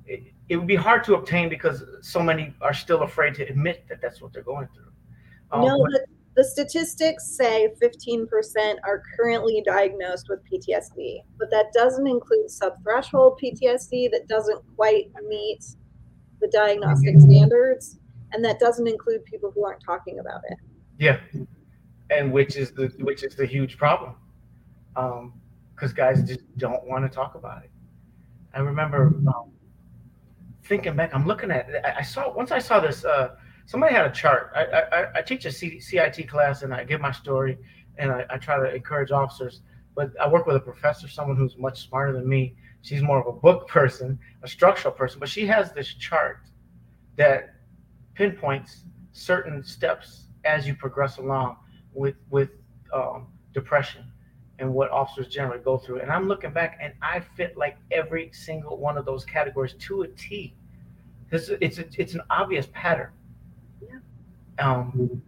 it, 0.05 0.33
it, 0.47 0.55
would 0.55 0.67
be 0.67 0.77
hard 0.77 1.03
to 1.03 1.15
obtain 1.15 1.49
because 1.49 1.83
so 2.01 2.23
many 2.23 2.55
are 2.61 2.73
still 2.73 3.03
afraid 3.03 3.35
to 3.35 3.43
admit 3.43 3.85
that 3.89 4.01
that's 4.01 4.21
what 4.21 4.31
they're 4.31 4.41
going 4.41 4.69
through. 4.73 4.91
Um, 5.51 5.65
no, 5.65 5.85
but, 5.91 6.01
the 6.33 6.45
statistics 6.45 7.25
say 7.25 7.73
15% 7.81 8.25
are 8.85 9.03
currently 9.17 9.61
diagnosed 9.65 10.27
with 10.29 10.39
PTSD, 10.49 11.23
but 11.37 11.51
that 11.51 11.73
doesn't 11.73 12.07
include 12.07 12.47
subthreshold 12.47 13.37
PTSD 13.37 14.09
that 14.11 14.27
doesn't 14.29 14.61
quite 14.77 15.11
meet 15.27 15.65
the 16.39 16.47
diagnostic 16.47 17.19
standards, 17.19 17.99
and 18.33 18.43
that 18.43 18.59
doesn't 18.59 18.87
include 18.87 19.25
people 19.25 19.51
who 19.51 19.65
aren't 19.65 19.83
talking 19.83 20.19
about 20.19 20.41
it. 20.49 20.57
Yeah, 20.97 21.19
and 22.09 22.31
which 22.31 22.55
is 22.55 22.71
the 22.71 22.91
which 22.99 23.23
is 23.23 23.35
the 23.35 23.45
huge 23.45 23.77
problem, 23.77 24.15
um 24.95 25.33
because 25.75 25.93
guys 25.93 26.21
just 26.23 26.41
don't 26.57 26.85
want 26.85 27.03
to 27.03 27.09
talk 27.09 27.35
about 27.35 27.63
it. 27.63 27.71
I 28.53 28.59
remember 28.59 29.07
um, 29.07 29.51
thinking 30.63 30.95
back. 30.95 31.13
I'm 31.15 31.25
looking 31.25 31.49
at. 31.49 31.69
it, 31.69 31.83
I 31.83 32.03
saw 32.03 32.31
once 32.33 32.51
I 32.51 32.59
saw 32.59 32.79
this. 32.79 33.03
Uh, 33.03 33.35
somebody 33.65 33.93
had 33.95 34.05
a 34.05 34.11
chart. 34.11 34.51
I, 34.55 34.63
I, 34.63 35.19
I 35.19 35.21
teach 35.21 35.45
a 35.45 35.51
CIT 35.51 36.27
class 36.27 36.61
and 36.61 36.73
I 36.73 36.83
give 36.83 37.01
my 37.01 37.11
story 37.11 37.57
and 37.97 38.11
I, 38.11 38.25
I 38.29 38.37
try 38.37 38.57
to 38.57 38.73
encourage 38.73 39.11
officers. 39.11 39.61
But 39.95 40.11
I 40.19 40.27
work 40.27 40.45
with 40.45 40.55
a 40.55 40.59
professor, 40.59 41.07
someone 41.07 41.37
who's 41.37 41.57
much 41.57 41.87
smarter 41.87 42.13
than 42.13 42.27
me. 42.27 42.55
She's 42.81 43.01
more 43.01 43.19
of 43.19 43.27
a 43.27 43.37
book 43.37 43.67
person, 43.67 44.19
a 44.43 44.47
structural 44.47 44.93
person, 44.93 45.19
but 45.19 45.29
she 45.29 45.45
has 45.47 45.71
this 45.71 45.93
chart 45.93 46.39
that 47.17 47.50
pinpoints 48.21 48.83
certain 49.13 49.63
steps 49.63 50.27
as 50.45 50.67
you 50.67 50.75
progress 50.75 51.17
along 51.17 51.57
with 51.93 52.15
with 52.29 52.49
um, 52.93 53.27
depression 53.51 54.03
and 54.59 54.71
what 54.71 54.91
officers 54.91 55.27
generally 55.27 55.59
go 55.63 55.75
through. 55.77 56.01
And 56.01 56.11
I'm 56.11 56.27
looking 56.27 56.51
back, 56.51 56.77
and 56.79 56.93
I 57.01 57.19
fit 57.19 57.57
like 57.57 57.77
every 57.89 58.29
single 58.31 58.77
one 58.77 58.95
of 58.95 59.05
those 59.05 59.25
categories 59.25 59.73
to 59.79 60.03
a 60.03 60.07
T. 60.09 60.53
This 61.31 61.49
it's 61.61 61.79
a, 61.79 61.85
it's 61.97 62.13
an 62.13 62.21
obvious 62.29 62.67
pattern 62.73 63.09
Yeah. 63.81 63.99
um, 64.59 65.21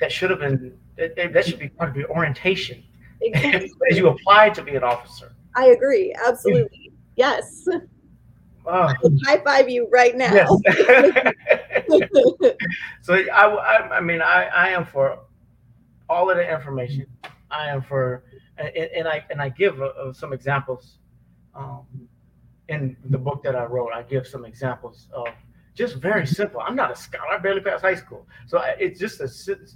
that 0.00 0.12
should 0.12 0.28
have 0.30 0.40
been 0.40 0.76
that 0.96 1.44
should 1.46 1.58
be 1.58 1.68
part 1.70 1.88
of 1.88 1.96
your 1.96 2.10
orientation 2.10 2.84
exactly. 3.22 3.70
as 3.90 3.96
you 3.96 4.08
apply 4.08 4.50
to 4.50 4.62
be 4.62 4.76
an 4.76 4.84
officer. 4.84 5.32
I 5.56 5.66
agree, 5.68 6.14
absolutely. 6.26 6.92
Yes. 7.16 7.66
Oh. 8.66 8.92
high 9.24 9.42
five 9.44 9.68
you 9.68 9.88
right 9.92 10.16
now. 10.16 10.32
Yes. 10.32 11.32
so 13.02 13.14
I, 13.14 13.46
I, 13.46 13.96
I, 13.96 14.00
mean, 14.00 14.22
I, 14.22 14.44
I 14.44 14.68
am 14.70 14.86
for 14.86 15.18
all 16.08 16.30
of 16.30 16.36
the 16.36 16.50
information. 16.50 17.06
I 17.50 17.68
am 17.68 17.82
for, 17.82 18.24
and, 18.56 18.68
and 18.68 19.08
I 19.08 19.24
and 19.30 19.40
I 19.40 19.48
give 19.50 19.80
uh, 19.80 20.12
some 20.12 20.32
examples 20.32 20.98
um, 21.54 21.86
in 22.68 22.96
the 23.04 23.18
book 23.18 23.42
that 23.44 23.54
I 23.54 23.64
wrote. 23.64 23.90
I 23.94 24.02
give 24.02 24.26
some 24.26 24.44
examples 24.44 25.08
of 25.12 25.28
just 25.74 25.96
very 25.96 26.26
simple. 26.26 26.60
I'm 26.60 26.76
not 26.76 26.90
a 26.90 26.96
scholar. 26.96 27.32
I 27.32 27.38
barely 27.38 27.60
passed 27.60 27.82
high 27.82 27.94
school. 27.96 28.26
So 28.46 28.62
it's 28.78 28.98
just 28.98 29.20
a 29.20 29.28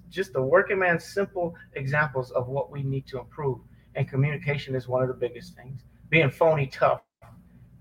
just 0.09 0.37
a 0.37 0.43
working 0.43 0.79
man's 0.79 1.05
simple 1.05 1.55
examples 1.75 2.31
of 2.31 2.49
what 2.49 2.71
we 2.71 2.83
need 2.83 3.07
to 3.09 3.19
improve. 3.19 3.59
And 3.95 4.09
communication 4.09 4.75
is 4.75 4.87
one 4.89 5.03
of 5.03 5.09
the 5.09 5.15
biggest 5.15 5.57
things. 5.57 5.83
Being 6.09 6.31
phony 6.31 6.69
tough 6.69 7.03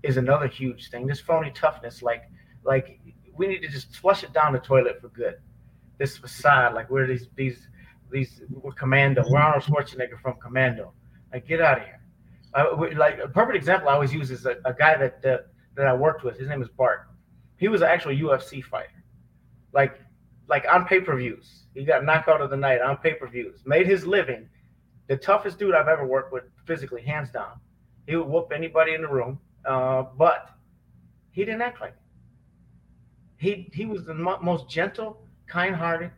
is 0.02 0.16
another 0.16 0.46
huge 0.46 0.90
thing. 0.90 1.06
This 1.06 1.20
phony 1.20 1.50
toughness, 1.52 2.02
like 2.02 2.30
like 2.64 3.00
we 3.36 3.46
need 3.46 3.60
to 3.60 3.68
just 3.68 3.96
flush 3.96 4.24
it 4.24 4.32
down 4.32 4.52
the 4.52 4.58
toilet 4.58 5.00
for 5.00 5.08
good. 5.08 5.36
This 5.98 6.16
facade, 6.16 6.74
like 6.74 6.90
we're 6.90 7.06
these 7.06 7.28
these 7.36 7.68
these 8.10 8.42
we're 8.50 8.72
Commando. 8.72 9.24
We're 9.28 9.38
Arnold 9.38 9.64
Schwarzenegger 9.64 10.20
from 10.20 10.34
Commando. 10.40 10.92
Like 11.32 11.46
get 11.46 11.60
out 11.60 11.78
of 11.78 11.84
here. 11.84 12.00
Uh, 12.54 12.76
we, 12.78 12.94
like 12.94 13.18
a 13.22 13.28
perfect 13.28 13.56
example 13.56 13.88
I 13.88 13.94
always 13.94 14.12
use 14.12 14.30
is 14.30 14.46
a, 14.46 14.56
a 14.64 14.72
guy 14.72 14.96
that, 14.96 15.22
that 15.22 15.48
that 15.76 15.86
I 15.86 15.94
worked 15.94 16.24
with. 16.24 16.38
His 16.38 16.48
name 16.48 16.62
is 16.62 16.68
Bart. 16.68 17.08
He 17.56 17.68
was 17.68 17.82
an 17.82 17.88
actual 17.88 18.12
UFC 18.12 18.62
fighter. 18.62 19.04
Like 19.72 20.00
like 20.48 20.64
on 20.70 20.86
pay 20.86 21.00
per 21.00 21.16
views. 21.16 21.64
He 21.74 21.84
got 21.84 22.04
knockout 22.04 22.40
of 22.40 22.50
the 22.50 22.56
night 22.56 22.80
on 22.80 22.96
pay 22.98 23.14
per 23.14 23.28
views. 23.28 23.60
Made 23.66 23.86
his 23.86 24.06
living. 24.06 24.48
The 25.08 25.16
toughest 25.16 25.58
dude 25.58 25.74
I've 25.74 25.88
ever 25.88 26.06
worked 26.06 26.32
with 26.32 26.44
physically, 26.66 27.02
hands 27.02 27.30
down. 27.30 27.60
He 28.06 28.16
would 28.16 28.26
whoop 28.26 28.52
anybody 28.54 28.94
in 28.94 29.02
the 29.02 29.08
room, 29.08 29.38
uh, 29.68 30.04
but 30.16 30.50
he 31.30 31.44
didn't 31.44 31.62
act 31.62 31.80
like 31.80 31.92
it. 31.92 31.98
He 33.36 33.70
he 33.72 33.86
was 33.86 34.04
the 34.04 34.14
mo- 34.14 34.40
most 34.42 34.68
gentle, 34.68 35.22
kind-hearted 35.46 36.10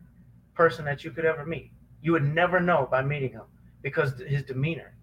person 0.54 0.84
that 0.86 1.04
you 1.04 1.10
could 1.10 1.24
ever 1.24 1.44
meet. 1.44 1.72
You 2.00 2.12
would 2.12 2.24
never 2.24 2.60
know 2.60 2.88
by 2.90 3.02
meeting 3.02 3.32
him 3.32 3.42
because 3.82 4.18
his 4.26 4.42
demeanor, 4.44 4.94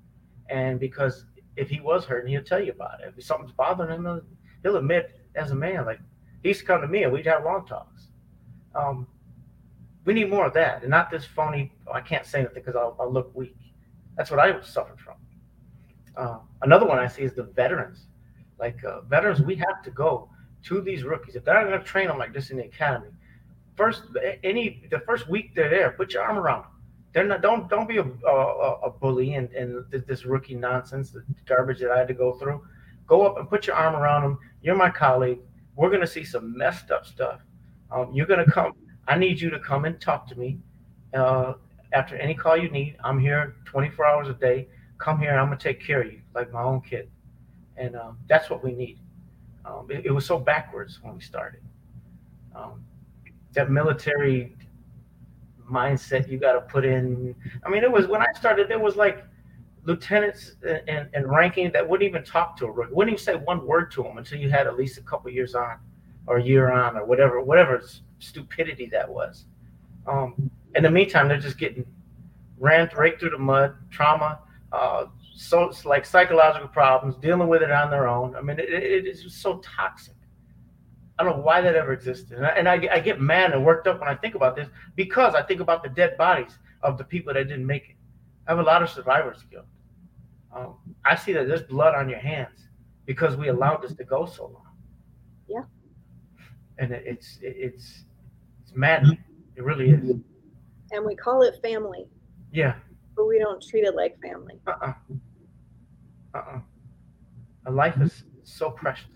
and 0.50 0.80
because 0.80 1.26
if 1.58 1.70
he 1.70 1.80
was 1.80 2.06
hurting, 2.06 2.32
he'll 2.32 2.44
tell 2.44 2.64
you 2.64 2.72
about 2.72 3.02
it. 3.02 3.14
If 3.16 3.24
something's 3.24 3.52
bothering 3.52 3.92
him, 3.92 4.22
he'll 4.64 4.78
admit 4.78 5.20
as 5.36 5.52
a 5.52 5.56
man. 5.56 5.86
Like 5.86 6.00
he 6.42 6.50
used 6.50 6.62
to 6.62 6.66
come 6.66 6.82
to 6.82 6.88
me 6.88 7.04
and 7.04 7.12
we'd 7.12 7.26
have 7.26 7.44
long 7.44 7.66
talks. 7.68 8.08
Um, 8.74 9.08
we 10.06 10.14
need 10.14 10.30
more 10.30 10.46
of 10.46 10.54
that, 10.54 10.84
and 10.84 10.90
not 10.90 11.12
this 11.12 11.26
phony. 11.26 11.74
Oh, 11.86 11.92
I 11.92 12.02
can't 12.02 12.26
say 12.26 12.40
anything 12.40 12.64
because 12.64 12.76
I'll, 12.76 12.96
I'll, 13.00 13.12
look 13.12 13.36
weak. 13.36 13.58
That's 14.16 14.32
what 14.32 14.40
I 14.40 14.62
suffered 14.62 15.00
from. 15.00 15.16
Uh, 16.16 16.40
another 16.62 16.86
one 16.86 16.98
I 16.98 17.08
see 17.08 17.24
is 17.24 17.34
the 17.34 17.44
veterans. 17.44 18.07
Like 18.60 18.84
uh, 18.84 19.02
veterans, 19.02 19.42
we 19.42 19.56
have 19.56 19.84
to 19.84 19.92
go 19.92 20.30
to 20.64 20.82
these 20.82 21.04
rookies. 21.04 21.36
If 21.36 21.46
they're 21.46 21.54
not 21.54 21.70
going 21.70 21.80
to 21.80 21.86
train 21.86 22.08
them 22.08 22.18
like 22.18 22.34
this 22.34 22.50
in 22.50 22.58
the 22.58 22.66
academy, 22.66 23.10
first 23.76 24.04
any 24.44 24.84
the 24.90 25.00
first 25.02 25.30
week 25.30 25.54
they're 25.56 25.70
there, 25.70 25.92
put 25.92 26.14
your 26.14 26.24
arm 26.24 26.38
around 26.38 26.64
them. 26.64 26.72
They're 27.14 27.26
not 27.26 27.42
don't 27.42 27.70
don't 27.70 27.88
be 27.88 27.98
a, 27.98 28.04
a, 28.04 28.80
a 28.84 28.90
bully 28.90 29.36
and, 29.36 29.52
and 29.54 29.86
this 29.92 30.26
rookie 30.26 30.56
nonsense, 30.56 31.12
the 31.12 31.24
garbage 31.46 31.80
that 31.80 31.92
I 31.92 32.00
had 32.00 32.08
to 32.10 32.14
go 32.14 32.34
through. 32.34 32.66
Go 33.06 33.26
up 33.26 33.38
and 33.38 33.50
put 33.50 33.68
your 33.68 33.76
arm 33.76 33.96
around 33.96 34.24
them. 34.24 34.40
You're 34.62 34.76
my 34.76 34.90
colleague. 34.90 35.40
We're 35.76 35.90
going 35.90 36.02
to 36.02 36.08
see 36.08 36.26
some 36.26 36.58
messed 36.58 36.92
up 36.92 37.06
stuff. 37.06 37.42
Um, 37.92 38.12
you're 38.14 38.26
going 38.26 38.44
to 38.44 38.52
come. 38.52 38.74
I 39.08 39.18
need 39.18 39.40
you 39.40 39.50
to 39.52 39.60
come 39.60 39.86
and 39.86 40.00
talk 40.02 40.28
to 40.28 40.36
me 40.36 40.60
uh, 41.14 41.54
after 41.94 42.18
any 42.18 42.34
call 42.34 42.58
you 42.58 42.70
need. 42.70 42.98
I'm 43.04 43.20
here 43.20 43.56
24 43.66 44.06
hours 44.06 44.28
a 44.28 44.34
day. 44.34 44.68
Come 44.98 45.20
here 45.20 45.30
and 45.30 45.40
I'm 45.40 45.48
going 45.48 45.58
to 45.58 45.64
take 45.64 45.80
care 45.80 46.02
of 46.02 46.12
you 46.12 46.22
like 46.34 46.52
my 46.52 46.64
own 46.64 46.82
kid. 46.82 47.10
And 47.78 47.96
um, 47.96 48.18
that's 48.28 48.50
what 48.50 48.64
we 48.64 48.74
need. 48.74 49.00
Um, 49.66 49.88
it, 49.90 50.06
it, 50.06 50.12
was 50.12 50.26
so 50.26 50.40
backwards 50.40 51.00
when 51.02 51.16
we 51.16 51.22
started. 51.22 51.62
Um, 52.56 52.84
that 53.54 53.70
military 53.70 54.56
mindset 55.70 56.30
you 56.30 56.38
got 56.38 56.54
to 56.54 56.62
put 56.62 56.86
in. 56.86 57.36
I 57.66 57.70
mean, 57.70 57.84
it 57.84 57.92
was 57.92 58.08
when 58.08 58.22
I 58.22 58.28
started, 58.36 58.70
there 58.70 58.80
was 58.80 58.96
like 58.96 59.26
lieutenants 59.84 60.56
and, 60.88 61.10
and 61.14 61.30
ranking 61.30 61.72
that 61.72 61.88
wouldn't 61.88 62.08
even 62.08 62.24
talk 62.24 62.58
to 62.58 62.66
a 62.66 62.72
rookie, 62.72 62.94
wouldn't 62.94 63.14
even 63.14 63.24
say 63.24 63.36
one 63.36 63.66
word 63.66 63.92
to 63.92 64.04
them 64.04 64.18
until 64.18 64.40
you 64.40 64.50
had 64.50 64.68
at 64.68 64.78
least 64.78 64.98
a 64.98 65.02
couple 65.02 65.30
years 65.32 65.56
on 65.56 65.78
or 66.28 66.38
a 66.38 66.44
year 66.44 66.72
on 66.72 66.98
or 66.98 67.06
whatever, 67.06 67.42
whatever 67.42 67.82
stupidity 68.20 68.88
that 68.88 69.08
was. 69.08 69.46
Um, 70.06 70.50
in 70.76 70.84
the 70.84 70.92
meantime, 70.92 71.28
they're 71.28 71.40
just 71.40 71.58
getting 71.58 71.86
ran 72.60 72.90
right 72.96 73.20
through 73.20 73.32
the 73.32 73.38
mud, 73.38 73.76
trauma, 73.90 74.40
uh, 74.72 75.06
so 75.38 75.72
like 75.86 76.04
psychological 76.04 76.68
problems, 76.68 77.16
dealing 77.18 77.48
with 77.48 77.62
it 77.62 77.70
on 77.70 77.92
their 77.92 78.08
own. 78.08 78.36
I 78.36 78.42
mean, 78.42 78.60
it, 78.60 78.70
it 78.70 79.06
is 79.06 79.24
so 79.36 79.60
toxic. 79.60 80.16
I 81.20 81.24
don't 81.24 81.38
know 81.38 81.44
why 81.44 81.62
that 81.62 81.76
ever 81.76 81.94
existed. 81.94 82.38
And, 82.38 82.46
I, 82.46 82.50
and 82.50 82.68
I, 82.68 82.88
I, 82.92 83.00
get 83.00 83.22
mad 83.22 83.52
and 83.52 83.64
worked 83.64 83.88
up 83.88 84.00
when 84.00 84.10
I 84.10 84.16
think 84.16 84.34
about 84.34 84.56
this 84.56 84.68
because 84.96 85.36
I 85.36 85.44
think 85.44 85.62
about 85.62 85.84
the 85.84 85.90
dead 85.90 86.18
bodies 86.18 86.58
of 86.82 86.98
the 86.98 87.04
people 87.04 87.34
that 87.36 87.48
didn't 87.48 87.66
make 87.66 87.90
it. 87.90 87.96
I 88.48 88.52
have 88.52 88.60
a 88.60 88.64
lot 88.64 88.82
of 88.82 88.90
survivors 88.90 89.44
guilt. 89.50 89.66
Um, 90.56 90.76
I 91.06 91.16
see 91.16 91.34
that 91.34 91.48
there's 91.48 91.64
blood 91.64 91.94
on 91.94 92.10
your 92.10 92.20
hands 92.20 92.68
because 93.06 93.36
we 93.36 93.50
allowed 93.50 93.84
this 93.84 93.94
to 93.94 94.04
go 94.04 94.26
so 94.26 94.46
long. 94.46 94.74
Yeah. 95.48 95.64
And 96.80 96.92
it, 96.92 97.04
it's 97.06 97.38
it, 97.42 97.56
it's 97.58 98.06
it's 98.64 98.76
maddening. 98.76 99.24
It 99.56 99.64
really 99.64 99.90
is. 99.90 100.16
And 100.92 101.06
we 101.06 101.16
call 101.16 101.44
it 101.44 101.60
family. 101.62 102.08
Yeah. 102.52 102.76
But 103.16 103.28
we 103.28 103.40
don't 103.40 103.62
treat 103.62 103.84
it 103.84 103.96
like 103.96 104.20
family. 104.22 104.60
Uh-uh. 104.66 104.94
Uh-uh. 106.34 106.60
A 107.66 107.72
life 107.72 108.00
is 108.02 108.24
so 108.44 108.70
precious. 108.72 109.10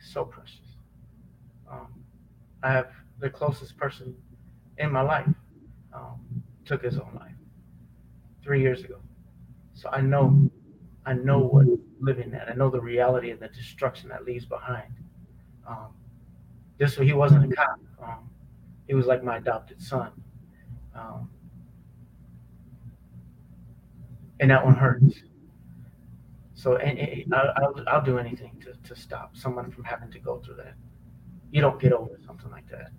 So 0.00 0.24
precious. 0.24 0.76
Um, 1.70 1.88
I 2.62 2.72
have 2.72 2.88
the 3.18 3.30
closest 3.30 3.76
person 3.76 4.16
in 4.78 4.90
my 4.90 5.02
life 5.02 5.28
um, 5.92 6.42
took 6.64 6.82
his 6.82 6.96
own 6.96 7.10
life 7.14 7.34
three 8.42 8.60
years 8.60 8.82
ago. 8.82 8.96
So 9.74 9.88
I 9.90 10.00
know, 10.00 10.50
I 11.06 11.12
know 11.12 11.38
what 11.38 11.66
living 12.00 12.30
that. 12.30 12.48
I 12.48 12.54
know 12.54 12.70
the 12.70 12.80
reality 12.80 13.30
and 13.30 13.40
the 13.40 13.48
destruction 13.48 14.08
that 14.08 14.24
leaves 14.24 14.46
behind. 14.46 14.92
Um, 15.68 15.88
this 16.78 16.96
he 16.96 17.12
wasn't 17.12 17.52
a 17.52 17.54
cop. 17.54 17.78
Um, 18.02 18.30
he 18.88 18.94
was 18.94 19.06
like 19.06 19.22
my 19.22 19.36
adopted 19.36 19.82
son. 19.82 20.10
Um, 20.94 21.30
and 24.40 24.50
that 24.50 24.64
one 24.64 24.74
hurts. 24.74 25.20
So, 26.60 26.76
and, 26.76 26.98
and 26.98 27.34
I'll, 27.34 27.74
I'll 27.88 28.02
do 28.02 28.18
anything 28.18 28.62
to, 28.64 28.74
to 28.86 29.00
stop 29.00 29.34
someone 29.34 29.70
from 29.70 29.82
having 29.82 30.10
to 30.10 30.18
go 30.18 30.40
through 30.40 30.56
that. 30.56 30.74
You 31.52 31.62
don't 31.62 31.80
get 31.80 31.94
over 31.94 32.20
something 32.26 32.50
like 32.50 32.68
that. 32.68 32.90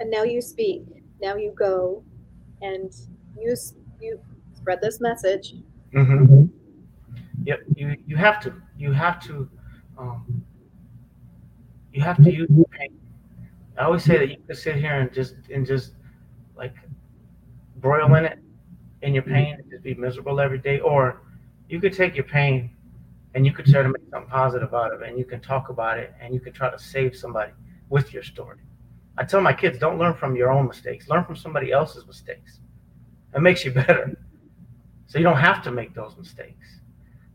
And 0.00 0.10
now 0.10 0.24
you 0.24 0.42
speak. 0.42 0.82
Now 1.22 1.36
you 1.36 1.54
go, 1.56 2.02
and 2.60 2.92
you 3.38 3.54
you 4.00 4.18
spread 4.52 4.80
this 4.80 5.00
message. 5.00 5.54
Mm-hmm. 5.94 6.46
Yep. 7.44 7.60
You 7.76 7.96
you 8.04 8.16
have 8.16 8.40
to. 8.40 8.52
You 8.76 8.90
have 8.90 9.20
to. 9.26 9.48
Um, 9.96 10.44
you 11.92 12.02
have 12.02 12.16
to 12.16 12.32
use 12.32 12.48
pain. 12.72 12.98
I 13.78 13.84
always 13.84 14.02
say 14.02 14.18
that 14.18 14.28
you 14.28 14.38
can 14.44 14.56
sit 14.56 14.74
here 14.74 14.98
and 14.98 15.12
just 15.12 15.36
and 15.54 15.64
just 15.64 15.92
like 16.56 16.74
broil 17.76 18.12
in 18.16 18.24
it 18.24 18.40
in 19.02 19.14
your 19.14 19.22
pain 19.22 19.54
and 19.54 19.70
just 19.70 19.82
be 19.82 19.94
miserable 19.94 20.40
every 20.40 20.58
day, 20.58 20.80
or 20.80 21.22
you 21.68 21.80
could 21.80 21.92
take 21.92 22.14
your 22.14 22.24
pain 22.24 22.70
and 23.34 23.46
you 23.46 23.52
could 23.52 23.66
try 23.66 23.82
to 23.82 23.88
make 23.88 24.02
something 24.10 24.28
positive 24.28 24.74
out 24.74 24.92
of 24.92 25.02
it, 25.02 25.08
and 25.08 25.18
you 25.18 25.24
can 25.24 25.40
talk 25.40 25.68
about 25.68 25.98
it, 25.98 26.12
and 26.20 26.34
you 26.34 26.40
can 26.40 26.52
try 26.52 26.68
to 26.70 26.78
save 26.78 27.16
somebody 27.16 27.52
with 27.88 28.12
your 28.12 28.22
story. 28.22 28.58
I 29.16 29.24
tell 29.24 29.40
my 29.40 29.52
kids, 29.52 29.78
don't 29.78 29.98
learn 29.98 30.14
from 30.14 30.34
your 30.34 30.50
own 30.50 30.66
mistakes, 30.66 31.08
learn 31.08 31.24
from 31.24 31.36
somebody 31.36 31.70
else's 31.70 32.06
mistakes. 32.06 32.60
It 33.34 33.40
makes 33.40 33.64
you 33.64 33.70
better. 33.82 34.18
So 35.06 35.18
you 35.18 35.24
don't 35.24 35.36
have 35.36 35.62
to 35.64 35.70
make 35.70 35.94
those 35.94 36.16
mistakes. 36.16 36.80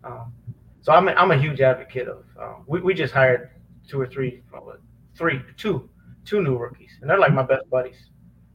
Um, 0.03 0.33
so 0.81 0.93
I'm 0.93 1.07
a, 1.07 1.11
I'm 1.11 1.31
a 1.31 1.37
huge 1.37 1.61
advocate 1.61 2.07
of. 2.07 2.25
Um, 2.39 2.63
we, 2.67 2.81
we 2.81 2.93
just 2.93 3.13
hired 3.13 3.51
two 3.87 3.99
or 3.99 4.07
three, 4.07 4.41
well, 4.51 4.77
three, 5.15 5.41
two, 5.57 5.89
two 6.25 6.41
new 6.41 6.57
rookies, 6.57 6.97
and 7.01 7.09
they're 7.09 7.19
like 7.19 7.33
my 7.33 7.43
best 7.43 7.69
buddies. 7.69 8.09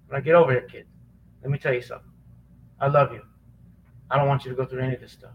When 0.09 0.21
I 0.21 0.25
get 0.25 0.35
over 0.35 0.53
here, 0.53 0.63
kid, 0.63 0.87
let 1.43 1.51
me 1.51 1.59
tell 1.59 1.73
you 1.73 1.83
something. 1.83 2.10
I 2.81 2.89
love 2.89 3.13
you. 3.13 3.23
I 4.11 4.19
don't 4.19 4.27
want 4.27 4.45
you 4.45 4.51
to 4.51 4.57
go 4.57 4.65
through 4.65 4.81
any 4.81 4.95
of 4.95 5.01
this 5.01 5.13
stuff. 5.13 5.35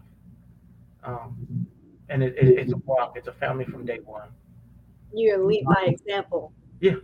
Um, 1.04 1.66
and 2.08 2.22
it, 2.22 2.36
it, 2.36 2.58
it's 2.58 2.72
a 2.72 2.76
walk. 2.78 3.14
It's 3.16 3.28
a 3.28 3.32
family 3.32 3.64
from 3.64 3.84
day 3.86 4.00
one. 4.04 4.28
You 5.12 5.42
lead 5.44 5.64
by 5.64 5.84
example. 5.86 6.52
Yeah, 6.80 6.96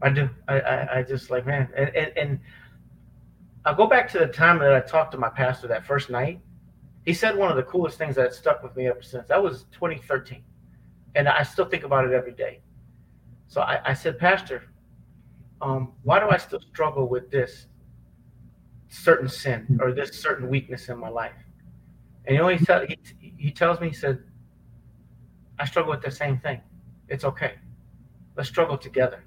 I 0.00 0.10
do. 0.10 0.30
I, 0.48 0.60
I, 0.60 0.98
I 0.98 1.02
just 1.02 1.30
like 1.30 1.46
man, 1.46 1.68
and, 1.76 1.94
and, 1.94 2.12
and 2.16 2.40
I'll 3.64 3.74
go 3.74 3.86
back 3.86 4.10
to 4.12 4.18
the 4.18 4.28
time 4.28 4.58
that 4.60 4.72
I 4.72 4.80
talked 4.80 5.12
to 5.12 5.18
my 5.18 5.28
pastor 5.28 5.66
that 5.68 5.84
first 5.84 6.08
night. 6.08 6.40
He 7.04 7.12
said 7.12 7.36
one 7.36 7.50
of 7.50 7.56
the 7.56 7.62
coolest 7.64 7.98
things 7.98 8.16
that 8.16 8.32
stuck 8.34 8.62
with 8.62 8.76
me 8.76 8.86
ever 8.86 9.02
since. 9.02 9.28
That 9.28 9.42
was 9.42 9.64
2013, 9.72 10.42
and 11.14 11.28
I 11.28 11.42
still 11.42 11.66
think 11.66 11.84
about 11.84 12.04
it 12.04 12.12
every 12.12 12.32
day. 12.32 12.60
So 13.48 13.60
I, 13.60 13.80
I 13.84 13.94
said, 13.94 14.18
Pastor, 14.18 14.64
um, 15.60 15.92
why 16.02 16.20
do 16.20 16.28
I 16.28 16.36
still 16.36 16.60
struggle 16.60 17.08
with 17.08 17.30
this 17.30 17.66
certain 18.88 19.28
sin 19.28 19.78
or 19.80 19.92
this 19.92 20.20
certain 20.20 20.48
weakness 20.48 20.88
in 20.88 20.98
my 20.98 21.08
life. 21.08 21.34
And 22.26 22.36
he, 22.36 22.64
tell, 22.64 22.86
he, 22.86 22.98
he 23.36 23.50
tells 23.50 23.80
me, 23.80 23.88
he 23.88 23.94
said, 23.94 24.22
I 25.58 25.64
struggle 25.64 25.92
with 25.92 26.02
the 26.02 26.10
same 26.10 26.38
thing. 26.38 26.60
It's 27.08 27.24
okay. 27.24 27.54
Let's 28.36 28.48
struggle 28.48 28.76
together. 28.76 29.24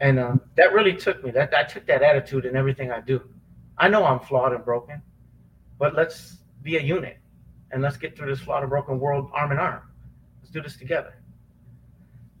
And 0.00 0.18
uh, 0.18 0.36
that 0.56 0.72
really 0.72 0.94
took 0.94 1.24
me. 1.24 1.30
That 1.30 1.52
I 1.56 1.64
took 1.64 1.86
that 1.86 2.02
attitude 2.02 2.44
in 2.44 2.56
everything 2.56 2.92
I 2.92 3.00
do. 3.00 3.20
I 3.78 3.88
know 3.88 4.04
I'm 4.04 4.20
flawed 4.20 4.52
and 4.52 4.64
broken, 4.64 5.02
but 5.78 5.94
let's 5.94 6.38
be 6.62 6.76
a 6.76 6.80
unit 6.80 7.18
and 7.72 7.82
let's 7.82 7.96
get 7.96 8.16
through 8.16 8.30
this 8.30 8.40
flawed 8.40 8.62
and 8.62 8.70
broken 8.70 9.00
world 9.00 9.30
arm 9.32 9.50
in 9.50 9.58
arm. 9.58 9.82
Let's 10.40 10.50
do 10.50 10.62
this 10.62 10.76
together. 10.76 11.14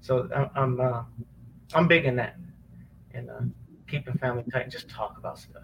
So 0.00 0.28
I'm 0.54 0.80
uh, 0.80 1.02
I'm 1.74 1.88
big 1.88 2.04
in 2.04 2.14
that, 2.16 2.36
and 3.12 3.28
uh, 3.28 3.40
keeping 3.88 4.14
family 4.14 4.44
tight. 4.52 4.70
Just 4.70 4.88
talk 4.88 5.16
about 5.18 5.38
stuff 5.38 5.62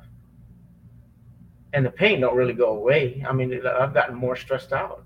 and 1.75 1.85
the 1.85 1.91
pain 1.91 2.21
don't 2.21 2.37
really 2.37 2.53
go 2.53 2.77
away. 2.77 3.23
I 3.29 3.33
mean, 3.33 3.53
I've 3.67 3.93
gotten 3.93 4.15
more 4.15 4.37
stressed 4.37 4.73
out. 4.73 5.05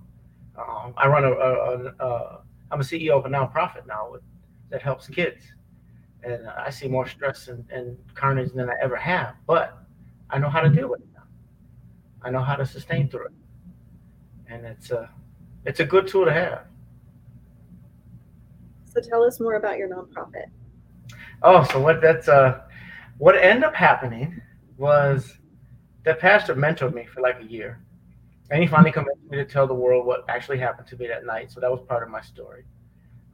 Um, 0.57 0.93
I 0.99 1.09
run 1.09 1.25
a, 1.25 1.31
a, 1.31 1.95
a, 1.99 2.41
I'm 2.71 2.81
a 2.81 2.85
CEO 2.85 3.13
of 3.13 3.25
a 3.25 3.29
nonprofit 3.29 3.87
now 3.87 4.11
with, 4.13 4.23
that 4.69 4.83
helps 4.83 5.09
kids, 5.09 5.43
and 6.23 6.47
I 6.47 6.69
see 6.69 6.87
more 6.87 7.09
stress 7.09 7.49
and, 7.49 7.65
and 7.71 7.97
carnage 8.15 8.53
than 8.53 8.69
I 8.69 8.75
ever 8.83 8.97
have. 8.97 9.35
But 9.47 9.79
I 10.29 10.39
know 10.39 10.51
how 10.51 10.61
to 10.61 10.69
deal 10.69 10.91
with 10.91 11.01
it 11.01 11.09
now. 11.15 11.23
I 12.21 12.31
know 12.31 12.43
how 12.43 12.55
to 12.55 12.67
sustain 12.67 13.09
through 13.09 13.27
it, 13.27 13.33
and 14.51 14.67
it's 14.67 14.91
a 14.91 15.09
it's 15.65 15.81
a 15.81 15.87
good 15.87 16.07
tool 16.07 16.27
to 16.27 16.33
have. 16.33 16.65
So 18.93 19.01
tell 19.01 19.23
us 19.25 19.41
more 19.41 19.55
about 19.55 19.79
your 19.79 19.89
nonprofit. 19.89 20.51
Oh, 21.43 21.65
so 21.65 21.81
what 21.81 22.03
that's 22.03 22.29
uh 22.29 22.61
what 23.17 23.39
ended 23.39 23.65
up 23.65 23.75
happening 23.75 24.43
was 24.77 25.38
that 26.05 26.19
pastor 26.19 26.55
mentored 26.55 26.95
me 26.95 27.05
for 27.07 27.21
like 27.21 27.41
a 27.41 27.45
year. 27.45 27.81
And 28.51 28.63
he 28.63 28.67
finally 28.67 28.93
convinced 28.93 29.23
me 29.31 29.37
to 29.37 29.45
tell 29.45 29.67
the 29.67 29.75
world 29.75 30.07
what 30.07 30.25
actually 30.29 30.59
happened 30.59 30.89
to 30.89 30.97
me 30.97 31.07
that 31.09 31.27
night. 31.27 31.51
So 31.53 31.61
that 31.61 31.71
was 31.71 31.81
part 31.87 32.03
of 32.03 32.09
my 32.09 32.23
story. 32.23 32.65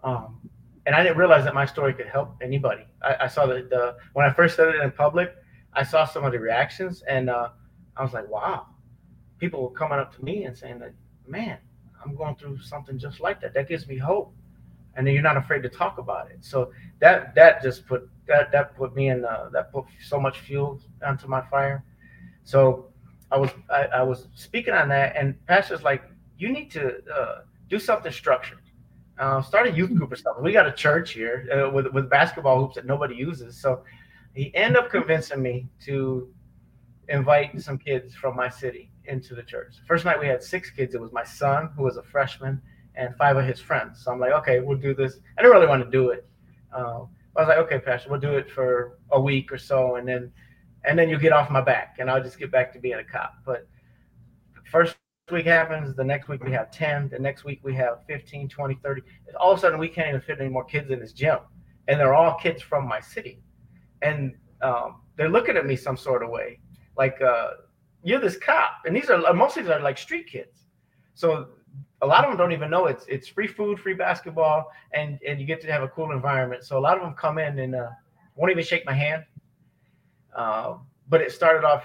Um, 0.03 0.41
and 0.87 0.95
I 0.95 1.03
didn't 1.03 1.19
realize 1.19 1.45
that 1.45 1.55
my 1.55 1.65
story 1.67 1.95
could 1.95 2.09
help 2.09 2.37
anybody. 2.43 2.85
I, 3.03 3.17
I 3.23 3.27
saw 3.27 3.47
that 3.47 3.71
the 3.71 3.97
when 4.12 4.27
I 4.27 4.33
first 4.33 4.57
said 4.57 4.69
it 4.69 4.83
in 4.83 4.91
public, 4.91 5.35
I 5.73 5.83
saw 5.83 6.05
some 6.05 6.25
of 6.25 6.33
the 6.33 6.39
reactions, 6.39 7.03
and 7.03 7.31
uh, 7.31 7.51
I 7.97 8.03
was 8.03 8.12
like, 8.12 8.29
"Wow!" 8.29 8.67
People 9.39 9.62
were 9.62 9.71
coming 9.71 9.99
up 9.99 10.15
to 10.17 10.25
me 10.25 10.45
and 10.45 10.57
saying 10.57 10.81
that, 10.81 10.93
"Man, 11.27 11.59
I'm 12.05 12.15
going 12.15 12.37
through 12.37 12.61
something 12.61 12.99
just 12.99 13.21
like 13.21 13.41
that. 13.41 13.55
That 13.55 13.69
gives 13.69 13.89
me 13.89 13.97
hope." 13.97 14.35
And 14.97 15.07
then 15.07 15.15
you're 15.15 15.23
not 15.23 15.37
afraid 15.37 15.62
to 15.62 15.69
talk 15.69 15.99
about 15.99 16.31
it. 16.31 16.45
So 16.45 16.71
that 17.01 17.35
that 17.35 17.62
just 17.62 17.87
put 17.87 18.09
that 18.27 18.53
that 18.53 18.77
put 18.77 18.95
me 18.95 19.09
in 19.09 19.25
uh, 19.25 19.49
that 19.53 19.73
put 19.73 19.87
so 20.05 20.21
much 20.21 20.41
fuel 20.41 20.81
onto 21.05 21.27
my 21.29 21.41
fire. 21.49 21.83
So 22.45 22.87
I 23.31 23.39
was 23.39 23.51
I, 23.71 23.85
I 23.87 24.03
was 24.03 24.29
speaking 24.35 24.75
on 24.75 24.89
that, 24.91 25.17
and 25.17 25.35
pastor's 25.47 25.83
like, 25.83 26.03
"You 26.39 26.53
need 26.53 26.71
to 26.73 26.99
uh, 27.13 27.39
do 27.69 27.79
something 27.79 28.13
structured." 28.13 28.61
uh, 29.19 29.41
start 29.43 29.67
a 29.67 29.73
youth 29.73 29.95
group 29.95 30.13
or 30.13 30.17
something. 30.17 30.43
We 30.43 30.53
got 30.53 30.67
a 30.67 30.73
church 30.73 31.13
here 31.13 31.49
uh, 31.53 31.71
with 31.71 31.87
with 31.89 32.11
basketball 32.11 32.61
hoops 32.61 32.75
that 32.77 32.87
nobody 32.87 33.15
uses. 33.15 33.57
So 33.57 33.85
he 34.35 34.55
ended 34.55 34.83
up 34.83 34.91
convincing 34.91 35.43
me 35.43 35.69
to 35.85 36.29
invite 37.09 37.61
some 37.61 37.79
kids 37.79 38.15
from 38.15 38.35
my 38.35 38.49
city 38.49 38.91
into 39.05 39.35
the 39.35 39.43
church. 39.43 39.77
First 39.87 40.05
night 40.05 40.19
we 40.19 40.27
had 40.27 40.43
six 40.43 40.71
kids. 40.71 40.95
It 40.95 41.01
was 41.01 41.13
my 41.13 41.25
son 41.25 41.71
who 41.77 41.85
was 41.85 41.97
a 41.97 42.03
freshman 42.03 42.61
and 42.97 43.15
five 43.17 43.37
of 43.37 43.45
his 43.45 43.61
friends. 43.61 44.03
So 44.03 44.13
I'm 44.13 44.19
like, 44.19 44.33
okay, 44.33 44.61
we'll 44.61 44.79
do 44.79 44.95
this. 44.95 45.19
I 45.39 45.43
didn't 45.43 45.55
really 45.55 45.67
want 45.67 45.85
to 45.85 45.91
do 45.91 46.11
it. 46.11 46.27
Uh, 46.73 47.03
I 47.37 47.41
was 47.41 47.49
like, 47.49 47.59
okay, 47.59 47.79
Pastor, 47.79 48.11
we'll 48.11 48.21
do 48.21 48.37
it 48.37 48.51
for 48.51 48.99
a 49.11 49.21
week 49.21 49.53
or 49.53 49.59
so, 49.59 49.97
and 49.97 50.07
then 50.07 50.33
and 50.85 50.99
then 50.99 51.09
you 51.09 51.18
get 51.18 51.32
off 51.32 51.51
my 51.51 51.61
back, 51.61 51.97
and 51.99 52.11
I'll 52.11 52.22
just 52.22 52.39
get 52.39 52.51
back 52.51 52.72
to 52.74 52.78
being 52.78 52.99
a 52.99 53.05
cop. 53.05 53.35
But 53.45 53.66
first 54.70 54.97
week 55.30 55.47
happens, 55.47 55.97
the 55.97 56.05
next 56.05 56.28
week 56.28 56.45
we 56.45 56.53
have 56.53 56.70
10, 56.70 57.09
the 57.09 57.18
next 57.18 57.45
week 57.45 57.61
we 57.62 57.74
have 57.74 57.99
15, 58.07 58.49
20, 58.49 58.74
30. 58.82 59.03
All 59.39 59.53
of 59.53 59.59
a 59.59 59.61
sudden 59.61 59.78
we 59.78 59.89
can't 59.89 60.09
even 60.09 60.20
fit 60.20 60.41
any 60.41 60.51
more 60.51 60.64
kids 60.64 60.91
in 60.91 61.01
this 61.01 61.12
gym. 61.12 61.39
And 61.89 61.99
they're 61.99 62.14
all 62.14 62.35
kids 62.39 62.62
from 62.62 62.87
my 62.87 63.01
city. 63.01 63.43
And 64.03 64.35
um, 64.62 65.03
they're 65.16 65.30
looking 65.30 65.57
at 65.57 65.66
me 65.66 65.76
some 65.76 65.97
sort 65.97 66.22
of 66.22 66.30
way. 66.30 66.61
Like, 66.97 67.20
uh, 67.22 67.51
you're 68.03 68.20
this 68.20 68.37
cop. 68.37 68.82
And 68.85 68.95
these 68.95 69.11
are 69.11 69.32
most 69.32 69.57
of 69.57 69.64
these 69.64 69.70
are 69.70 69.80
like 69.80 69.99
street 69.99 70.26
kids. 70.26 70.66
So 71.14 71.49
a 72.03 72.07
lot 72.07 72.24
of 72.24 72.30
them 72.30 72.39
don't 72.39 72.53
even 72.53 72.70
know 72.70 72.87
it's 72.87 73.07
it's 73.07 73.26
free 73.26 73.47
food, 73.47 73.80
free 73.80 73.95
basketball, 73.95 74.70
and 74.93 75.18
and 75.26 75.41
you 75.41 75.47
get 75.47 75.61
to 75.62 75.72
have 75.72 75.82
a 75.82 75.89
cool 75.89 76.12
environment. 76.12 76.64
So 76.64 76.78
a 76.78 76.80
lot 76.80 76.97
of 76.97 77.03
them 77.03 77.14
come 77.14 77.39
in 77.39 77.59
and 77.59 77.74
uh, 77.74 77.89
won't 78.37 78.53
even 78.53 78.64
shake 78.64 78.85
my 78.85 78.93
hand. 78.93 79.24
Uh, 80.35 80.76
but 81.09 81.20
it 81.20 81.32
started 81.32 81.64
off 81.64 81.85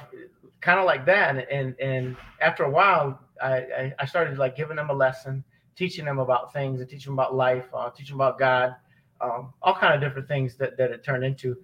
kind 0.62 0.80
of 0.80 0.86
like 0.86 1.06
that, 1.06 1.48
and, 1.52 1.76
and 1.80 2.18
after 2.42 2.64
a 2.64 2.70
while, 2.70 3.20
I, 3.42 3.94
I 4.00 4.06
started 4.06 4.38
like 4.38 4.56
giving 4.56 4.76
them 4.76 4.90
a 4.90 4.94
lesson, 4.94 5.44
teaching 5.76 6.06
them 6.06 6.20
about 6.20 6.52
things, 6.54 6.82
and 6.82 6.90
teaching 6.90 7.12
them 7.12 7.20
about 7.20 7.36
life, 7.36 7.66
uh, 7.74 7.90
teaching 7.90 8.18
them 8.18 8.22
about 8.22 8.40
God, 8.40 8.76
um, 9.22 9.54
all 9.62 9.76
kind 9.76 9.94
of 9.94 10.02
different 10.02 10.28
things 10.28 10.56
that, 10.58 10.78
that 10.78 10.92
it 10.92 11.04
turned 11.04 11.24
into. 11.24 11.56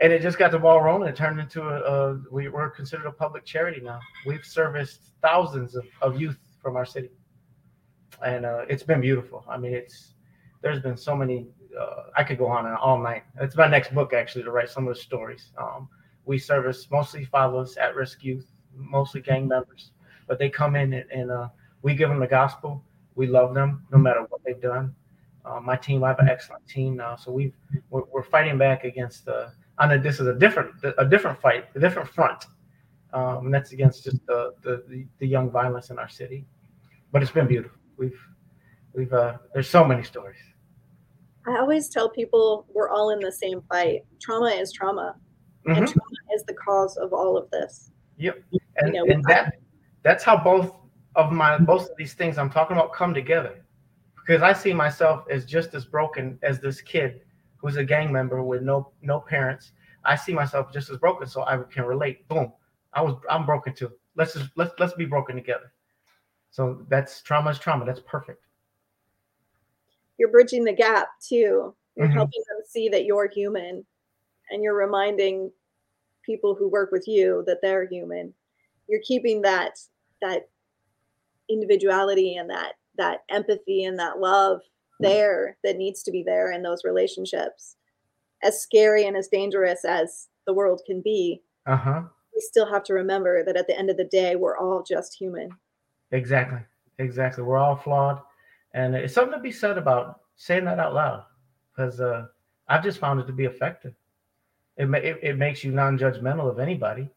And 0.00 0.12
it 0.12 0.20
just 0.20 0.38
got 0.38 0.50
the 0.50 0.58
ball 0.58 0.82
rolling. 0.82 1.08
It 1.08 1.16
turned 1.16 1.40
into 1.40 1.62
a, 1.62 1.80
a 1.80 2.20
we, 2.30 2.48
are 2.48 2.70
considered 2.70 3.06
a 3.06 3.12
public 3.12 3.44
charity 3.44 3.80
now. 3.80 3.98
We've 4.26 4.44
serviced 4.44 5.12
thousands 5.22 5.74
of, 5.74 5.86
of 6.02 6.20
youth 6.20 6.38
from 6.62 6.76
our 6.76 6.84
city, 6.84 7.10
and 8.24 8.44
uh, 8.44 8.64
it's 8.68 8.82
been 8.82 9.00
beautiful. 9.00 9.44
I 9.48 9.56
mean, 9.56 9.72
it's 9.72 10.12
there's 10.60 10.80
been 10.80 10.96
so 10.96 11.16
many. 11.16 11.48
Uh, 11.78 12.04
I 12.14 12.24
could 12.24 12.36
go 12.38 12.46
on 12.46 12.66
all 12.74 12.98
night. 12.98 13.22
It's 13.40 13.56
my 13.56 13.68
next 13.68 13.94
book 13.94 14.12
actually 14.12 14.44
to 14.44 14.50
write 14.50 14.68
some 14.68 14.86
of 14.86 14.94
the 14.94 15.00
stories. 15.00 15.50
Um, 15.58 15.88
we 16.26 16.38
service 16.38 16.88
mostly 16.90 17.24
fathers, 17.24 17.76
at-risk 17.76 18.22
youth, 18.22 18.46
mostly 18.74 19.20
gang 19.22 19.48
members, 19.48 19.92
but 20.28 20.38
they 20.38 20.50
come 20.50 20.76
in 20.76 20.92
and, 20.92 21.10
and 21.10 21.30
uh, 21.30 21.48
we 21.82 21.94
give 21.94 22.08
them 22.08 22.20
the 22.20 22.26
gospel. 22.26 22.84
We 23.14 23.26
love 23.26 23.54
them 23.54 23.86
no 23.90 23.98
matter 23.98 24.26
what 24.28 24.42
they've 24.44 24.60
done. 24.60 24.94
Uh, 25.44 25.60
my 25.60 25.76
team, 25.76 26.02
I 26.02 26.08
have 26.08 26.18
an 26.18 26.28
excellent 26.28 26.66
team 26.66 26.96
now, 26.96 27.14
so 27.14 27.30
we 27.30 27.52
we're, 27.90 28.02
we're, 28.12 28.24
fighting 28.24 28.58
back 28.58 28.82
against 28.82 29.24
the. 29.24 29.52
I 29.78 29.86
know 29.86 29.96
this 29.96 30.18
is 30.18 30.26
a 30.26 30.34
different 30.34 30.72
a 30.98 31.04
different 31.04 31.40
fight, 31.40 31.66
a 31.76 31.78
different 31.78 32.08
front, 32.08 32.46
um, 33.12 33.46
and 33.46 33.54
that's 33.54 33.70
against 33.70 34.02
just 34.02 34.26
the, 34.26 34.54
the 34.62 35.06
the 35.20 35.26
young 35.26 35.48
violence 35.48 35.90
in 35.90 36.00
our 36.00 36.08
city. 36.08 36.44
But 37.12 37.22
it's 37.22 37.30
been 37.30 37.46
beautiful. 37.46 37.78
We've 37.96 38.20
we've 38.92 39.12
uh, 39.12 39.36
there's 39.54 39.70
so 39.70 39.84
many 39.84 40.02
stories. 40.02 40.40
I 41.46 41.58
always 41.58 41.88
tell 41.88 42.10
people 42.10 42.66
we're 42.74 42.88
all 42.88 43.10
in 43.10 43.20
the 43.20 43.30
same 43.30 43.62
fight. 43.68 44.00
Trauma 44.20 44.48
is 44.48 44.72
trauma, 44.72 45.14
mm-hmm. 45.64 45.78
and 45.78 45.86
trauma 45.86 46.15
is 46.34 46.44
the 46.44 46.54
cause 46.54 46.96
of 46.96 47.12
all 47.12 47.36
of 47.36 47.50
this. 47.50 47.90
Yep, 48.18 48.42
and, 48.76 48.94
you 48.94 49.04
know, 49.04 49.12
and 49.12 49.24
that 49.24 49.54
that's 50.02 50.24
how 50.24 50.36
both 50.36 50.72
of 51.16 51.32
my 51.32 51.58
both 51.58 51.90
of 51.90 51.96
these 51.96 52.14
things 52.14 52.38
I'm 52.38 52.50
talking 52.50 52.76
about 52.76 52.92
come 52.92 53.14
together. 53.14 53.64
Because 54.26 54.42
I 54.42 54.52
see 54.52 54.72
myself 54.72 55.24
as 55.30 55.44
just 55.44 55.74
as 55.74 55.84
broken 55.84 56.38
as 56.42 56.60
this 56.60 56.80
kid 56.80 57.20
who's 57.56 57.76
a 57.76 57.84
gang 57.84 58.12
member 58.12 58.42
with 58.42 58.62
no 58.62 58.92
no 59.02 59.20
parents. 59.20 59.72
I 60.04 60.16
see 60.16 60.32
myself 60.32 60.72
just 60.72 60.90
as 60.90 60.98
broken, 60.98 61.26
so 61.26 61.42
I 61.42 61.58
can 61.70 61.84
relate. 61.84 62.26
Boom, 62.28 62.52
I 62.92 63.02
was 63.02 63.16
I'm 63.28 63.44
broken 63.44 63.74
too. 63.74 63.92
Let's 64.16 64.34
just 64.34 64.50
let's 64.56 64.72
let's 64.78 64.94
be 64.94 65.04
broken 65.04 65.36
together. 65.36 65.72
So 66.50 66.86
that's 66.88 67.22
trauma 67.22 67.50
is 67.50 67.58
trauma. 67.58 67.84
That's 67.84 68.00
perfect. 68.00 68.42
You're 70.18 70.30
bridging 70.30 70.64
the 70.64 70.72
gap 70.72 71.08
too. 71.20 71.74
You're 71.96 72.06
mm-hmm. 72.06 72.14
helping 72.14 72.42
them 72.48 72.58
see 72.66 72.88
that 72.88 73.04
you're 73.04 73.28
human, 73.28 73.84
and 74.50 74.62
you're 74.62 74.76
reminding 74.76 75.50
people 76.26 76.54
who 76.54 76.68
work 76.68 76.90
with 76.92 77.06
you 77.06 77.44
that 77.46 77.58
they're 77.62 77.86
human. 77.86 78.34
You're 78.88 79.02
keeping 79.06 79.42
that 79.42 79.78
that 80.20 80.48
individuality 81.48 82.36
and 82.36 82.50
that 82.50 82.74
that 82.98 83.20
empathy 83.30 83.84
and 83.84 83.98
that 83.98 84.18
love 84.18 84.60
there 85.00 85.56
that 85.62 85.76
needs 85.76 86.02
to 86.02 86.10
be 86.10 86.22
there 86.22 86.52
in 86.52 86.62
those 86.62 86.84
relationships. 86.84 87.76
As 88.42 88.60
scary 88.60 89.06
and 89.06 89.16
as 89.16 89.28
dangerous 89.28 89.84
as 89.84 90.28
the 90.46 90.54
world 90.54 90.82
can 90.86 91.00
be 91.02 91.42
uh-huh. 91.66 92.02
we 92.34 92.40
still 92.40 92.70
have 92.70 92.84
to 92.84 92.94
remember 92.94 93.44
that 93.44 93.56
at 93.56 93.66
the 93.66 93.76
end 93.76 93.90
of 93.90 93.96
the 93.96 94.04
day 94.04 94.36
we're 94.36 94.56
all 94.56 94.82
just 94.82 95.14
human. 95.14 95.50
Exactly. 96.12 96.60
Exactly. 96.98 97.42
We're 97.44 97.58
all 97.58 97.76
flawed. 97.76 98.20
And 98.74 98.94
it's 98.94 99.14
something 99.14 99.36
to 99.36 99.42
be 99.42 99.52
said 99.52 99.76
about 99.76 100.20
saying 100.36 100.64
that 100.66 100.78
out 100.78 100.94
loud 100.94 101.24
because 101.74 102.00
uh, 102.00 102.26
i've 102.68 102.82
just 102.82 102.98
found 102.98 103.20
it 103.20 103.26
to 103.26 103.32
be 103.32 103.44
effective 103.44 103.94
it, 104.76 104.88
it, 104.94 105.18
it 105.22 105.38
makes 105.38 105.64
you 105.64 105.72
non-judgmental 105.72 106.50
of 106.50 106.58
anybody 106.58 107.08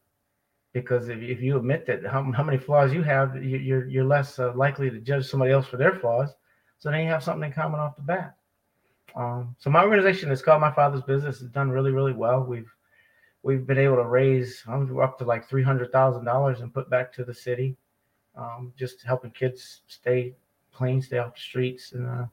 because 0.73 1.09
if, 1.09 1.19
if 1.19 1.41
you 1.41 1.57
admit 1.57 1.85
that 1.87 2.05
how, 2.05 2.31
how 2.31 2.43
many 2.43 2.57
flaws 2.57 2.93
you 2.93 3.03
have, 3.03 3.43
you're 3.43 3.87
you're 3.87 4.05
less 4.05 4.39
uh, 4.39 4.53
likely 4.55 4.89
to 4.89 4.99
judge 4.99 5.27
somebody 5.27 5.51
else 5.51 5.67
for 5.67 5.77
their 5.77 5.95
flaws. 5.95 6.29
So 6.77 6.89
then 6.89 7.01
you 7.01 7.09
have 7.09 7.23
something 7.23 7.49
in 7.49 7.53
common 7.53 7.79
off 7.79 7.95
the 7.95 8.01
bat. 8.01 8.35
Um, 9.15 9.55
so 9.59 9.69
my 9.69 9.83
organization 9.83 10.31
is 10.31 10.41
called 10.41 10.61
My 10.61 10.71
Father's 10.71 11.01
Business. 11.01 11.41
It's 11.41 11.51
done 11.51 11.69
really 11.69 11.91
really 11.91 12.13
well. 12.13 12.43
We've 12.43 12.71
we've 13.43 13.65
been 13.65 13.77
able 13.77 13.97
to 13.97 14.05
raise 14.05 14.63
we're 14.67 15.03
up 15.03 15.17
to 15.19 15.25
like 15.25 15.47
three 15.49 15.63
hundred 15.63 15.91
thousand 15.91 16.25
dollars 16.25 16.61
and 16.61 16.73
put 16.73 16.89
back 16.89 17.11
to 17.13 17.23
the 17.23 17.33
city, 17.33 17.75
um, 18.35 18.71
just 18.77 19.03
helping 19.03 19.31
kids 19.31 19.81
stay 19.87 20.35
clean, 20.73 21.01
stay 21.01 21.17
off 21.17 21.35
the 21.35 21.41
streets, 21.41 21.93
and 21.93 22.07
uh, 22.07 22.25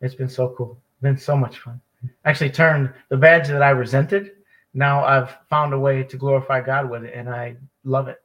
it's 0.00 0.14
been 0.14 0.28
so 0.28 0.54
cool. 0.56 0.80
Been 1.02 1.18
so 1.18 1.36
much 1.36 1.58
fun. 1.58 1.80
Actually, 2.24 2.50
turned 2.50 2.92
the 3.08 3.16
badge 3.16 3.48
that 3.48 3.62
I 3.62 3.70
resented 3.70 4.32
now 4.74 5.04
I've 5.04 5.36
found 5.48 5.74
a 5.74 5.78
way 5.78 6.02
to 6.04 6.16
glorify 6.16 6.60
God 6.60 6.88
with 6.88 7.04
it, 7.04 7.14
and 7.14 7.28
I 7.28 7.56
love 7.84 8.08
it. 8.08 8.18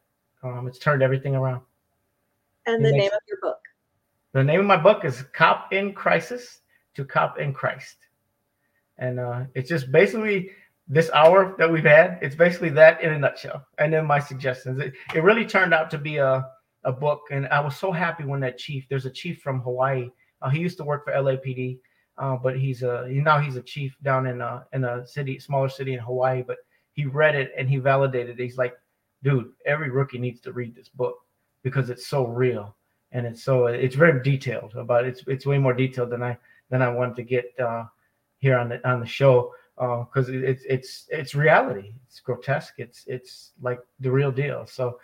Um, 0.43 0.67
it's 0.67 0.79
turned 0.79 1.01
everything 1.01 1.35
around. 1.35 1.61
And 2.67 2.83
the 2.83 2.91
name 2.91 3.11
of 3.11 3.19
your 3.27 3.37
book? 3.41 3.59
The 4.33 4.43
name 4.43 4.59
of 4.59 4.65
my 4.65 4.77
book 4.77 5.05
is 5.05 5.23
Cop 5.33 5.71
in 5.73 5.93
Crisis 5.93 6.59
to 6.95 7.05
Cop 7.05 7.39
in 7.39 7.53
Christ. 7.53 7.97
And 8.97 9.19
uh, 9.19 9.43
it's 9.53 9.69
just 9.69 9.91
basically 9.91 10.51
this 10.87 11.09
hour 11.11 11.55
that 11.57 11.71
we've 11.71 11.83
had. 11.83 12.19
It's 12.21 12.35
basically 12.35 12.69
that 12.71 13.01
in 13.01 13.13
a 13.13 13.19
nutshell. 13.19 13.65
And 13.77 13.93
then 13.93 14.05
my 14.05 14.19
suggestions. 14.19 14.79
It, 14.79 14.93
it 15.13 15.23
really 15.23 15.45
turned 15.45 15.73
out 15.73 15.89
to 15.91 15.97
be 15.97 16.17
a, 16.17 16.45
a 16.83 16.91
book. 16.91 17.21
And 17.31 17.47
I 17.47 17.59
was 17.59 17.75
so 17.75 17.91
happy 17.91 18.23
when 18.23 18.39
that 18.41 18.57
chief, 18.57 18.85
there's 18.89 19.05
a 19.05 19.11
chief 19.11 19.41
from 19.41 19.61
Hawaii. 19.61 20.09
Uh, 20.41 20.49
he 20.49 20.59
used 20.59 20.77
to 20.77 20.83
work 20.83 21.05
for 21.05 21.13
LAPD 21.13 21.79
uh, 22.17 22.37
but 22.37 22.57
he's 22.57 22.83
a 22.83 23.07
now 23.09 23.39
he's 23.39 23.55
a 23.55 23.61
chief 23.61 23.95
down 24.03 24.27
in 24.27 24.41
a 24.41 24.65
in 24.73 24.83
a 24.83 25.05
city, 25.05 25.39
smaller 25.39 25.69
city 25.69 25.93
in 25.93 25.99
Hawaii. 25.99 26.43
But 26.43 26.57
he 26.93 27.05
read 27.05 27.35
it 27.35 27.51
and 27.57 27.69
he 27.69 27.77
validated. 27.77 28.39
It. 28.39 28.43
He's 28.43 28.57
like, 28.57 28.73
dude, 29.23 29.51
every 29.65 29.89
rookie 29.89 30.19
needs 30.19 30.39
to 30.41 30.53
read 30.53 30.75
this 30.75 30.89
book 30.89 31.17
because 31.63 31.89
it's 31.89 32.07
so 32.07 32.25
real 32.27 32.75
and 33.11 33.25
it's 33.25 33.43
so 33.43 33.67
it's 33.67 33.95
very 33.95 34.21
detailed 34.21 34.75
about 34.75 35.05
it's 35.05 35.23
it's 35.27 35.45
way 35.45 35.57
more 35.57 35.73
detailed 35.73 36.09
than 36.09 36.21
I 36.21 36.37
than 36.69 36.81
I 36.81 36.89
wanted 36.89 37.15
to 37.15 37.23
get 37.23 37.45
uh, 37.59 37.85
here 38.39 38.57
on 38.57 38.69
the 38.69 38.87
on 38.87 38.99
the 38.99 39.05
show 39.05 39.53
because 39.77 40.29
uh, 40.29 40.33
it's 40.33 40.63
it's 40.67 41.05
it's 41.09 41.33
reality. 41.33 41.93
It's 42.07 42.19
grotesque. 42.19 42.75
It's 42.77 43.03
it's 43.07 43.51
like 43.61 43.79
the 43.99 44.11
real 44.11 44.31
deal. 44.31 44.65
So 44.65 44.99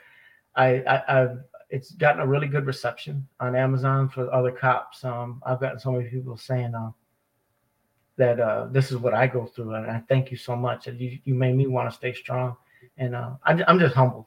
I, 0.56 0.84
I 0.88 1.04
have 1.08 1.40
it's 1.70 1.92
gotten 1.92 2.22
a 2.22 2.28
really 2.28 2.48
good 2.48 2.66
reception 2.66 3.26
on 3.40 3.56
Amazon 3.56 4.10
for 4.10 4.32
other 4.34 4.52
cops. 4.52 5.06
Um, 5.06 5.42
I've 5.46 5.62
gotten 5.62 5.80
so 5.80 5.94
many 5.94 6.10
people 6.10 6.36
saying 6.36 6.76
uh, 6.76 6.92
that 8.18 8.40
uh, 8.40 8.68
this 8.72 8.92
is 8.92 8.98
what 8.98 9.14
I 9.14 9.28
go 9.28 9.46
through, 9.46 9.74
and 9.76 9.90
I 9.90 10.02
thank 10.08 10.32
you 10.32 10.38
so 10.38 10.56
much. 10.56 10.88
You 10.88 11.20
you 11.24 11.34
made 11.34 11.56
me 11.56 11.68
want 11.68 11.90
to 11.90 11.96
stay 11.96 12.14
strong, 12.14 12.56
and 12.98 13.16
uh, 13.16 13.32
I, 13.46 13.64
I'm 13.68 13.80
just 13.80 13.96
humbled. 13.96 14.26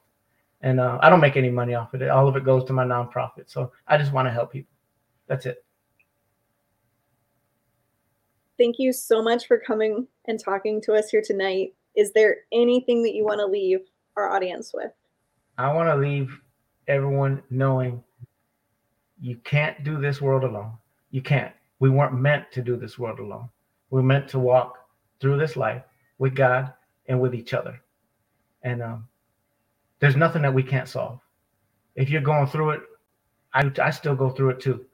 And 0.60 0.80
uh, 0.80 0.98
I 1.02 1.10
don't 1.10 1.20
make 1.20 1.36
any 1.36 1.50
money 1.50 1.74
off 1.74 1.92
of 1.92 2.00
it. 2.00 2.08
All 2.08 2.26
of 2.26 2.36
it 2.36 2.44
goes 2.44 2.64
to 2.64 2.72
my 2.72 2.84
nonprofit. 2.84 3.50
So 3.50 3.70
I 3.86 3.98
just 3.98 4.12
want 4.12 4.26
to 4.26 4.32
help 4.32 4.50
people. 4.50 4.72
That's 5.26 5.44
it. 5.44 5.62
Thank 8.56 8.78
you 8.78 8.92
so 8.92 9.22
much 9.22 9.46
for 9.46 9.58
coming 9.58 10.06
and 10.26 10.40
talking 10.40 10.80
to 10.82 10.94
us 10.94 11.10
here 11.10 11.22
tonight. 11.22 11.74
Is 11.96 12.12
there 12.12 12.38
anything 12.50 13.02
that 13.02 13.12
you 13.14 13.24
want 13.24 13.40
to 13.40 13.46
leave 13.46 13.80
our 14.16 14.30
audience 14.34 14.72
with? 14.72 14.92
I 15.58 15.72
want 15.72 15.88
to 15.88 15.96
leave 15.96 16.40
everyone 16.88 17.42
knowing 17.50 18.02
you 19.20 19.36
can't 19.44 19.82
do 19.84 20.00
this 20.00 20.20
world 20.20 20.44
alone. 20.44 20.72
You 21.10 21.20
can't. 21.20 21.52
We 21.80 21.90
weren't 21.90 22.14
meant 22.14 22.50
to 22.52 22.62
do 22.62 22.76
this 22.76 22.98
world 22.98 23.18
alone. 23.18 23.48
We're 23.94 24.02
meant 24.02 24.26
to 24.30 24.40
walk 24.40 24.76
through 25.20 25.38
this 25.38 25.54
life 25.54 25.84
with 26.18 26.34
God 26.34 26.72
and 27.06 27.20
with 27.20 27.32
each 27.32 27.54
other. 27.54 27.80
And 28.64 28.82
um, 28.82 29.06
there's 30.00 30.16
nothing 30.16 30.42
that 30.42 30.52
we 30.52 30.64
can't 30.64 30.88
solve. 30.88 31.20
If 31.94 32.10
you're 32.10 32.20
going 32.20 32.48
through 32.48 32.70
it, 32.70 32.80
I, 33.52 33.70
I 33.80 33.90
still 33.90 34.16
go 34.16 34.30
through 34.30 34.50
it 34.50 34.60
too. 34.60 34.84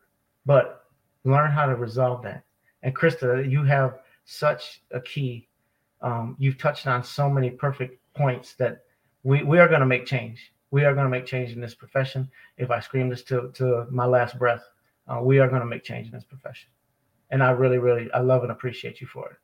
But 0.44 0.84
learn 1.24 1.51
how 1.51 1.64
to 1.64 1.76
resolve 1.76 2.22
that. 2.24 2.44
And 2.82 2.94
Krista, 2.94 3.51
you 3.51 3.64
have 3.64 4.01
such 4.26 4.82
a 4.90 5.01
key. 5.01 5.48
Um, 6.03 6.36
you've 6.38 6.59
touched 6.59 6.86
on 6.86 7.03
so 7.03 7.30
many 7.30 7.48
perfect 7.48 7.96
points 8.14 8.53
that 8.57 8.82
we, 9.22 9.42
we 9.42 9.59
are 9.61 9.68
going 9.68 9.80
to 9.80 9.86
make 9.86 10.05
change. 10.05 10.53
We 10.72 10.84
are 10.84 10.92
going 10.92 11.07
to 11.07 11.11
make 11.11 11.24
change 11.24 11.53
in 11.53 11.62
this 11.62 11.74
profession. 11.74 12.28
If 12.59 12.70
I 12.70 12.80
scream 12.80 13.09
this 13.09 13.22
to, 13.22 13.51
to 13.55 13.86
my 13.90 14.05
last 14.05 14.38
breath, 14.38 14.64
uh, 15.09 15.22
we 15.22 15.38
are 15.38 15.48
going 15.48 15.62
to 15.62 15.66
make 15.66 15.84
change 15.84 16.09
in 16.09 16.12
this 16.12 16.24
profession. 16.24 16.68
And 17.31 17.43
I 17.43 17.51
really, 17.51 17.78
really, 17.78 18.11
I 18.12 18.20
love 18.20 18.43
and 18.43 18.53
appreciate 18.53 19.01
you 19.01 19.07
for 19.07 19.31
it. 19.31 19.37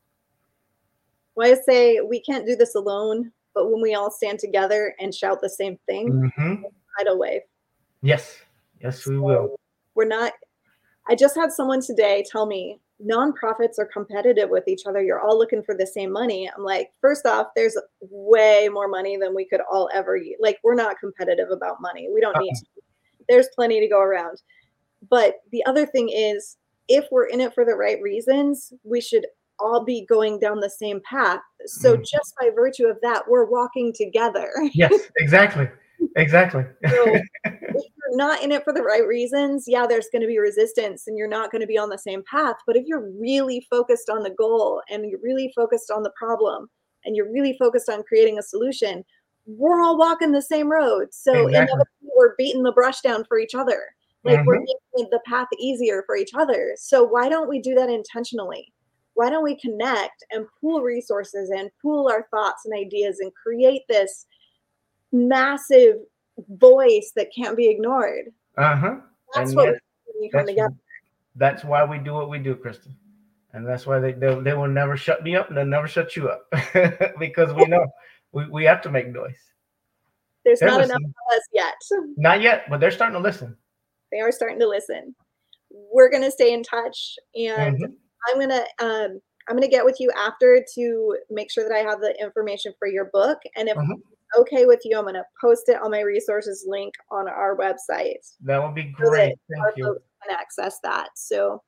Well, 1.35 1.53
I 1.53 1.57
say 1.69 2.01
we 2.01 2.21
can't 2.21 2.47
do 2.47 2.57
this 2.57 2.75
alone, 2.75 3.31
but 3.55 3.71
when 3.71 3.81
we 3.81 3.95
all 3.95 4.11
stand 4.11 4.39
together 4.39 4.95
and 4.99 5.15
shout 5.15 5.41
the 5.41 5.51
same 5.51 5.79
thing, 5.87 6.11
mm-hmm. 6.11 6.63
tidal 6.99 7.19
wave. 7.19 7.43
Yes, 8.03 8.39
yes, 8.83 9.07
we 9.07 9.17
so 9.17 9.21
will. 9.21 9.57
We're 9.95 10.07
not. 10.07 10.33
I 11.09 11.15
just 11.15 11.37
had 11.37 11.53
someone 11.53 11.81
today 11.81 12.25
tell 12.31 12.47
me 12.47 12.81
nonprofits 13.05 13.79
are 13.79 13.89
competitive 13.93 14.49
with 14.49 14.67
each 14.67 14.87
other. 14.87 15.03
You're 15.03 15.21
all 15.21 15.39
looking 15.39 15.63
for 15.63 15.75
the 15.75 15.87
same 15.87 16.11
money. 16.11 16.51
I'm 16.55 16.65
like, 16.65 16.91
first 17.01 17.27
off, 17.27 17.49
there's 17.55 17.77
way 18.01 18.69
more 18.73 18.89
money 18.89 19.17
than 19.17 19.35
we 19.35 19.47
could 19.47 19.61
all 19.71 19.91
ever 19.93 20.17
use. 20.17 20.39
Like, 20.41 20.59
we're 20.65 20.75
not 20.75 20.99
competitive 20.99 21.51
about 21.51 21.81
money. 21.81 22.09
We 22.13 22.21
don't 22.21 22.39
need 22.39 22.55
to. 22.55 22.65
There's 23.29 23.49
plenty 23.55 23.81
to 23.81 23.89
go 23.89 24.01
around. 24.01 24.41
But 25.11 25.37
the 25.53 25.65
other 25.67 25.85
thing 25.87 26.09
is, 26.09 26.57
if 26.89 27.07
we're 27.11 27.27
in 27.27 27.41
it 27.41 27.55
for 27.55 27.65
the 27.65 27.75
right 27.75 28.01
reasons, 28.01 28.73
we 28.85 29.01
should 29.01 29.27
all 29.59 29.85
be 29.85 30.05
going 30.07 30.39
down 30.39 30.61
the 30.61 30.71
same 30.71 31.01
path. 31.09 31.41
So, 31.65 31.97
mm. 31.97 32.01
just 32.01 32.35
by 32.41 32.51
virtue 32.55 32.87
of 32.87 32.99
that, 33.03 33.25
we're 33.29 33.47
walking 33.47 33.93
together. 33.95 34.53
Yes, 34.75 34.93
exactly. 35.19 35.69
Exactly. 36.17 36.65
so, 36.87 37.17
you're 37.47 38.17
not 38.17 38.43
in 38.43 38.53
it 38.53 38.65
for 38.65 38.73
the 38.73 38.83
right 38.83 39.07
reasons, 39.07 39.65
yeah, 39.67 39.87
there's 39.87 40.09
going 40.13 40.23
to 40.23 40.29
be 40.29 40.39
resistance 40.39 41.07
and 41.07 41.17
you're 41.17 41.29
not 41.29 41.51
going 41.51 41.61
to 41.61 41.67
be 41.67 41.79
on 41.79 41.89
the 41.89 41.99
same 41.99 42.23
path. 42.31 42.57
But 42.67 42.77
if 42.77 42.85
you're 42.87 43.11
really 43.19 43.67
focused 43.71 44.11
on 44.11 44.23
the 44.23 44.31
goal 44.31 44.83
and 44.91 45.09
you're 45.09 45.21
really 45.23 45.53
focused 45.57 45.91
on 45.91 46.03
the 46.03 46.13
problem 46.17 46.69
and 47.05 47.17
you're 47.17 47.33
really 47.33 47.57
focused 47.59 47.89
on 47.89 48.03
creating 48.03 48.39
a 48.39 48.43
solution, 48.43 49.05
we're 49.47 49.81
all 49.81 49.99
walking 49.99 50.33
the 50.33 50.43
same 50.43 50.71
road. 50.71 51.09
So 51.13 51.47
exactly. 51.47 51.81
we're 52.17 52.35
beating 52.37 52.63
the 52.63 52.73
brush 52.73 53.01
down 53.01 53.25
for 53.25 53.39
each 53.39 53.55
other. 53.55 53.83
Like 54.27 54.41
mm-hmm. 54.41 54.47
we're 54.47 54.61
making 54.61 55.11
the 55.11 55.21
path 55.27 55.49
easier 55.59 56.03
for 56.07 56.17
each 56.17 56.33
other. 56.35 56.75
So 56.77 57.05
why 57.05 57.29
don't 57.29 57.49
we 57.49 57.61
do 57.61 57.75
that 57.75 57.89
intentionally? 57.89 58.73
Why 59.15 59.31
don't 59.31 59.45
we 59.45 59.59
connect 59.59 60.25
and 60.31 60.47
pool 60.61 60.83
resources 60.83 61.51
and 61.51 61.71
pool 61.81 62.09
our 62.09 62.27
thoughts 62.31 62.67
and 62.67 62.75
ideas 62.79 63.21
and 63.21 63.33
create 63.35 63.83
this 63.89 64.27
massive 65.13 65.97
voice 66.51 67.13
that 67.17 67.35
can't 67.35 67.57
be 67.57 67.69
ignored. 67.69 68.27
Uh 68.57 68.77
huh. 68.77 68.97
That's 69.35 69.51
and 69.51 69.57
what 69.57 69.67
yet, 69.67 69.81
we 70.21 70.29
come 70.31 70.47
together. 70.47 70.75
That's 71.35 71.65
why 71.65 71.85
we 71.85 71.99
do 71.99 72.15
what 72.15 72.31
we 72.31 72.39
do, 72.39 72.55
Krista. 72.55 72.89
And 73.53 73.67
that's 73.67 73.87
why 73.87 73.99
they, 73.99 74.13
they, 74.13 74.39
they 74.41 74.55
will 74.55 74.69
never 74.69 74.97
shut 74.97 75.23
me 75.23 75.35
up 75.35 75.49
and 75.49 75.57
they'll 75.57 75.65
never 75.65 75.89
shut 75.89 76.17
you 76.17 76.29
up 76.29 76.47
because 77.19 77.53
we 77.55 77.65
know 77.67 77.87
we, 78.33 78.47
we 78.49 78.65
have 78.65 78.83
to 78.83 78.91
make 78.91 79.09
noise. 79.09 79.39
There's 80.45 80.61
they're 80.61 80.69
not 80.69 80.81
listening. 80.81 80.97
enough 81.01 81.11
of 81.11 81.37
us 81.37 81.43
yet. 81.53 81.75
Not 82.17 82.41
yet, 82.41 82.65
but 82.69 82.81
they're 82.81 82.91
starting 82.91 83.15
to 83.17 83.23
listen. 83.23 83.57
They 84.13 84.21
are 84.21 84.33
starting 84.33 84.61
to 84.61 84.69
listen. 84.69 85.15
We're 85.71 86.11
gonna 86.11 86.31
stay 86.31 86.53
in 86.53 86.63
touch 86.63 87.17
and 87.35 87.77
mm-hmm. 87.77 87.93
I'm 88.29 88.41
gonna 88.41 88.65
um 88.81 89.21
I'm 89.49 89.57
gonna 89.57 89.69
get 89.69 89.85
with 89.85 89.97
you 90.01 90.11
after 90.17 90.65
to 90.75 91.17
make 91.31 91.51
sure 91.51 91.69
that 91.69 91.75
I 91.75 91.81
have 91.81 92.01
the 92.01 92.15
information 92.21 92.73
for 92.79 92.89
your 92.89 93.11
book. 93.13 93.39
And 93.57 93.69
if 93.69 93.77
mm-hmm 93.77 93.93
okay 94.39 94.67
with 94.67 94.81
you, 94.85 94.97
I'm 94.97 95.05
going 95.05 95.15
to 95.15 95.25
post 95.41 95.69
it 95.69 95.81
on 95.83 95.91
my 95.91 96.01
resources 96.01 96.65
link 96.67 96.95
on 97.11 97.29
our 97.29 97.57
website. 97.57 98.15
That 98.43 98.63
would 98.63 98.75
be 98.75 98.85
great. 98.85 99.35
So 99.51 99.63
Thank 99.63 99.77
you. 99.77 99.99
Can 100.25 100.37
access 100.37 100.79
that. 100.83 101.11
So, 101.15 101.63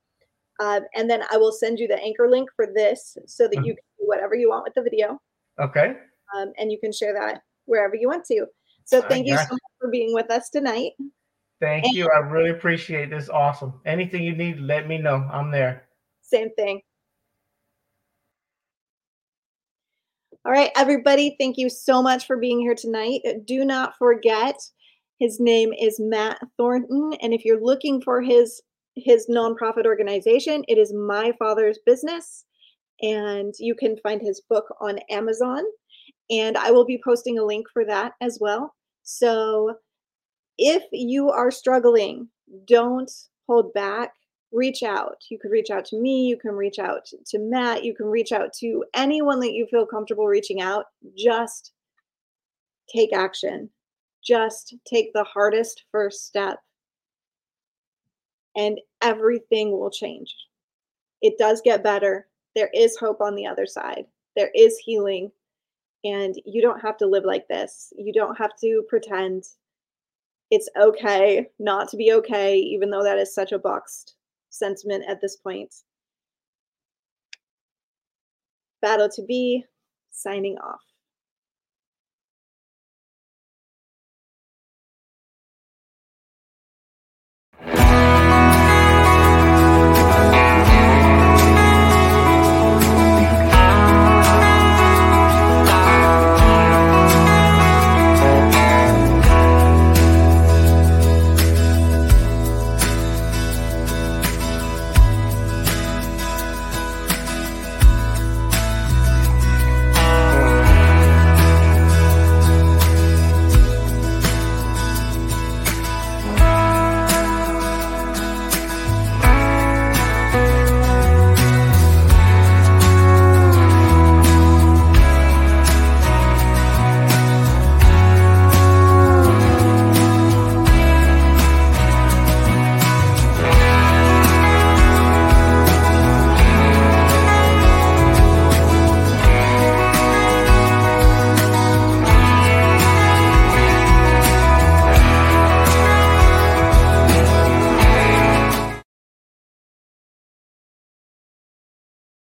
um, 0.61 0.83
and 0.95 1.09
then 1.09 1.23
I 1.31 1.37
will 1.37 1.53
send 1.53 1.79
you 1.79 1.87
the 1.87 2.03
anchor 2.03 2.29
link 2.29 2.49
for 2.57 2.67
this 2.75 3.17
so 3.27 3.45
that 3.45 3.55
you 3.57 3.61
mm-hmm. 3.61 3.67
can 3.67 3.75
do 3.99 4.07
whatever 4.07 4.35
you 4.35 4.51
want 4.51 4.65
with 4.65 4.75
the 4.75 4.83
video. 4.83 5.21
Okay. 5.61 5.95
Um, 6.37 6.53
and 6.59 6.73
you 6.73 6.79
can 6.79 6.93
share 6.93 7.15
that 7.15 7.43
wherever 7.67 7.95
you 7.95 8.09
want 8.09 8.25
to. 8.27 8.47
So 8.85 9.03
thank 9.03 9.27
you 9.27 9.37
so 9.37 9.43
much 9.51 9.61
for 9.79 9.91
being 9.91 10.15
with 10.15 10.31
us 10.31 10.49
tonight. 10.49 10.93
Thank 11.61 11.87
and 11.87 11.95
you. 11.95 12.09
I 12.15 12.19
really 12.21 12.51
appreciate 12.51 13.11
this. 13.11 13.29
Awesome. 13.29 13.81
Anything 13.85 14.23
you 14.23 14.37
need, 14.37 14.61
let 14.61 14.87
me 14.87 14.99
know. 14.99 15.29
I'm 15.33 15.51
there. 15.51 15.89
Same 16.23 16.51
thing. 16.55 16.83
All 20.45 20.53
right, 20.53 20.71
everybody, 20.77 21.37
thank 21.39 21.59
you 21.59 21.69
so 21.69 22.01
much 22.01 22.27
for 22.27 22.39
being 22.39 22.61
here 22.61 22.75
tonight. 22.75 23.21
Do 23.45 23.67
not 23.67 23.99
forget, 23.99 24.57
his 25.19 25.41
name 25.41 25.73
is 25.75 26.01
Matt 26.01 26.39
Thornton, 26.57 27.13
and 27.21 27.35
if 27.35 27.45
you're 27.45 27.63
looking 27.63 28.01
for 28.01 28.23
his 28.23 28.63
his 28.95 29.29
nonprofit 29.29 29.85
organization, 29.85 30.65
it 30.67 30.79
is 30.79 30.93
My 30.93 31.33
Father's 31.39 31.79
Business, 31.85 32.45
and 33.03 33.53
you 33.59 33.75
can 33.75 33.97
find 33.99 34.23
his 34.23 34.41
book 34.49 34.65
on 34.81 34.99
Amazon, 35.11 35.65
and 36.31 36.57
I 36.57 36.71
will 36.71 36.87
be 36.87 37.01
posting 37.05 37.39
a 37.39 37.45
link 37.45 37.67
for 37.73 37.85
that 37.85 38.13
as 38.21 38.39
well. 38.41 38.75
So, 39.03 39.75
if 40.59 40.83
you 40.93 41.31
are 41.31 41.51
struggling, 41.51 42.29
don't 42.67 43.11
hold 43.47 43.73
back 43.73 44.13
reach 44.53 44.83
out. 44.83 45.23
You 45.31 45.39
could 45.39 45.51
reach 45.51 45.71
out 45.71 45.85
to 45.87 46.01
me, 46.01 46.27
you 46.27 46.37
can 46.37 46.53
reach 46.53 46.79
out 46.79 47.07
to 47.27 47.39
Matt, 47.39 47.85
you 47.85 47.95
can 47.95 48.07
reach 48.07 48.33
out 48.33 48.53
to 48.55 48.85
anyone 48.95 49.41
that 49.41 49.53
you 49.53 49.67
feel 49.67 49.87
comfortable 49.87 50.27
reaching 50.27 50.61
out. 50.61 50.87
Just 51.17 51.73
take 52.93 53.13
action. 53.13 53.71
Just 54.25 54.75
take 54.87 55.13
the 55.13 55.25
hardest 55.25 55.85
first 55.93 56.27
step, 56.27 56.59
and 58.57 58.79
everything 59.01 59.71
will 59.71 59.91
change. 59.91 60.35
It 61.23 61.39
does 61.39 61.63
get 61.65 61.85
better. 61.85 62.27
There 62.55 62.71
is 62.75 62.97
hope 62.97 63.21
on 63.21 63.35
the 63.35 63.47
other 63.47 63.67
side, 63.67 64.07
there 64.37 64.51
is 64.55 64.79
healing. 64.79 65.31
And 66.05 66.37
you 66.47 66.63
don't 66.63 66.81
have 66.81 66.97
to 66.99 67.09
live 67.09 67.25
like 67.25 67.49
this. 67.49 67.93
You 67.99 68.13
don't 68.13 68.39
have 68.39 68.53
to 68.61 68.85
pretend 68.89 69.43
it's 70.51 70.69
okay 70.81 71.47
not 71.59 71.89
to 71.89 71.97
be 71.97 72.13
okay, 72.13 72.57
even 72.57 72.91
though 72.91 73.03
that 73.03 73.19
is 73.19 73.35
such 73.35 73.53
a 73.53 73.59
boxed 73.59 74.15
sentiment 74.51 75.05
at 75.09 75.21
this 75.21 75.37
point. 75.37 75.75
BATTLE2BE 78.85 79.65
signing 80.11 80.57
off. 80.59 80.88